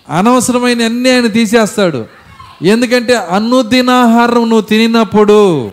అనవసరమైన 0.09 0.81
అన్నీ 0.81 1.11
ఆయన 1.11 1.27
తీసేస్తాడు. 1.27 2.05
ఎందుకంటే 2.61 3.15
అనుదినాహారం 3.15 4.35
నువ్వు 4.35 4.61
తినినప్పుడు 4.61 5.69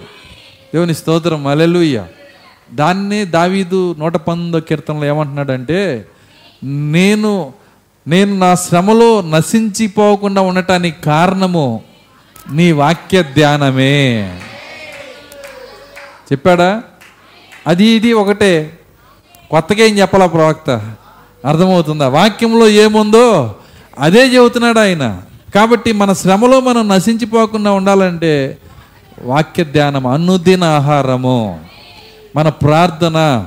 దేవుని 0.74 0.94
స్తోత్రం. 0.94 1.46
అలెలుయ్యా 1.46 2.08
దాన్నే 2.74 3.24
దావీదు 3.24 3.96
నూట 3.98 4.12
పంతొమ్మిదో 4.12 4.60
కీర్తనలో 4.60 5.04
ఏమంటున్నాడంటే 5.04 6.06
నేను 6.64 7.52
నేను 8.06 8.38
నా 8.38 8.54
శ్రమలో 8.54 9.20
నశించిపోకుండా 9.20 10.40
ఉండటానికి 10.40 11.02
కారణము 11.02 11.82
నీ 12.52 12.72
వాక్య 12.72 13.22
ధ్యానమే. 13.22 14.38
చెప్పాడా? 16.32 16.82
అది 17.66 17.86
ఇది 17.86 18.12
ఒకటే. 18.12 18.78
కొత్తగా 19.50 19.84
ఏం 19.84 19.98
చెప్పాలా 19.98 20.26
ప్రవక్త? 20.26 20.70
అర్థమవుతుందా? 21.46 22.08
వాక్యంలో 22.08 22.68
ఏముందో 22.68 23.54
అదే 23.98 24.26
చెబుతున్నాడు 24.26 24.78
ఆయన. 24.78 25.22
కాబట్టి 25.54 25.92
మన 25.92 26.12
శ్రమలో 26.12 26.60
మనం 26.60 26.88
నశించిపోకుండా 26.88 27.72
ఉండాలంటే 27.72 28.58
వాక్య 29.22 29.64
ధ్యానం 29.64 30.06
అనుదిన 30.06 30.64
ఆహారము. 30.64 31.60
మన 32.36 32.48
ప్రార్థన. 32.48 33.46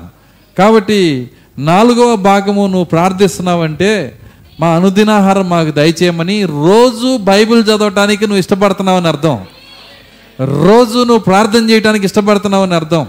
కాబట్టి 0.58 1.32
నాలుగవ 1.60 2.16
భాగము 2.16 2.62
నువ్వు 2.68 2.84
ప్రార్థిస్తున్నావంటే 2.84 4.20
మా 4.60 4.68
అనుదినాహారం 4.68 5.50
మాకు 5.50 5.72
దయచేయమని 5.72 6.46
రోజు 6.46 7.18
బైబిల్ 7.18 7.64
చదవటానికి 7.64 8.24
నువ్వు 8.24 8.40
ఇష్టపడుతున్నావని 8.40 9.08
అర్థం. 9.08 9.46
రోజు 10.40 10.98
నువ్వు 10.98 11.20
ప్రార్థన 11.20 11.70
చేయడానికి 11.70 12.06
ఇష్టపడుతున్నావని 12.06 12.76
అర్థం. 12.76 13.08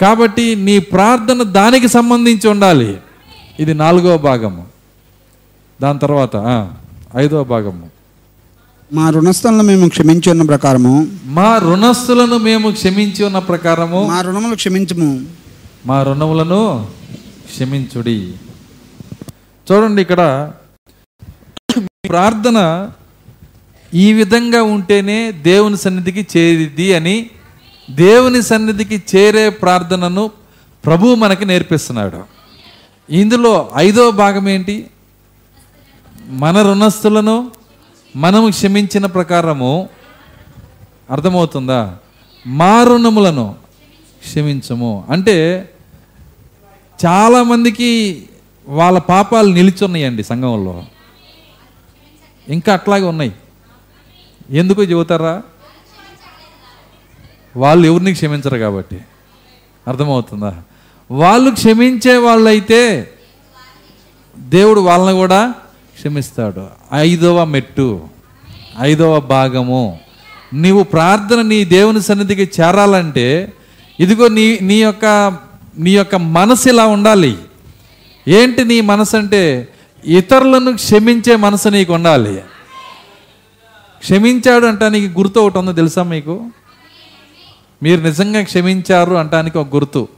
కాబట్టి 0.00 0.54
నీ 0.54 0.78
ప్రార్థన 0.78 1.42
దానికి 1.42 1.88
సంబంధించి 1.88 2.48
ఉండాలి. 2.48 2.96
ఇది 3.60 3.74
నాలుగవ 3.74 4.18
భాగము. 4.18 4.66
దాని 5.82 5.98
తర్వాత 5.98 6.70
ఐదవ 7.16 7.44
భాగము. 7.44 8.01
మా 8.92 9.10
రుణస్థలను 9.10 9.62
మేము 9.62 9.88
క్షమించి 9.88 10.30
ఉన్న 10.30 10.42
ప్రకారము. 10.42 11.12
మా 11.24 11.58
రుణస్థులను 11.58 12.38
మేము 12.38 12.70
క్షమించి 12.70 13.24
ఉన్న 13.24 13.38
ప్రకారము. 13.38 14.06
మా 14.06 14.20
రుణములు 14.20 14.54
క్షమించము. 14.54 15.26
మా 15.86 16.02
రుణములను 16.02 16.86
క్షమించుడి. 17.52 18.34
చూడండి 19.72 20.02
ఇక్కడ. 20.02 20.52
ప్రార్థన 22.08 22.90
ఈ 23.94 24.12
విధంగా 24.12 24.62
ఉంటేనే 24.62 25.32
దేవుని 25.32 25.76
సన్నిధికి 25.76 26.26
చేరిద్ది 26.36 26.94
అని 26.94 27.30
దేవుని 27.90 28.42
సన్నిధికి 28.42 29.02
చేరే 29.16 29.48
ప్రార్థనను 29.48 30.30
ప్రభువు 30.84 31.14
మనకి 31.14 31.44
నేర్పిస్తున్నాడు. 31.44 32.22
ఇందులో 33.10 33.70
ఐదో 33.76 34.10
భాగం 34.10 34.48
ఏంటి? 34.48 34.86
మన 36.26 36.62
రుణస్థులను 36.62 37.61
మనము 38.16 38.50
క్షమించిన 38.50 39.06
ప్రకారము 39.06 39.88
అర్థమవుతుందా? 41.10 41.98
మా 42.46 42.84
రుణములను 42.84 43.56
క్షమించము. 44.28 45.06
అంటే 45.10 45.68
చాలామందికి 47.06 48.22
వాళ్ళ 48.68 48.98
పాపాలు 48.98 49.52
నిలిచున్నాయండి 49.52 50.24
సంఘంలో. 50.24 50.84
ఇంకా 52.48 52.72
అట్లాగే 52.72 53.04
ఉన్నాయి. 53.04 53.32
ఎందుకు 54.50 54.82
చెబుతారా? 54.82 55.42
వాళ్ళు 57.56 57.86
ఎవరిని 57.86 58.12
క్షమించరు 58.12 58.58
కాబట్టి. 58.58 59.00
అర్థమవుతుందా? 59.88 60.62
వాళ్ళు 61.10 61.50
క్షమించే 61.50 62.16
వాళ్ళైతే 62.16 63.12
దేవుడు 64.38 64.80
వాళ్ళని 64.80 65.16
కూడా 65.16 65.54
క్షమిస్తాడు. 66.02 66.66
ఐదవ 66.94 67.44
మెట్టు 67.44 68.08
ఐదవ 68.80 69.20
భాగము. 69.20 70.00
నీవు 70.52 70.82
ప్రార్థన 70.82 71.42
నీ 71.42 71.64
దేవుని 71.64 72.02
సన్నిధికి 72.02 72.62
చేరాలంటే 72.62 73.52
ఇదిగో 74.00 74.28
నీ 74.28 74.58
నీ 74.62 74.82
యొక్క 74.82 75.04
నీ 75.78 75.90
యొక్క 75.90 76.14
మనసు 76.14 76.68
ఇలా 76.68 76.86
ఉండాలి. 76.86 77.38
ఏంటి 78.28 78.64
నీ 78.64 78.80
మనసు 78.80 79.16
అంటే 79.16 79.68
ఇతరులను 80.04 80.74
క్షమించే 80.74 81.36
మనసు 81.36 81.68
నీకు 81.68 81.94
ఉండాలి. 81.94 82.42
క్షమించాడు 83.98 84.66
అంటానికి 84.66 85.06
గుర్తు 85.08 85.38
ఒకటి 85.38 85.58
ఉందో 85.58 85.72
తెలుసా 85.72 86.02
మీకు? 86.02 86.46
మీరు 87.82 88.00
నిజంగా 88.00 88.42
క్షమించారు 88.42 89.14
అంటానికి 89.14 89.58
ఒక 89.58 89.74
గుర్తు. 89.74 90.08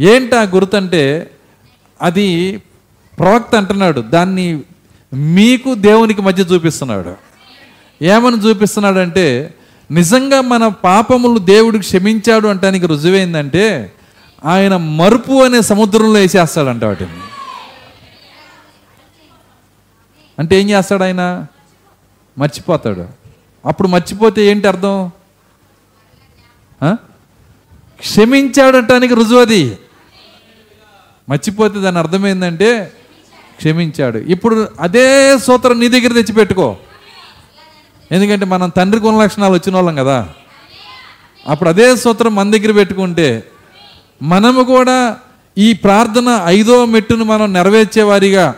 ఏంటి 0.00 0.36
ఆ 0.36 0.42
గుర్తు 0.42 0.76
అంటే 0.76 1.30
అది 2.02 2.62
ప్రవక్త 3.18 3.54
అంటున్నాడు 3.54 4.00
దాన్ని 4.00 4.62
మీకు 5.14 5.74
దేవునికి 5.74 6.22
మధ్య 6.22 6.42
చూపిస్తున్నాడు. 6.42 7.16
ఏమని 8.02 8.36
చూపిస్తున్నాడంటే 8.36 9.54
నిజంగా 9.90 10.40
మన 10.40 10.68
పాపములు 10.68 11.38
దేవుడు 11.38 11.78
క్షమించాడు 11.78 12.48
అంటానికి 12.48 12.86
రుజువైందంటే 12.86 13.92
ఆయన 14.44 14.76
మరుపు 14.76 15.44
అనే 15.44 15.62
సముద్రంలో 15.62 16.12
వేసేస్తాడంట 16.12 16.84
వాటిని. 16.84 17.10
అంటే 20.38 20.60
ఏం 20.60 20.70
చేస్తాడు 20.70 21.02
ఆయన? 21.02 21.46
మర్చిపోతాడు. 22.38 23.06
అప్పుడు 23.66 23.88
మర్చిపోతే 23.88 24.46
ఏంటి 24.46 24.68
అర్థం? 24.68 25.10
ఆ? 26.82 26.96
క్షమించాడు 27.98 28.76
అంటానికి 28.76 29.14
రుజువు 29.14 29.40
అది. 29.40 29.78
మర్చిపోతే 31.28 31.80
దాని 31.80 31.98
అర్థం 31.98 32.26
ఏంటంటే 32.26 32.92
క్షమించాడు. 33.56 34.18
ఇప్పుడు 34.18 34.68
అదే 34.80 35.38
సూత్రం 35.38 35.80
నీ 35.80 35.88
దగ్గర 35.88 36.12
తెచ్చిపెట్టుకో. 36.12 36.76
ఎందుకంటే 38.12 38.44
మనం 38.44 38.68
తండ్రి 38.68 39.00
గుణ 39.00 39.22
లక్షణాలు 39.22 39.52
వచ్చిన 39.52 39.74
వాళ్ళం 39.74 39.94
కదా. 39.96 40.28
అప్పుడు 41.48 41.68
అదే 41.68 41.96
సూత్రం 41.96 42.34
మన 42.34 42.50
దగ్గర 42.50 42.72
పెట్టుకుంటే 42.72 43.44
మనము 44.22 44.62
కూడా 44.62 45.16
ఈ 45.58 45.72
ప్రార్థన 45.72 46.42
ఐదో 46.44 46.84
మెట్టును 46.84 47.24
మనం 47.24 47.52
నెరవేర్చే 47.52 48.02
వారిగా 48.02 48.54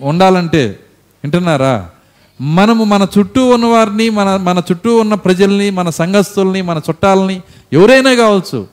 ఉండాలంటే 0.00 0.78
వింటున్నారా? 1.24 1.88
మనము 2.40 2.84
మన 2.84 3.06
చుట్టూ 3.18 3.46
ఉన్న 3.46 3.66
వారిని 3.66 4.10
మన 4.10 4.36
మన 4.36 4.62
చుట్టూ 4.72 4.96
ఉన్న 4.96 5.14
ప్రజల్ని 5.14 5.70
మన 5.70 5.90
సంఘస్థుల్ని 5.90 6.62
మన 6.62 6.80
చుట్టాలని 6.90 7.42
ఎవరైనా 7.72 8.14
కావచ్చు 8.14 8.66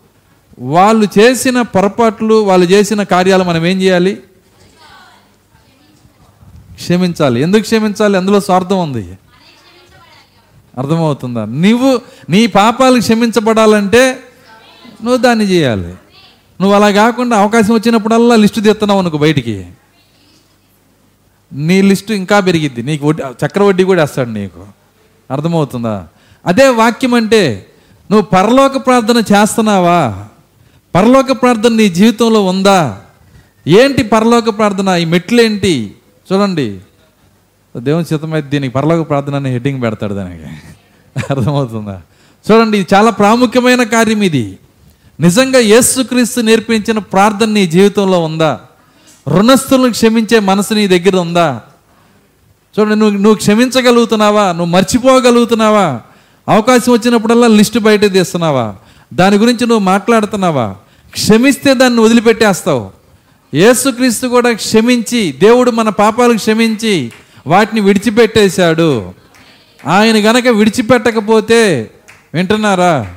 వాళ్ళు 0.59 1.07
చేసిన 1.19 1.61
పొరపాట్లు 1.61 2.35
వాళ్ళు 2.35 2.65
చేసిన 2.65 3.03
కార్యాలు 3.03 3.43
మనం 3.43 3.65
ఏం 3.65 3.81
చేయాలి? 3.81 4.17
క్షమించాలి. 6.77 7.41
ఎందుకు 7.41 7.61
క్షమించాలి? 7.61 8.17
అందులో 8.17 8.39
స్వార్థం 8.39 8.79
ఉంది. 8.79 9.17
అర్థమవుతుందా? 10.77 11.45
నువ్వు 11.45 12.01
నీ 12.29 12.47
పాపాలు 12.47 12.99
క్షమించబడాలంటే 12.99 14.19
నువ్వు 15.03 15.17
దాన్ని 15.17 15.45
చేయాలి. 15.45 15.87
నువ్వు 16.61 16.73
అలా 16.73 16.91
కాకుండా 16.91 17.37
అవకాశం 17.37 17.73
వచ్చినప్పుడల్లా 17.73 18.35
లిస్టు 18.35 18.59
తీస్తున్నావు 18.59 18.99
అనుకో 18.99 19.17
బయటికి. 19.17 19.67
నీ 21.53 21.81
లిస్టు 21.81 22.13
ఇంకా 22.13 22.39
పెరిగిద్ది. 22.39 22.83
నీకు 22.83 23.07
వడ్డీ 23.07 23.45
చక్ర 23.45 23.63
వడ్డీ 23.63 23.83
కూడా 23.83 24.03
వేస్తాడు 24.03 24.29
నీకు. 24.29 24.65
అర్థమవుతుందా? 25.31 26.07
అదే 26.45 26.67
వాక్యం 26.69 27.13
అంటే 27.13 27.65
నువ్వు 28.11 28.25
పరలోక 28.25 28.77
ప్రార్థన 28.77 29.17
చేస్తున్నావా? 29.17 30.25
పరలోక 30.95 31.31
ప్రార్థన 31.31 31.73
నీ 31.73 31.89
జీవితంలో 31.89 32.45
ఉందా? 32.45 33.01
ఏంటి 33.67 34.03
పరలోక 34.03 34.49
ప్రార్థన? 34.49 34.89
ఈ 34.89 35.05
మెట్లేంటి? 35.05 35.95
చూడండి 36.33 36.79
దేవుని 37.77 38.13
చిత్తమైతే 38.13 38.47
దీనికి 38.47 38.73
పరలోక 38.73 39.09
ప్రార్థన 39.09 39.35
అనే 39.35 39.51
హెడ్డింగ్ 39.51 39.81
పెడతాడు 39.81 40.13
దానికి. 40.13 40.43
అర్థమవుతుందా? 41.29 42.01
చూడండి 42.51 42.77
ఇది 42.77 42.95
చాలా 42.95 43.11
ప్రాముఖ్యమైన 43.11 43.83
కార్యం 43.83 44.21
ఇది. 44.21 44.57
నిజంగా 45.19 45.59
యేసుక్రీస్తు 45.59 46.41
నేర్పించిన 46.41 46.97
ప్రార్థన 46.97 47.49
నీ 47.49 47.67
జీవితంలో 47.67 48.19
ఉందా? 48.19 48.59
రుణస్థులను 49.27 49.91
క్షమించే 49.91 50.39
మనసు 50.39 50.73
నీ 50.73 50.87
దగ్గర 50.87 51.15
ఉందా? 51.15 51.61
చూడండి 52.79 52.95
నువ్వు 52.95 53.17
నువ్వు 53.17 53.35
క్షమించగలుగుతున్నావా? 53.35 54.47
నువ్వు 54.47 54.65
మర్చిపోగలుగుతున్నావా? 54.65 56.01
అవకాశం 56.49 56.91
వచ్చినప్పుడల్లా 56.91 57.47
లిస్టు 57.47 57.79
బయట 57.79 58.11
తీస్తున్నావా? 58.11 58.75
దాని 59.13 59.37
గురించి 59.37 59.67
నువ్వు 59.67 59.79
మాట్లాడుతున్నావా? 59.79 60.75
క్షమిస్తే 61.09 61.73
దాన్ని 61.73 62.01
వదిలిపెట్టేస్తావు. 62.01 62.96
యేసుక్రీస్తు 63.53 64.27
కూడా 64.27 64.53
క్షమించి 64.53 65.31
దేవుడు 65.31 65.71
మన 65.71 65.89
పాపాలు 65.89 66.33
క్షమించి 66.37 67.11
వాటిని 67.47 67.81
విడిచిపెట్టేశాడు. 67.81 69.13
ఆయన 69.85 70.31
గనక 70.31 70.47
విడిచిపెట్టకపోతే 70.47 71.91
వింటున్నారా? 72.33 73.15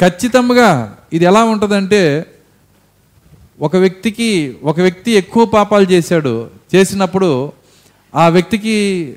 ఖచ్చితంగా 0.00 0.96
ఇది 1.12 1.24
ఎలా 1.24 1.44
ఉంటుందంటే 1.44 2.26
ఒక 3.60 3.76
వ్యక్తికి 3.76 4.56
ఒక 4.64 4.80
వ్యక్తి 4.80 5.12
ఎక్కువ 5.12 5.46
పాపాలు 5.46 5.84
చేశాడు 5.84 6.50
చేసినప్పుడు 6.74 7.52
ఆ 8.14 8.28
వ్యక్తికి 8.28 9.16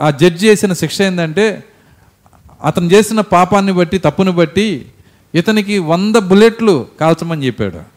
ఆ 0.00 0.10
జడ్జి 0.10 0.48
చేసిన 0.48 0.72
శిక్ష 0.72 1.02
ఏంటంటే 1.02 1.64
అతను 2.64 2.92
చేసిన 2.92 3.20
పాపాన్ని 3.20 3.72
బట్టి 3.72 3.98
తప్పుని 3.98 4.32
బట్టి 4.32 4.86
ఇతనికి 5.34 5.78
వంద 5.78 6.16
బుల్లెట్లు 6.16 6.86
కాల్చమని 7.00 7.46
చెప్పాడు. 7.46 7.95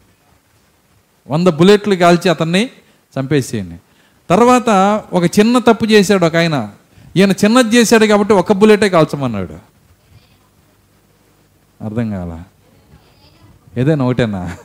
వంద 1.27 1.47
బుల్లెట్లు 1.47 1.95
కాల్చి 1.95 2.29
అతన్ని 2.29 2.69
చంపేసేయండి. 3.19 3.75
తర్వాత 4.29 5.01
ఒక 5.13 5.39
చిన్న 5.39 5.57
తప్పు 5.57 5.85
చేశాడు 5.85 6.25
ఒక 6.25 6.35
ఆయన. 6.35 6.69
ఈయన 7.17 7.31
చిన్నది 7.31 7.75
చేశాడు 7.75 8.05
కాబట్టి 8.05 8.33
ఒక 8.33 8.53
బుల్లెటే 8.53 8.89
కాల్చమన్నాడు. 8.89 9.53
అర్థం 11.83 12.09
కాల? 12.09 12.43
ఏదైనా 13.77 14.05
ఒకటేనా? 14.05 14.57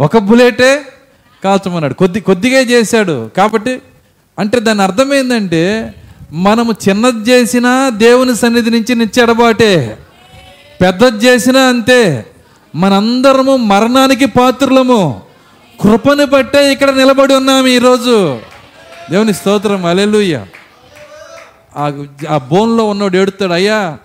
ఒక 0.00 0.18
బుల్లెటే 0.18 0.84
కాల్చమన్నాడు. 1.44 1.94
కొద్ది 1.94 2.20
కొద్దిగా 2.20 2.60
చేశాడు 2.60 3.30
కాబట్టి 3.36 3.82
అంటే 4.38 4.60
దాని 4.60 4.82
అర్థం 4.82 5.14
ఏంటంటే 5.14 5.94
మనము 6.32 6.74
చిన్నది 6.88 7.30
చేసినా 7.30 7.88
దేవుని 7.88 8.36
సన్నిధి 8.36 8.70
నుంచి 8.70 8.94
నిచ్చెడబాటే 8.94 9.98
పెద్దది 10.80 11.26
చేసినా 11.26 11.60
అంతే. 11.60 12.26
మనందరము 12.74 13.56
మరణానికి 13.56 14.26
పాత్రులము. 14.26 15.27
కృపను 15.78 16.26
బట్టే 16.26 16.72
ఇక్కడ 16.72 16.90
నిలబడి 16.90 17.34
ఉన్నాము 17.34 17.66
ఈరోజు. 17.66 18.38
దేవుని 19.10 19.34
స్తోత్రం 19.34 19.86
అలెలుయ్య 19.86 20.36
ఆ 22.28 22.38
బోన్లో 22.38 22.84
ఉన్నోడు 22.84 23.16
ఏడుతాడు 23.16 23.52
అయ్యా 23.52 23.98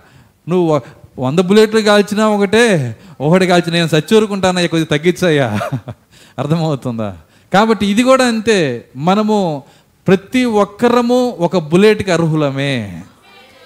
నువ్వు 0.48 0.82
వంద 1.18 1.38
బుల్లెట్లు 1.38 1.80
కాల్చినా 1.80 2.28
ఒకటే 2.28 2.96
ఒకటి 3.20 3.46
కాల్చి 3.46 3.70
నేను 3.70 3.88
సచ్చూరుకుంటానయ్యా 3.88 4.68
కొద్దిగా 4.68 4.98
తగ్గించాయా 4.98 5.58
అర్థమవుతుందా? 6.38 7.16
కాబట్టి 7.52 7.86
ఇది 7.86 8.02
కూడా 8.02 8.24
అంతే. 8.26 8.84
మనము 8.96 9.62
ప్రతి 10.06 10.44
ఒక్కరము 10.44 11.28
ఒక 11.38 11.58
బుల్లెట్కి 11.58 12.10
అర్హులమే. 12.10 13.02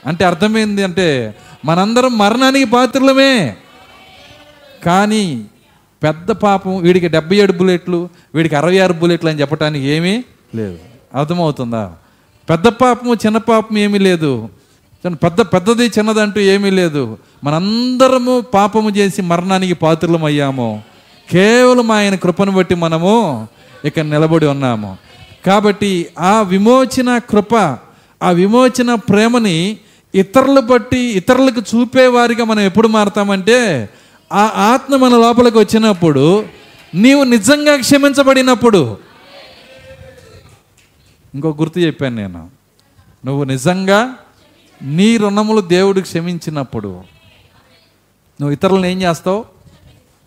అంటే 0.06 0.24
అర్థమైంది 0.24 0.82
అంటే 0.82 1.34
మనందరం 1.64 2.18
మరణానికి 2.18 2.64
పాత్రలమే. 2.64 3.56
కానీ 4.86 5.44
పెద్ద 6.02 6.30
పాపం 6.30 6.78
వీడికి 6.78 7.08
డెబ్బై 7.08 7.36
ఏడు 7.36 7.52
బుల్లెట్లు 7.52 8.08
వీడికి 8.34 8.54
అరవై 8.56 8.78
ఆరు 8.78 8.92
బుల్లెట్లు 8.92 9.30
అని 9.30 9.40
చెప్పడానికి 9.40 9.86
ఏమీ 9.86 10.24
లేదు. 10.54 10.78
అర్థమవుతుందా? 11.14 11.92
పెద్ద 12.50 12.68
పాపము 12.68 13.14
చిన్న 13.14 13.36
పాపం 13.36 13.78
ఏమీ 13.78 13.98
లేదు. 13.98 14.48
పెద్ద 15.06 15.40
పెద్దది 15.40 15.84
చిన్నదంటూ 15.86 16.40
ఏమీ 16.40 16.70
లేదు. 16.70 17.18
మనందరము 17.44 18.40
పాపము 18.40 18.90
చేసి 18.90 19.22
మరణానికి 19.22 19.72
పాత్రలం 19.72 20.24
అయ్యాము. 20.24 20.82
కేవలం 21.30 21.90
ఆయన 21.90 22.14
కృపను 22.14 22.52
బట్టి 22.52 22.74
మనము 22.74 23.48
ఇక్కడ 23.84 24.04
నిలబడి 24.04 24.46
ఉన్నాము. 24.46 24.96
కాబట్టి 25.46 26.06
ఆ 26.18 26.40
విమోచన 26.40 27.18
కృప 27.18 27.54
ఆ 28.22 28.30
విమోచన 28.30 28.94
ప్రేమని 28.94 29.76
ఇతరులు 30.14 30.60
బట్టి 30.60 30.98
ఇతరులకు 30.98 31.60
చూపేవారిగా 31.60 32.44
మనం 32.44 32.60
ఎప్పుడు 32.60 32.88
మారతామంటే 32.88 33.88
ఆ 34.32 34.52
ఆత్మ 34.54 34.96
మన 34.96 35.10
లోపలికి 35.10 35.58
వచ్చినప్పుడు 35.58 36.44
నీవు 36.94 37.24
నిజంగా 37.24 37.76
క్షమించబడినప్పుడు. 37.76 38.98
ఇంకో 41.34 41.50
గుర్తు 41.50 41.78
చెప్పాను 41.78 42.16
నేను. 42.16 42.50
నువ్వు 43.26 43.44
నిజంగా 43.44 44.14
నీ 44.82 45.16
రుణములు 45.16 45.60
దేవుడు 45.60 46.00
క్షమించినప్పుడు. 46.00 46.88
నువ్వు 48.40 48.50
ఇతరులను 48.50 48.86
ఏం 48.86 49.02
చేస్తావు? 49.02 49.42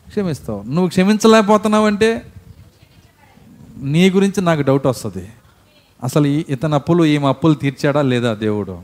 క్షమిస్తావు. 0.08 0.64
నువ్వు 0.64 0.88
క్షమించలేకపోతున్నావు 0.88 1.86
అంటే 1.86 2.26
నీ 3.82 4.10
గురించి 4.10 4.41
నాకు 4.41 4.62
డౌట్ 4.62 4.88
వస్తుంది. 4.88 5.30
అసలు 6.04 6.28
ఈ 6.28 6.43
ఇతని 6.49 6.76
అప్పులు 6.76 7.06
ఈమె 7.06 7.28
అప్పులు 7.28 7.54
తీర్చాడా 7.54 8.02
లేదా 8.02 8.34
దేవుడు? 8.34 8.80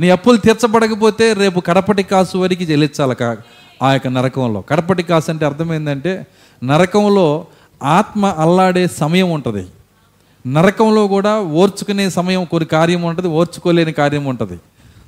నీ 0.00 0.10
అప్పులు 0.10 0.36
తీర్చబడకపోతే 0.36 1.32
రేపు 1.32 1.60
కడపటి 1.60 2.02
కాసు 2.02 2.38
వరకు 2.38 2.62
చెల్లించాలి 2.62 3.14
కా- 3.14 3.36
ఆ 3.82 3.92
యొక్క 3.92 4.06
నరకంలో. 4.06 4.60
కడపటి 4.60 5.02
కాసు 5.02 5.30
అంటే 5.30 5.46
అర్థమైందంటే 5.46 6.26
నరకంలో 6.64 7.46
ఆత్మ 7.82 8.26
అల్లాడే 8.26 8.86
సమయం 8.86 9.30
ఉంటుంది. 9.30 9.66
నరకంలో 10.46 11.06
కూడా 11.06 11.40
ఓర్చుకునే 11.40 12.10
సమయం 12.10 12.44
కొన్ని 12.44 12.66
కార్యం 12.66 13.02
ఉంటుంది 13.02 13.28
ఓర్చుకోలేని 13.28 13.92
కార్యం 13.92 14.24
ఉంటుంది. 14.24 14.60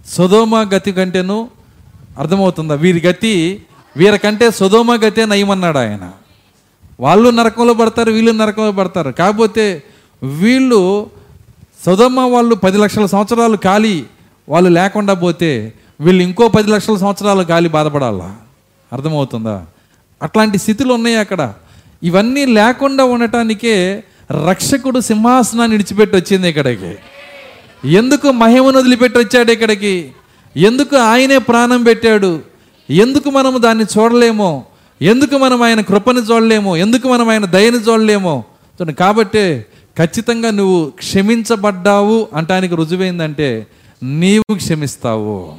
సుధోమ 0.06 0.70
గతి 0.74 0.92
కంటేను 0.92 1.48
అర్థమవుతుందా? 2.18 2.74
వీరి 2.74 3.06
గతి 3.06 3.62
వీరికంటే 3.96 4.50
సుధోమ 4.50 4.94
గతే 4.94 5.26
నయమన్నాడు 5.26 5.78
ఆయన. 5.78 6.10
వాళ్ళు 7.00 7.30
నరకంలో 7.30 7.74
పడతారు 7.74 8.10
వీళ్ళు 8.10 8.32
నరకంలో 8.32 8.72
పడతారు. 8.72 9.10
కాకపోతే 9.10 9.82
వీళ్ళు 10.22 11.10
సొదమ్మ 11.86 12.20
వాళ్ళు 12.20 12.54
పది 12.54 12.78
లక్షల 12.78 13.06
సంవత్సరాలు 13.06 13.56
ఖాళీ 13.56 14.04
వాళ్ళు 14.48 14.70
లేకుండా 14.70 15.14
పోతే 15.14 15.72
వీళ్ళు 16.00 16.22
ఇంకో 16.22 16.48
పది 16.48 16.70
లక్షల 16.70 16.96
సంవత్సరాలు 16.96 17.42
గాలి 17.42 17.68
బాధపడాలా? 17.68 18.36
అర్థమవుతుందా? 18.92 19.66
అట్లాంటి 20.22 20.58
స్థితులు 20.58 20.94
ఉన్నాయి 20.94 21.16
అక్కడ. 21.16 21.54
ఇవన్నీ 22.02 22.46
లేకుండా 22.46 23.04
ఉండటానికే 23.04 24.04
రక్షకుడు 24.48 25.00
సింహాసనాన్ని 25.00 25.76
విడిచిపెట్టి 25.76 26.16
వచ్చింది 26.16 26.48
ఇక్కడికి. 26.48 26.94
ఎందుకు 27.88 28.30
మహిమను 28.30 28.78
వదిలిపెట్టి 28.78 29.18
వచ్చాడు 29.18 29.52
ఇక్కడికి? 29.52 30.12
ఎందుకు 30.56 30.96
ఆయనే 30.96 31.38
ప్రాణం 31.38 31.82
పెట్టాడు? 31.82 32.40
ఎందుకు 32.90 33.30
మనము 33.30 33.58
దాన్ని 33.58 33.84
చూడలేమో? 33.84 34.64
ఎందుకు 35.02 35.38
మనం 35.38 35.62
ఆయన 35.62 35.80
కృపను 35.80 36.20
చూడలేమో? 36.20 36.76
ఎందుకు 36.76 37.08
మనం 37.08 37.28
ఆయన 37.28 37.44
దయను 37.44 37.76
చూడలేమో? 37.76 38.44
చూడండి 38.74 38.94
కాబట్టి 38.94 39.64
ఖచ్చితంగా 39.98 40.50
నువ్వు 40.50 40.90
క్షమించబడ్డావు 40.90 42.28
అంటానికి 42.34 42.74
రుజువైందంటే 42.74 43.66
నీవు 44.02 44.54
క్షమిస్తావు. 44.54 45.54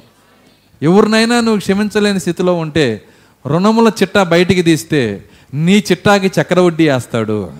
ఎవరినైనా 0.81 1.39
నువ్వు 1.39 1.59
క్షమించలేని 1.59 2.19
స్థితిలో 2.19 2.53
ఉంటే 2.53 3.01
రుణముల 3.47 3.91
చిట్టా 4.01 4.23
బయటికి 4.23 4.61
తీస్తే 4.61 5.23
నీ 5.53 5.77
చిట్టాకి 5.77 6.31
చక్రవడ్డీ 6.41 6.89
వేస్తాడు. 6.89 7.51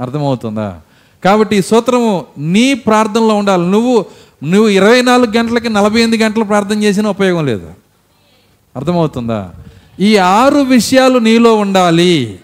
అర్థమవుతుందా? 0.00 0.80
కాబట్టి 1.24 1.56
ఈ 1.56 1.62
సూత్రము 1.62 2.26
నీ 2.38 2.74
ప్రార్థనలో 2.74 3.34
ఉండాలి. 3.34 3.66
నువ్వు 3.66 4.06
నువ్వు 4.44 4.68
ఇరవై 4.68 5.02
నాలుగు 5.02 5.36
గంటలకి 5.36 5.68
నలభై 5.68 6.00
ఎనిమిది 6.00 6.24
గంటలు 6.24 6.44
ప్రార్థన 6.44 6.82
చేసినా 6.82 7.10
ఉపయోగం 7.10 7.46
లేదు. 7.46 7.70
అర్థమవుతుందా? 8.76 9.50
ఈ 10.00 10.16
ఆరు 10.16 10.58
విషయాలు 10.58 11.18
నీలో 11.18 11.56
ఉండాలి. 11.56 12.40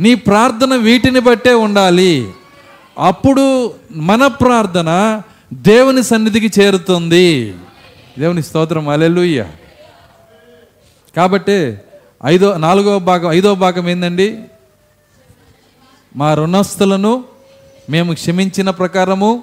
నీ 0.00 0.14
ప్రార్థన 0.14 0.74
వీటిని 0.74 1.20
బట్టే 1.20 1.52
ఉండాలి. 1.52 2.30
అప్పుడు 2.98 3.74
మన 3.92 4.26
ప్రార్థన 4.26 5.22
దేవుని 5.52 6.02
సన్నిధికి 6.02 6.60
చేరుతుంది. 6.60 7.54
దేవుని 8.18 8.42
స్తోత్రం. 8.42 8.88
అలెలుయ్యా 8.88 9.46
కాబట్టి 11.16 11.76
ఐదో 12.24 12.56
నాలుగో 12.56 12.98
భాగం 12.98 13.32
ఐదో 13.32 13.54
భాగం 13.54 13.88
ఏందండి? 13.88 14.38
మా 16.16 16.34
రుణస్థులను 16.34 17.24
మేము 17.90 18.12
క్షమించిన 18.12 18.70
ప్రకారము 18.70 19.42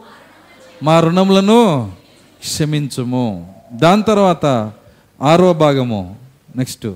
మా 0.84 1.00
రుణములను 1.00 1.92
క్షమించుము. 2.42 3.54
దాని 3.74 4.04
తర్వాత 4.04 4.72
ఆరో 5.22 5.54
భాగము. 5.54 6.16
నెక్స్ట్ 6.56 6.88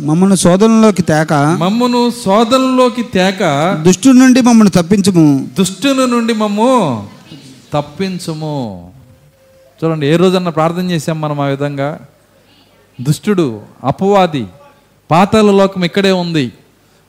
మమ్మల్ని 0.00 0.36
శోధనలోకి 0.36 1.02
తేక 1.02 1.32
మమ్మను 1.32 2.10
శోధనలోకి 2.24 3.02
తేక 3.02 3.42
దుష్టు 3.82 4.08
నుండి 4.08 4.40
మమ్మల్ని 4.40 4.70
తప్పించము. 4.70 5.48
దుష్టుని 5.58 6.06
నుండి 6.06 6.32
మమ్ము 6.32 7.08
తప్పించుము. 7.72 8.92
చూడండి 9.80 10.06
ఏ 10.06 10.16
రోజన్నా 10.16 10.50
ప్రార్థన 10.50 10.90
చేశాం 10.90 11.20
మనం 11.20 11.40
ఆ 11.40 11.46
విధంగా? 11.46 12.00
దుష్టుడు 13.02 13.60
అపవాది 13.84 14.46
పాతాల 15.10 15.50
లోకం 15.50 15.84
ఇక్కడే 15.84 16.12
ఉంది. 16.12 16.52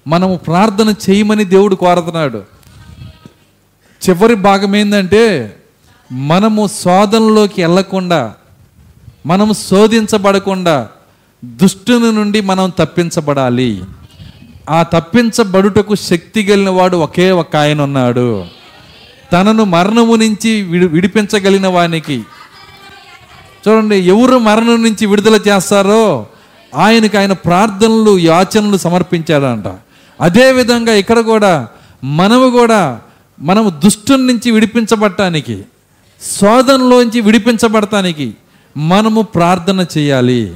మనము 0.08 0.36
ప్రార్థన 0.36 0.94
చేయమని 1.10 1.44
దేవుడు 1.44 1.76
కోరుతున్నాడు. 1.76 2.44
చివరి 4.10 4.36
భాగం 4.36 4.76
ఏంటంటే 4.76 5.56
మనము 6.12 6.68
శోధనలోకి 6.68 7.62
వెళ్ళకుండా 7.62 8.34
మనము 9.26 9.54
శోధించబడకుండా 9.54 10.90
దుష్టుని 11.46 12.12
నుండి 12.12 12.42
మనం 12.42 12.72
తప్పించబడాలి. 12.80 13.84
ఆ 14.70 14.84
తప్పించబడుటకు 14.84 15.96
శక్తి 15.96 16.44
కలిగిన 16.44 16.70
వాడు 16.70 16.98
ఒకే 16.98 17.32
ఒక 17.32 17.56
ఆయన 17.56 17.82
ఉన్నాడు. 17.82 18.46
తనను 19.34 19.64
మరణము 19.64 20.16
నుంచి 20.16 20.62
విడి 20.62 20.88
విడిపించగలిగిన 20.88 21.68
వానికి 21.68 22.24
చూడండి 23.64 23.98
ఎవరు 23.98 24.38
మరణం 24.38 24.84
నుంచి 24.84 25.06
విడుదల 25.06 25.40
చేస్తారో 25.48 26.26
ఆయనకు 26.76 27.18
ఆయన 27.18 27.32
ప్రార్థనలు 27.32 28.18
యాచనలు 28.18 28.78
సమర్పించాడంట. 28.78 29.68
అదేవిధంగా 30.22 30.94
ఇక్కడ 30.94 31.20
కూడా 31.20 31.68
మనము 32.04 32.50
కూడా 32.50 33.02
మనము 33.40 33.70
దుష్టుని 33.70 34.28
నుంచి 34.28 34.52
విడిపించబడటానికి 34.52 35.62
శోధనలోంచి 36.22 37.22
విడిపించబడటానికి 37.22 38.34
మనము 38.78 39.22
ప్రార్థన 39.22 39.86
చేయాలి. 39.98 40.54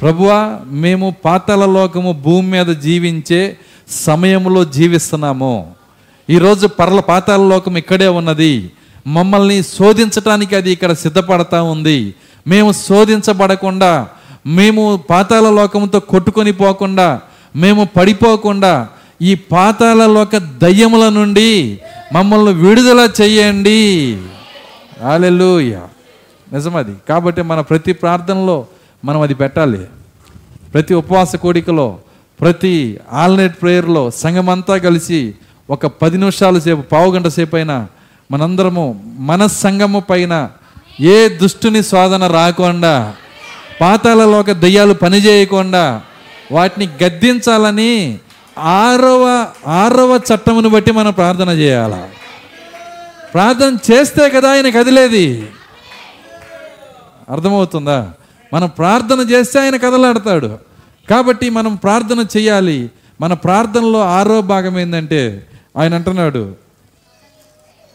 ప్రభువా 0.00 0.58
మేము 0.66 1.14
పాతల 1.24 1.64
లోకము 1.66 2.12
భూమి 2.12 2.50
మీద 2.50 2.66
జీవించే 2.66 3.56
సమయంలో 3.90 4.64
జీవిస్తున్నాము. 4.64 5.74
ఈరోజు 6.30 6.66
పర్ల 6.66 7.00
పాతాల 7.00 7.40
లోకం 7.40 7.76
ఇక్కడే 7.76 8.08
ఉన్నది. 8.08 8.70
మమ్మల్ని 9.06 9.62
శోధించటానికి 9.62 10.56
అది 10.56 10.70
ఇక్కడ 10.70 10.92
సిద్ధపడతా 10.92 11.62
ఉంది. 11.62 12.14
మేము 12.46 12.72
శోధించబడకుండా 12.72 14.08
మేము 14.46 15.00
పాతాల 15.10 15.50
లోకంతో 15.50 16.00
కొట్టుకొని 16.00 16.52
పోకుండా 16.52 17.20
మేము 17.56 17.88
పడిపోకుండా 17.96 18.88
ఈ 19.22 19.34
పాతాల 19.34 20.06
లోక 20.06 20.36
దయ్యముల 20.36 21.08
నుండి 21.08 21.80
మమ్మల్ని 22.12 22.52
విడుదల 22.52 23.08
చేయండి. 23.22 24.18
హల్లెలూయ. 25.04 25.76
నిజమది. 26.52 26.94
కాబట్టి 27.08 27.42
మన 27.42 27.60
ప్రతి 27.60 27.92
ప్రార్థనలో 27.92 28.66
మనం 29.04 29.20
అది 29.20 29.34
పెట్టాలి. 29.34 29.86
ప్రతి 30.74 30.94
ఉపవాస 30.94 31.36
కోడికలో 31.36 31.98
ప్రతి 32.40 33.00
ఆల్నైట్ 33.12 33.62
ప్రేయర్లో 33.62 34.10
సంఘమంతా 34.10 34.76
కలిసి 34.76 35.34
ఒక 35.70 35.86
పది 35.86 36.18
నిమిషాల 36.18 36.58
సేపు 36.58 36.80
పావు 36.80 37.12
గంట 37.12 37.26
సేపు 37.26 37.56
అయినా 37.56 37.86
మనందరము 38.30 39.16
మన 39.18 39.46
సంఘము 39.46 40.00
పైన 40.00 40.50
ఏ 41.00 41.28
దుష్టుని 41.28 41.82
శోధన 41.82 42.26
రాకుండా 42.26 43.14
పాతాలలోక 43.80 44.50
దయ్యాలు 44.50 44.94
పనిచేయకుండా 44.94 46.02
వాటిని 46.52 46.88
గద్దించాలని 47.04 48.18
ఆరవ 48.58 49.48
ఆరవ 49.66 50.20
చట్టమును 50.34 50.68
బట్టి 50.68 50.92
మనం 50.92 51.12
ప్రార్థన 51.12 51.48
చేయాల? 51.48 52.08
ప్రార్థన 53.34 53.76
చేస్తే 53.92 54.28
కదా 54.28 54.50
ఆయన 54.50 54.68
కదిలేది. 54.70 55.50
అర్థమవుతుందా? 57.30 58.12
మనం 58.54 58.68
ప్రార్థన 58.68 59.20
చేస్తే 59.20 59.60
ఆయన 59.60 59.76
కదలాడతాడు. 59.76 60.58
కాబట్టి 61.10 61.50
మనం 61.50 61.74
ప్రార్థన 61.74 62.26
చేయాలి. 62.36 62.90
మన 63.20 63.32
ప్రార్థనలో 63.32 64.00
ఆరో 64.00 64.40
భాగం 64.40 64.78
ఏంటంటే 64.78 65.46
ఆయన 65.78 65.94
అంటున్నాడు 65.94 66.54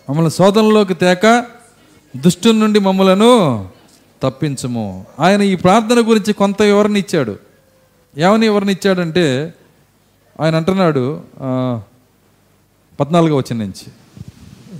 మమ్మల్ని 0.10 0.32
శోధనలోకి 0.32 0.93
తేక 0.93 1.45
దుష్టు 2.16 2.49
నుండి 2.49 2.80
మమ్మలను 2.80 3.66
తప్పించము. 4.24 5.05
ఆయన 5.20 5.41
ఈ 5.41 5.55
ప్రార్థన 5.55 5.99
గురించి 6.09 6.34
కొంత 6.34 6.61
వివరణ 6.61 6.97
ఇచ్చాడు. 6.97 7.36
ఏమని 8.18 8.49
వివరణ 8.49 8.70
ఇచ్చాడంటే 8.70 9.53
ఆయన 10.41 10.55
అంటున్నాడు 10.55 11.22
పద్నాలుగో 12.99 13.36
వచ్చిన 13.38 13.59
నుంచి. 13.59 13.88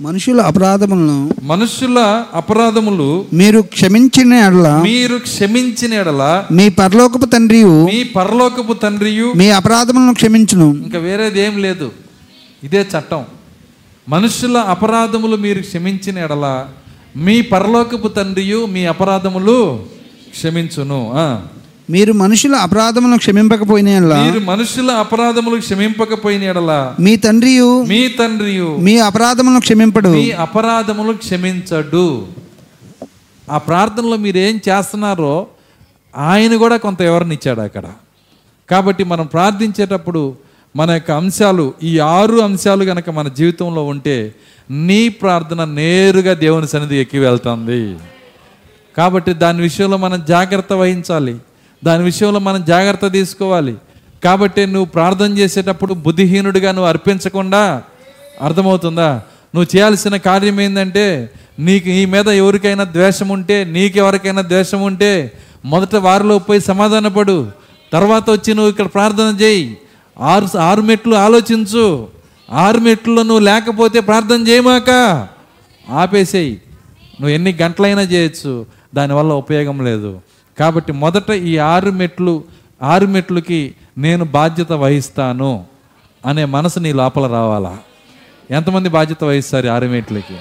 మనుషుల 0.00 0.40
అపరాధములను 0.40 1.34
మనుషుల 1.42 2.24
అపరాధములు 2.34 3.26
మీరు 3.32 3.60
క్షమించిన 3.60 4.32
ఎడల 4.32 4.80
మీరు 4.84 5.16
క్షమించిన 5.18 5.94
ఎడల 5.94 6.44
మీ 6.52 6.68
పరలోకపు 6.68 7.26
తండ్రియు 7.26 7.84
మీ 7.84 8.02
పరలోకపు 8.04 8.72
తండ్రియు 8.72 9.32
మీ 9.36 9.50
అపరాధములను 9.50 10.14
క్షమించును. 10.14 10.64
ఇంకా 10.64 10.98
వేరేది 10.98 11.40
ఏం 11.40 11.58
లేదు. 11.58 11.92
ఇదే 12.64 12.80
చట్టం. 12.80 13.24
మనుషుల 14.08 14.56
అపరాధములు 14.56 15.36
మీరు 15.36 15.60
క్షమించిన 15.60 16.18
ఎడల 16.18 16.66
మీ 17.16 17.40
పరలోకపు 17.40 18.08
తండ్రియు 18.08 18.66
మీ 18.66 18.86
అపరాధములు 18.86 19.84
క్షమించును. 20.30 21.00
మీరు 21.90 22.12
మనుషుల 22.12 22.54
అపరాధములను 22.54 23.18
క్షమింపకపోయిన 23.18 23.88
మీరు 23.98 24.44
మనుషుల 24.44 24.90
అపరాధములు 24.90 25.60
క్షమింపకపోయిన 25.60 26.42
ఎడల 26.42 26.94
మీ 27.00 27.16
తండ్రియు 27.16 27.84
మీ 27.84 28.08
తండ్రియు 28.08 28.76
మీ 28.76 28.98
అపరాధములను 28.98 29.60
క్షమింపడు. 29.60 30.08
మీ 30.08 30.30
అపరాధములు 30.30 31.12
క్షమించడు. 31.12 32.26
ఆ 33.50 33.58
ప్రార్థనలో 33.58 34.16
మీరు 34.16 34.36
ఏం 34.36 34.60
చేస్తున్నారో 34.68 35.46
ఆయన 36.16 36.56
కూడా 36.56 36.76
కొంత 36.76 37.02
వివరణ 37.02 37.32
ఇచ్చాడు 37.32 37.60
అక్కడ. 37.60 37.84
కాబట్టి 38.70 39.04
మనం 39.04 39.26
ప్రార్థించేటప్పుడు 39.26 40.45
మన 40.76 40.90
యొక్క 40.90 41.10
అంశాలు 41.10 41.74
ఈ 41.82 41.98
ఆరు 41.98 42.36
అంశాలు 42.36 42.84
కనుక 42.84 43.10
మన 43.10 43.28
జీవితంలో 43.28 43.84
ఉంటే 43.84 44.34
నీ 44.70 45.08
ప్రార్థన 45.08 45.64
నేరుగా 45.64 46.34
దేవుని 46.34 46.68
సన్నిధి 46.68 46.96
ఎక్కి 46.96 47.18
వెళ్తుంది. 47.18 47.96
కాబట్టి 48.96 49.32
దాని 49.32 49.62
విషయంలో 49.62 49.96
మనం 49.96 50.24
జాగ్రత్త 50.28 50.72
వహించాలి. 50.72 51.36
దాని 51.84 52.04
విషయంలో 52.04 52.38
మనం 52.38 52.64
జాగ్రత్త 52.64 53.12
తీసుకోవాలి. 53.12 53.74
కాబట్టి 54.24 54.66
నువ్వు 54.66 54.84
ప్రార్థన 54.84 55.38
చేసేటప్పుడు 55.38 55.94
బుద్ధిహీనుడిగా 55.94 56.72
నువ్వు 56.72 56.88
అర్పించకుండా 56.88 57.82
అర్థమవుతుందా? 58.42 59.22
నువ్వు 59.54 59.76
చేయాల్సిన 59.76 60.16
కార్యం 60.16 60.60
ఏంటంటే 60.60 61.30
నీకు 61.58 61.88
నీ 61.88 62.04
మీద 62.04 62.28
ఎవరికైనా 62.28 62.84
ద్వేషం 62.84 63.28
ఉంటే 63.28 63.64
నీకు 63.64 63.98
ఎవరికైనా 63.98 64.42
ద్వేషం 64.42 64.82
ఉంటే 64.82 65.32
మొదట 65.64 65.96
వారిలో 65.96 66.38
పోయి 66.38 66.60
సమాధానపడు. 66.60 67.50
తర్వాత 67.92 68.30
వచ్చి 68.30 68.54
నువ్వు 68.54 68.70
ఇక్కడ 68.70 68.86
ప్రార్థన 68.86 69.38
చేయి. 69.42 69.76
ఆరు 70.20 70.58
ఆరు 70.58 70.82
మెట్లు 70.82 71.14
ఆలోచించు. 71.14 72.08
ఆరు 72.52 72.78
మెట్లు 72.78 73.14
నువ్వు 73.14 73.38
లేకపోతే 73.38 74.00
ప్రార్థన 74.00 74.48
చేయమాక. 74.48 75.28
ఆపేసేయి. 75.90 76.52
నువ్వు 77.20 77.28
ఎన్ని 77.28 77.52
గంటలైనా 77.62 78.02
చేయొచ్చు. 78.02 78.66
దానివల్ల 78.94 79.32
ఉపయోగం 79.32 79.84
లేదు. 79.84 80.20
కాబట్టి 80.58 80.92
మొదట 80.92 81.30
ఈ 81.30 81.58
ఆరు 81.58 81.90
మెట్లు 81.90 82.44
ఆరు 82.82 83.06
మెట్లుకి 83.06 83.74
నేను 83.98 84.24
బాధ్యత 84.24 84.72
వహిస్తాను 84.72 85.64
అనే 86.26 86.44
మనసు 86.44 86.78
నీ 86.78 86.92
లోపల 86.92 87.32
రావాలా? 87.32 87.78
ఎంతమంది 88.50 88.88
బాధ్యత 88.88 89.24
వహిస్తారు 89.24 89.68
ఆరు 89.68 89.86
మెట్లకి? 89.86 90.36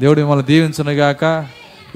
దేవుడు 0.00 0.20
మిమ్మల్ని 0.20 0.44
దీవించునుగాక. 0.44 1.46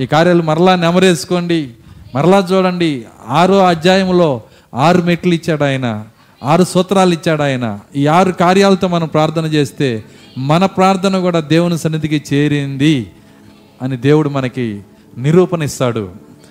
ఈ 0.00 0.06
కార్యాలు 0.06 0.42
మరలా 0.42 0.76
నెమరేసుకోండి. 0.76 1.70
మరలా 2.14 2.38
చూడండి. 2.38 3.04
ఆరో 3.28 3.58
అధ్యాయంలో 3.64 4.42
ఆరు 4.74 5.02
మెట్లు 5.02 5.34
ఇచ్చాడు 5.34 5.64
ఆయన. 5.64 6.04
ఆరు 6.44 6.64
సూత్రాలు 6.64 7.14
ఇచ్చాడు 7.14 7.42
ఆయన. 7.42 7.78
ఈ 7.96 8.06
ఆరు 8.06 8.32
కార్యాలతో 8.32 8.88
మనం 8.88 9.08
ప్రార్థన 9.08 9.44
చేస్తే 9.44 10.04
మన 10.38 10.66
ప్రార్థన 10.66 11.18
కూడా 11.18 11.40
దేవుని 11.40 11.78
సన్నిధికి 11.78 12.22
చేరింది 12.34 13.12
అని 13.82 13.96
దేవుడు 13.96 14.28
మనకి 14.28 14.82
నిరూపణ 15.18 15.62
ఇస్తాడు. 15.62 16.10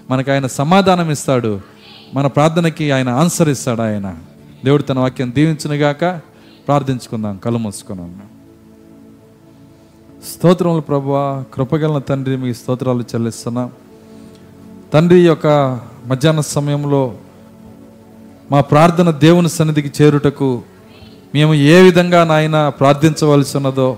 మనకు 0.10 0.32
ఆయన 0.32 0.48
సమాధానం 0.48 1.12
ఇస్తాడు. 1.12 1.62
మన 2.14 2.28
ప్రార్థనకి 2.28 2.92
ఆయన 2.92 3.10
ఆన్సర్ 3.10 3.50
ఇస్తాడు 3.50 3.82
ఆయన. 3.82 4.16
దేవుడు 4.66 4.84
తన 4.84 5.00
వాక్యం 5.00 5.32
దీవించునుగాక 5.36 6.02
ప్రార్థించుకుందాం. 6.68 7.38
కళ్ళు 7.38 7.60
మూసుకున్నాం. 7.60 8.22
స్తోత్రములు 10.34 10.82
ప్రభువా 10.82 11.44
కృపగలన 11.54 11.98
తండ్రి 11.98 12.38
మీ 12.38 12.54
స్తోత్రాలు 12.54 13.02
చెల్లిస్తున్నాం. 13.02 13.72
తండ్రి 14.94 15.26
యొక్క 15.26 15.48
మధ్యాహ్న 16.06 16.40
సమయంలో 16.40 17.14
మా 18.54 18.62
ప్రార్థన 18.62 19.12
దేవుని 19.12 19.50
సన్నిధికి 19.50 19.92
చేరుటకు 20.02 20.64
మేము 21.36 21.54
ఏ 21.54 21.82
విధంగా 21.82 22.24
నాయన 22.24 22.70
ప్రార్థించవలసి 22.70 23.58
ఉన్నదో 23.58 23.98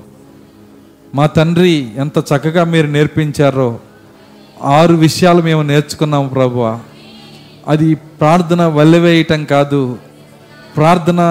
మా 1.15 1.25
తండ్రి 1.25 1.87
ఎంత 1.97 2.17
చక్కగా 2.19 2.63
మీరు 2.63 2.87
నేర్పించారో 2.87 3.79
ఆరు 4.63 4.93
విషయాలు 4.93 5.41
మేము 5.41 5.61
నేర్చుకున్నాము 5.61 6.29
ప్రభు 6.29 6.61
అది 7.67 7.95
ప్రార్థన 7.95 8.61
వల్లవేయటం 8.65 9.45
కాదు 9.45 9.97
ప్రార్థన 10.75 11.21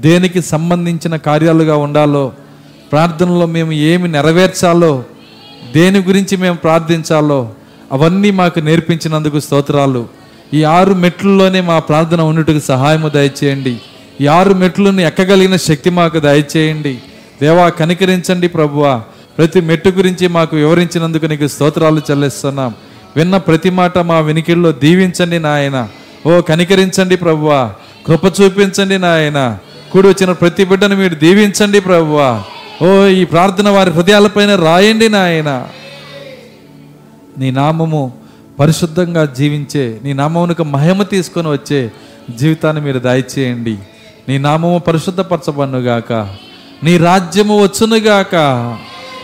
దేనికి 0.00 0.42
సంబంధించిన 0.42 1.16
కార్యాలుగా 1.16 1.76
ఉండాలో 1.76 2.32
ప్రార్థనలో 2.90 3.46
మేము 3.46 3.72
ఏమి 3.72 4.08
నెరవేర్చాలో 4.08 4.92
దేని 5.72 5.98
గురించి 5.98 6.36
మేము 6.36 6.56
ప్రార్థించాలో 6.56 7.40
అవన్నీ 7.92 8.30
మాకు 8.30 8.60
నేర్పించినందుకు 8.60 9.40
స్తోత్రాలు. 9.40 10.23
ఈ 10.54 10.64
ఆరు 10.64 10.94
మెట్లలోనే 10.94 11.60
మా 11.60 11.78
ప్రార్థన 11.78 12.20
ఉన్నట్టుకు 12.20 12.58
సహాయము 12.58 13.08
దయచేయండి. 13.08 13.76
ఈ 14.20 14.26
ఆరు 14.26 14.54
మెట్లను 14.54 15.00
ఎక్కగలిగిన 15.00 15.56
శక్తి 15.56 15.90
మాకు 15.90 16.18
దయచేయండి. 16.18 16.98
దేవా 17.42 17.68
కనికరించండి 17.68 18.48
ప్రభువా. 18.48 19.02
ప్రతి 19.38 19.60
మెట్టు 19.60 19.88
గురించి 19.88 20.28
మాకు 20.28 20.56
వివరించినందుకు 20.56 21.26
నీకు 21.26 21.46
స్తోత్రాలు 21.46 22.00
చెల్లిస్తున్నాం. 22.10 22.74
విన్న 23.16 23.36
ప్రతి 23.36 23.70
మాట 23.70 23.98
మా 23.98 24.18
వినికిల్లో 24.18 24.72
దీవించండి 24.72 25.38
నాయన. 25.38 25.88
ఓ 26.26 26.40
కనికరించండి 26.40 27.16
ప్రభువా. 27.16 27.72
కృప 28.06 28.24
చూపించండి 28.24 28.98
నాయన. 28.98 29.58
కూడి 29.92 30.08
వచ్చిన 30.08 30.32
ప్రతి 30.32 30.64
బిడ్డను 30.64 30.96
మీరు 30.96 31.14
దీవించండి 31.14 31.80
ప్రభువా. 31.80 32.42
ఓ 32.82 33.06
ఈ 33.06 33.24
ప్రార్థన 33.24 33.68
వారి 33.68 33.90
హృదయాలపైన 33.90 34.54
రాయండి 34.54 35.08
నాయన. 35.08 35.66
నీ 37.38 37.50
నామము 37.50 38.23
పరిశుద్ధంగా 38.60 39.24
జీవించే 39.24 40.00
నీ 40.04 40.12
నామమునకు 40.12 40.64
మహిమ 40.64 41.02
తీసుకొని 41.02 41.48
వచ్చే 41.48 41.92
జీవితాన్ని 42.36 42.82
మీరు 42.82 42.98
దయచేయండి. 42.98 43.78
నీ 44.28 44.38
నామము 44.38 44.78
పరిశుద్ధపరచబన్నుగాక. 44.78 46.12
నీ 46.82 46.96
రాజ్యము 46.96 47.62
వచ్చునుగాక. 47.62 48.34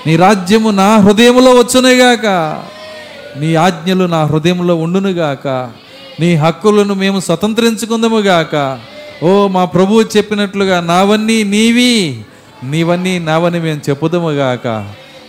నీ 0.06 0.16
రాజ్యము 0.16 0.70
నా 0.70 0.96
హృదయంలో 0.96 1.50
వచ్చునుగాక. 1.50 2.26
నీ 3.40 3.54
ఆజ్ఞలు 3.54 4.04
నా 4.04 4.24
హృదయంలో 4.24 4.76
ఉండునుగాక. 4.76 5.48
నీ 6.20 6.34
హక్కులను 6.34 6.94
మేము 6.94 7.20
స్వతంత్రించుకుందముగాక. 7.20 8.80
ఓ 9.22 9.48
మా 9.48 9.64
ప్రభువు 9.64 10.02
చెప్పినట్లుగా 10.02 10.80
నావన్నీ 10.80 11.42
నీవి 11.42 12.24
నీవన్నీ 12.64 13.18
నావని 13.18 13.60
మేము 13.60 13.80
చెప్పుదముగాక. 13.90 14.66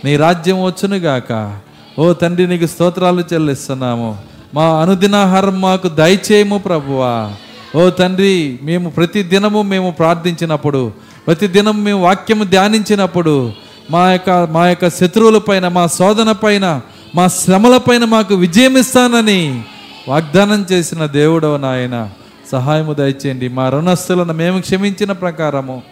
నీ 0.04 0.16
రాజ్యం 0.16 0.62
వచ్చునుగాక. 0.62 1.58
ఓ 1.98 2.12
తండ్రి 2.12 2.46
నీకు 2.46 2.66
స్తోత్రాలు 2.66 3.24
చెల్లిస్తున్నాము. 3.32 4.18
మా 4.54 4.82
అనుదినాహారం 4.82 5.60
మాకు 5.60 5.88
దయచేయము 5.88 6.58
ప్రభువా. 6.58 7.32
ఓ 7.76 7.90
తండ్రి 7.90 8.58
మేము 8.62 8.90
ప్రతి 8.90 9.22
దినము 9.22 9.62
మేము 9.62 9.90
ప్రార్థించినప్పుడు 9.90 10.92
ప్రతి 11.26 11.46
దినం 11.46 11.84
మేము 11.84 12.02
వాక్యము 12.02 12.44
ధ్యానించినప్పుడు 12.44 13.52
మా 13.90 14.12
యొక్క 14.12 14.30
మా 14.30 14.68
యొక్క 14.68 14.88
శత్రువులపైన 14.88 15.68
మా 15.68 15.86
శోధన 15.86 16.32
పైన 16.32 16.80
మా 17.14 17.28
శ్రమలపైన 17.28 18.04
మాకు 18.04 18.34
విజయం 18.34 18.78
ఇస్తానని 18.78 19.62
వాగ్దానం 20.08 20.66
చేసిన 20.72 21.06
దేవుడవ 21.06 21.56
నాయన. 21.56 22.08
సహాయము 22.52 22.92
దయచేయండి. 22.92 23.48
మా 23.48 23.68
రుణస్థులను 23.68 24.32
మేము 24.32 24.60
క్షమించిన 24.60 25.12
ప్రకారము 25.12 25.82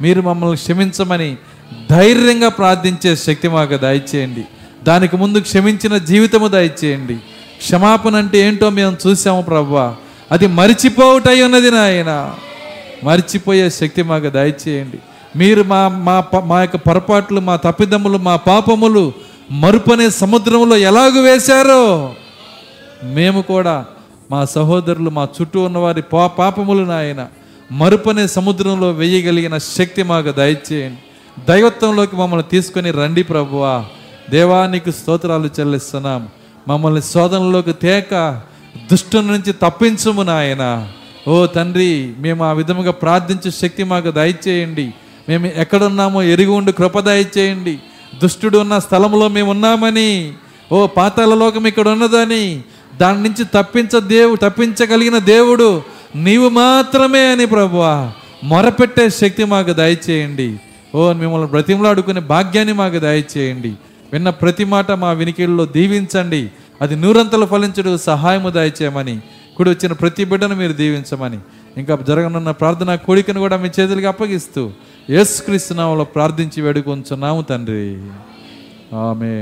మీరు 0.00 0.20
మమ్మల్ని 0.20 0.56
క్షమించమని 0.56 1.36
ధైర్యంగా 1.90 2.48
ప్రార్థించే 2.48 3.16
శక్తి 3.16 3.48
మాకు 3.48 3.76
దయచేయండి. 3.76 4.44
దానికి 4.84 5.16
ముందు 5.16 5.38
క్షమించిన 5.38 5.98
జీవితము 5.98 6.48
దయచేయండి. 6.48 7.14
క్షమాపణ 7.58 8.16
అంటే 8.16 8.38
ఏంటో 8.38 8.70
మేము 8.70 8.96
చూసాము 9.06 9.42
ప్రభా. 9.42 9.96
అది 10.32 10.46
మరిచిపోవుటై 10.46 11.42
ఉన్నది 11.42 11.70
నాయన. 11.70 12.34
మర్చిపోయే 13.04 13.70
శక్తి 13.70 14.02
మాకు 14.02 14.28
దయచేయండి. 14.28 14.98
మీరు 15.36 15.62
మా 15.62 15.88
మా 15.88 16.40
మా 16.40 16.60
యొక్క 16.60 16.76
పొరపాట్లు 16.76 17.40
మా 17.40 17.56
తప్పిదమ్ములు 17.56 18.18
మా 18.18 18.36
పాపములు 18.36 19.12
మరుపనే 19.50 20.10
సముద్రంలో 20.10 20.76
ఎలాగూ 20.76 21.22
వేశారో 21.22 22.14
మేము 23.04 23.42
కూడా 23.42 23.86
మా 24.30 24.44
సహోదరులు 24.44 25.10
మా 25.10 25.28
చుట్టూ 25.40 25.62
ఉన్నవారి 25.62 26.02
పా 26.02 26.26
పాపములు 26.26 26.84
నాయన 26.84 27.26
మరుపనే 27.72 28.26
సముద్రంలో 28.26 28.90
వేయగలిగిన 28.90 29.58
శక్తి 29.58 30.02
మాకు 30.02 30.32
దయచేయండి. 30.32 30.98
దైవత్వంలోకి 31.52 32.16
మమ్మల్ని 32.16 32.50
తీసుకొని 32.50 32.90
రండి 32.90 33.22
ప్రభువా 33.22 33.84
దేవానికి 34.30 34.92
స్తోత్రాలు 34.92 35.50
చెల్లిస్తున్నాం. 35.60 36.28
మమ్మల్ని 36.68 37.02
శోధనలోకి 37.02 37.72
తేక 37.72 38.42
దుష్టు 38.90 39.18
నుంచి 39.18 39.52
తప్పించుము 39.52 40.22
నాయన. 40.22 40.88
ఓ 41.28 41.46
తండ్రి 41.46 42.12
మేము 42.18 42.44
ఆ 42.44 42.52
విధముగా 42.52 42.90
ప్రార్థించే 42.90 43.50
శక్తి 43.50 43.84
మాకు 43.84 44.10
దయచేయండి. 44.10 44.92
మేము 45.28 45.46
ఎక్కడున్నామో 45.56 46.22
ఎరిగి 46.22 46.50
ఉండి 46.50 46.72
కృప 46.72 46.98
దయచేయండి. 47.00 47.78
దుష్టుడు 48.22 48.58
ఉన్న 48.58 48.78
స్థలంలో 48.78 49.28
మేము 49.28 49.50
ఉన్నామని 49.50 50.32
ఓ 50.72 50.86
పాతాల 50.86 51.34
లోకం 51.34 51.66
ఇక్కడ 51.66 51.88
ఉన్నదని 51.88 52.62
దాని 53.00 53.22
నుంచి 53.22 53.44
తప్పించ 53.44 54.00
దేవు 54.00 54.36
తప్పించగలిగిన 54.36 55.18
దేవుడు 55.18 55.82
నీవు 56.16 56.48
మాత్రమే 56.48 57.32
అని 57.32 57.46
ప్రభువా 57.46 58.12
మొరపెట్టే 58.44 59.10
శక్తి 59.10 59.44
మాకు 59.44 59.72
దయచేయండి. 59.72 60.56
ఓ 60.94 61.12
మిమ్మల్ని 61.12 61.48
బ్రతిమలాడుకునే 61.48 62.20
భాగ్యాన్ని 62.20 62.72
మాకు 62.72 62.98
దయచేయండి. 62.98 63.72
విన్న 64.12 64.30
ప్రతి 64.30 64.64
మాట 64.64 64.90
మా 64.92 65.10
వినికిల్లో 65.12 65.66
దీవించండి. 65.66 66.50
అది 66.82 66.96
నూరంతలు 66.96 67.46
ఫలించడు 67.46 67.96
సహాయము 67.96 68.50
దయచేయమని. 68.50 69.16
కూడి 69.56 69.70
వచ్చిన 69.70 69.92
ప్రతి 69.92 70.24
బిడ్డను 70.24 70.54
మీరు 70.54 70.72
దీవించమని. 70.72 71.38
ఇంకా 71.76 71.96
జరగనున్న 72.08 72.50
ప్రార్థన 72.50 72.94
కోడికను 72.94 73.40
కూడా 73.40 73.56
మీ 73.56 73.68
చేతులకి 73.80 74.06
అప్పగిస్తూ 74.06 74.70
యేసుక్రీస్తు 75.10 75.74
నామములో 75.74 76.04
ప్రార్థించి 76.04 76.62
వేడుకొంచున్నాము 76.62 77.42
తండ్రి. 77.42 77.86
ఆమె 78.96 79.32